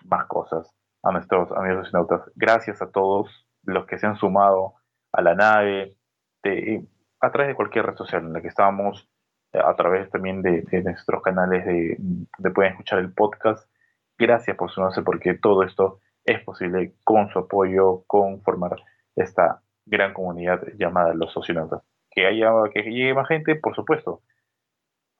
más 0.09 0.27
cosas 0.27 0.73
a 1.03 1.13
nuestros 1.13 1.53
amigos 1.53 1.87
astronautas. 1.87 2.31
Gracias 2.35 2.83
a 2.83 2.91
todos 2.91 3.47
los 3.63 3.87
que 3.87 3.99
se 3.99 4.07
han 4.07 4.17
sumado 4.17 4.75
a 5.13 5.23
la 5.23 5.35
nave, 5.35 5.97
a 7.21 7.31
través 7.31 7.49
de 7.49 7.55
cualquier 7.55 7.87
red 7.87 7.97
social 7.97 8.23
en 8.23 8.33
la 8.33 8.41
que 8.41 8.49
estamos, 8.49 9.09
eh, 9.53 9.61
a 9.65 9.75
través 9.75 10.11
también 10.11 10.43
de, 10.43 10.65
nuestros 10.83 11.23
canales 11.23 11.65
de, 11.65 11.97
donde 11.99 12.51
pueden 12.55 12.73
escuchar 12.73 12.99
el 12.99 13.13
podcast. 13.13 13.69
Gracias 14.19 14.57
por 14.57 14.71
sumarse 14.71 15.03
porque 15.03 15.35
todo 15.35 15.63
esto 15.63 16.01
es 16.25 16.43
posible 16.45 16.95
con 17.05 17.29
su 17.31 17.39
apoyo, 17.39 18.03
con 18.07 18.43
formar 18.43 18.77
esta 19.15 19.63
gran 19.85 20.13
comunidad 20.13 20.63
llamada 20.77 21.15
los 21.15 21.33
socionautas. 21.33 21.83
Que 22.11 22.27
haya, 22.27 22.51
que 22.73 22.83
llegue 22.83 23.15
más 23.15 23.29
gente, 23.29 23.57
por 23.57 23.75
supuesto. 23.75 24.23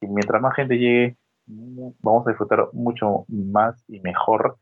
Y 0.01 0.07
mientras 0.07 0.41
más 0.41 0.55
gente 0.55 0.79
llegue, 0.79 1.17
vamos 1.47 2.27
a 2.27 2.31
disfrutar 2.31 2.69
mucho 2.73 3.25
más 3.29 3.85
y 3.89 4.01
mejor 4.01 4.59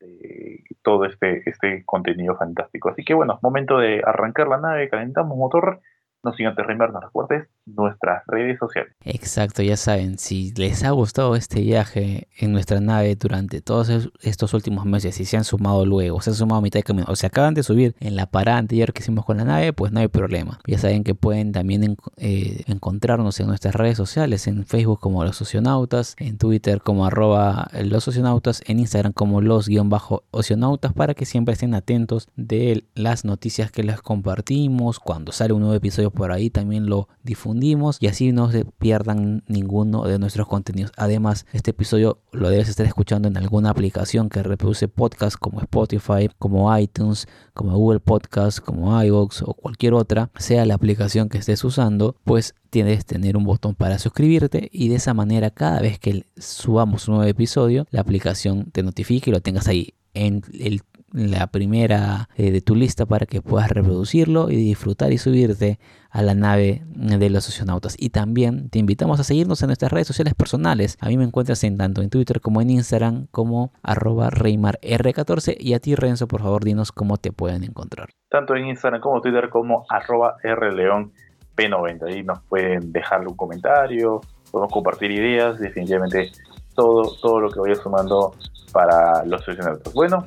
de 0.00 0.64
todo 0.82 1.04
este, 1.04 1.48
este 1.48 1.84
contenido 1.84 2.36
fantástico. 2.36 2.90
Así 2.90 3.04
que 3.04 3.14
bueno, 3.14 3.38
momento 3.42 3.78
de 3.78 4.02
arrancar 4.04 4.48
la 4.48 4.58
nave, 4.58 4.88
calentamos 4.88 5.36
motor 5.36 5.80
no 6.22 6.32
sin 6.32 6.46
antes 6.46 6.66
nos 6.92 7.04
recuerdes 7.04 7.48
nuestras 7.76 8.22
redes 8.26 8.58
sociales. 8.58 8.92
Exacto, 9.04 9.62
ya 9.62 9.76
saben, 9.76 10.18
si 10.18 10.52
les 10.56 10.84
ha 10.84 10.90
gustado 10.90 11.36
este 11.36 11.60
viaje 11.60 12.28
en 12.38 12.52
nuestra 12.52 12.80
nave 12.80 13.14
durante 13.16 13.60
todos 13.60 13.90
estos 14.22 14.54
últimos 14.54 14.84
meses, 14.84 15.18
y 15.20 15.24
se 15.24 15.36
han 15.36 15.44
sumado 15.44 15.84
luego, 15.84 16.20
se 16.20 16.30
han 16.30 16.36
sumado 16.36 16.60
a 16.60 16.62
mitad 16.62 16.78
de 16.78 16.84
camino, 16.84 17.06
o 17.08 17.16
se 17.16 17.26
acaban 17.26 17.54
de 17.54 17.62
subir 17.62 17.94
en 18.00 18.16
la 18.16 18.26
parada 18.26 18.58
anterior 18.58 18.92
que 18.92 19.02
hicimos 19.02 19.24
con 19.24 19.36
la 19.36 19.44
nave, 19.44 19.72
pues 19.72 19.92
no 19.92 20.00
hay 20.00 20.08
problema. 20.08 20.58
Ya 20.66 20.78
saben 20.78 21.04
que 21.04 21.14
pueden 21.14 21.52
también 21.52 21.96
eh, 22.16 22.64
encontrarnos 22.66 23.38
en 23.40 23.46
nuestras 23.46 23.74
redes 23.74 23.96
sociales, 23.96 24.46
en 24.46 24.64
Facebook 24.64 25.00
como 25.00 25.24
Los 25.24 25.40
Oceanautas, 25.42 26.14
en 26.18 26.38
Twitter 26.38 26.80
como 26.80 27.06
arroba 27.06 27.68
Los 27.84 28.08
Oceanautas, 28.08 28.62
en 28.66 28.78
Instagram 28.78 29.12
como 29.12 29.40
Los-Oceanautas, 29.40 30.92
para 30.92 31.14
que 31.14 31.26
siempre 31.26 31.52
estén 31.52 31.74
atentos 31.74 32.28
de 32.36 32.84
las 32.94 33.24
noticias 33.24 33.70
que 33.70 33.82
les 33.82 34.00
compartimos, 34.00 34.98
cuando 34.98 35.32
sale 35.32 35.52
un 35.52 35.60
nuevo 35.60 35.74
episodio 35.74 36.10
por 36.10 36.32
ahí 36.32 36.50
también 36.50 36.86
lo 36.86 37.08
difundimos 37.22 37.57
y 38.00 38.06
así 38.06 38.32
no 38.32 38.50
se 38.50 38.64
pierdan 38.64 39.42
ninguno 39.46 40.04
de 40.04 40.18
nuestros 40.18 40.46
contenidos. 40.46 40.92
Además, 40.96 41.46
este 41.52 41.72
episodio 41.72 42.20
lo 42.32 42.50
debes 42.50 42.68
estar 42.68 42.86
escuchando 42.86 43.28
en 43.28 43.36
alguna 43.36 43.70
aplicación 43.70 44.28
que 44.28 44.42
reproduce 44.42 44.88
podcast 44.88 45.36
como 45.36 45.60
Spotify, 45.60 46.30
como 46.38 46.76
iTunes, 46.76 47.26
como 47.54 47.76
Google 47.76 48.00
Podcast, 48.00 48.60
como 48.60 49.02
iVoox 49.02 49.42
o 49.42 49.54
cualquier 49.54 49.94
otra, 49.94 50.30
sea 50.38 50.64
la 50.64 50.74
aplicación 50.74 51.28
que 51.28 51.38
estés 51.38 51.62
usando, 51.64 52.16
pues 52.24 52.54
tienes 52.70 52.98
que 52.98 53.14
tener 53.14 53.36
un 53.36 53.44
botón 53.44 53.74
para 53.74 53.98
suscribirte 53.98 54.68
y 54.72 54.88
de 54.88 54.96
esa 54.96 55.14
manera 55.14 55.50
cada 55.50 55.80
vez 55.80 55.98
que 55.98 56.26
subamos 56.36 57.08
un 57.08 57.16
nuevo 57.16 57.28
episodio, 57.28 57.86
la 57.90 58.00
aplicación 58.00 58.70
te 58.70 58.82
notifique 58.82 59.30
y 59.30 59.32
lo 59.32 59.40
tengas 59.40 59.68
ahí 59.68 59.94
en 60.14 60.42
el 60.58 60.82
la 61.12 61.46
primera 61.46 62.28
eh, 62.36 62.50
de 62.50 62.60
tu 62.60 62.74
lista 62.74 63.06
para 63.06 63.26
que 63.26 63.40
puedas 63.40 63.70
reproducirlo 63.70 64.50
y 64.50 64.56
disfrutar 64.56 65.12
y 65.12 65.18
subirte 65.18 65.78
a 66.10 66.22
la 66.22 66.34
nave 66.34 66.82
de 66.86 67.30
los 67.30 67.44
socionautas. 67.44 67.96
Y 67.98 68.10
también 68.10 68.70
te 68.70 68.78
invitamos 68.78 69.20
a 69.20 69.24
seguirnos 69.24 69.62
en 69.62 69.68
nuestras 69.68 69.92
redes 69.92 70.06
sociales 70.06 70.34
personales. 70.34 70.96
A 71.00 71.08
mí 71.08 71.16
me 71.16 71.24
encuentras 71.24 71.62
en 71.64 71.76
tanto 71.76 72.02
en 72.02 72.10
Twitter 72.10 72.40
como 72.40 72.60
en 72.60 72.70
Instagram 72.70 73.26
como 73.30 73.72
arroba 73.82 74.30
ReymarR14 74.30 75.56
y 75.58 75.74
a 75.74 75.80
ti 75.80 75.94
Renzo 75.94 76.28
por 76.28 76.42
favor 76.42 76.64
dinos 76.64 76.92
cómo 76.92 77.16
te 77.16 77.32
pueden 77.32 77.64
encontrar. 77.64 78.10
Tanto 78.28 78.54
en 78.54 78.66
Instagram 78.66 79.00
como 79.00 79.20
Twitter 79.20 79.48
como 79.50 79.86
arroba 79.88 80.36
RLeonP90. 80.42 82.06
Ahí 82.06 82.22
nos 82.22 82.40
pueden 82.42 82.92
dejar 82.92 83.26
un 83.26 83.36
comentario, 83.36 84.20
podemos 84.50 84.72
compartir 84.72 85.10
ideas, 85.10 85.58
definitivamente 85.58 86.30
todo, 86.74 87.16
todo 87.20 87.40
lo 87.40 87.50
que 87.50 87.60
vaya 87.60 87.74
sumando 87.74 88.34
para 88.72 89.24
los 89.24 89.44
socionautas. 89.44 89.92
Bueno, 89.92 90.26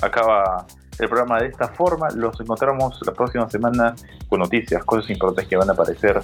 acaba 0.00 0.66
el 0.98 1.08
programa 1.08 1.40
de 1.40 1.48
esta 1.48 1.68
forma. 1.68 2.08
Los 2.10 2.40
encontramos 2.40 2.98
la 3.04 3.12
próxima 3.12 3.48
semana 3.48 3.94
con 4.28 4.40
noticias, 4.40 4.84
cosas 4.84 5.10
importantes 5.10 5.46
que 5.46 5.56
van 5.56 5.68
a 5.70 5.72
aparecer 5.72 6.22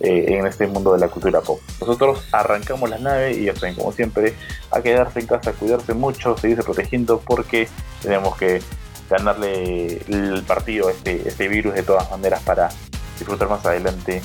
eh, 0.00 0.38
en 0.38 0.46
este 0.46 0.66
mundo 0.66 0.92
de 0.92 1.00
la 1.00 1.08
cultura 1.08 1.40
pop. 1.40 1.60
Nosotros 1.80 2.26
arrancamos 2.32 2.88
la 2.90 2.98
nave 2.98 3.32
y 3.32 3.44
ya 3.44 3.54
saben, 3.54 3.74
como 3.74 3.92
siempre, 3.92 4.34
a 4.70 4.80
quedarse 4.80 5.20
en 5.20 5.26
casa, 5.26 5.52
cuidarse 5.52 5.94
mucho, 5.94 6.36
seguirse 6.36 6.62
protegiendo 6.62 7.20
porque 7.20 7.68
tenemos 8.02 8.36
que 8.36 8.62
ganarle 9.08 9.98
el 10.08 10.42
partido 10.46 10.88
a 10.88 10.92
este, 10.92 11.28
este 11.28 11.48
virus 11.48 11.74
de 11.74 11.82
todas 11.82 12.10
maneras 12.10 12.42
para 12.42 12.70
disfrutar 13.18 13.48
más 13.48 13.64
adelante 13.66 14.22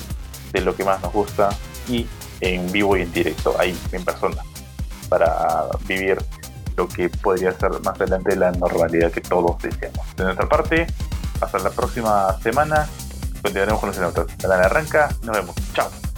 de 0.52 0.60
lo 0.62 0.74
que 0.74 0.84
más 0.84 1.00
nos 1.02 1.12
gusta 1.12 1.50
y 1.88 2.06
en 2.40 2.70
vivo 2.72 2.96
y 2.96 3.02
en 3.02 3.12
directo, 3.12 3.54
ahí 3.58 3.78
en 3.92 4.04
persona, 4.04 4.42
para 5.08 5.66
vivir 5.86 6.18
lo 6.80 6.88
que 6.88 7.10
podría 7.10 7.52
ser 7.52 7.72
más 7.84 8.00
adelante 8.00 8.34
la 8.36 8.52
normalidad 8.52 9.12
que 9.12 9.20
todos 9.20 9.58
deseamos. 9.58 10.16
De 10.16 10.24
nuestra 10.24 10.48
parte, 10.48 10.86
hasta 11.40 11.58
la 11.58 11.70
próxima 11.70 12.38
semana. 12.42 12.88
Continuaremos 13.42 13.80
con 13.80 13.90
los 13.90 13.98
otros. 13.98 14.26
La 14.42 14.54
arranca. 14.54 15.10
Nos 15.22 15.36
vemos. 15.36 15.54
Chao. 15.74 16.09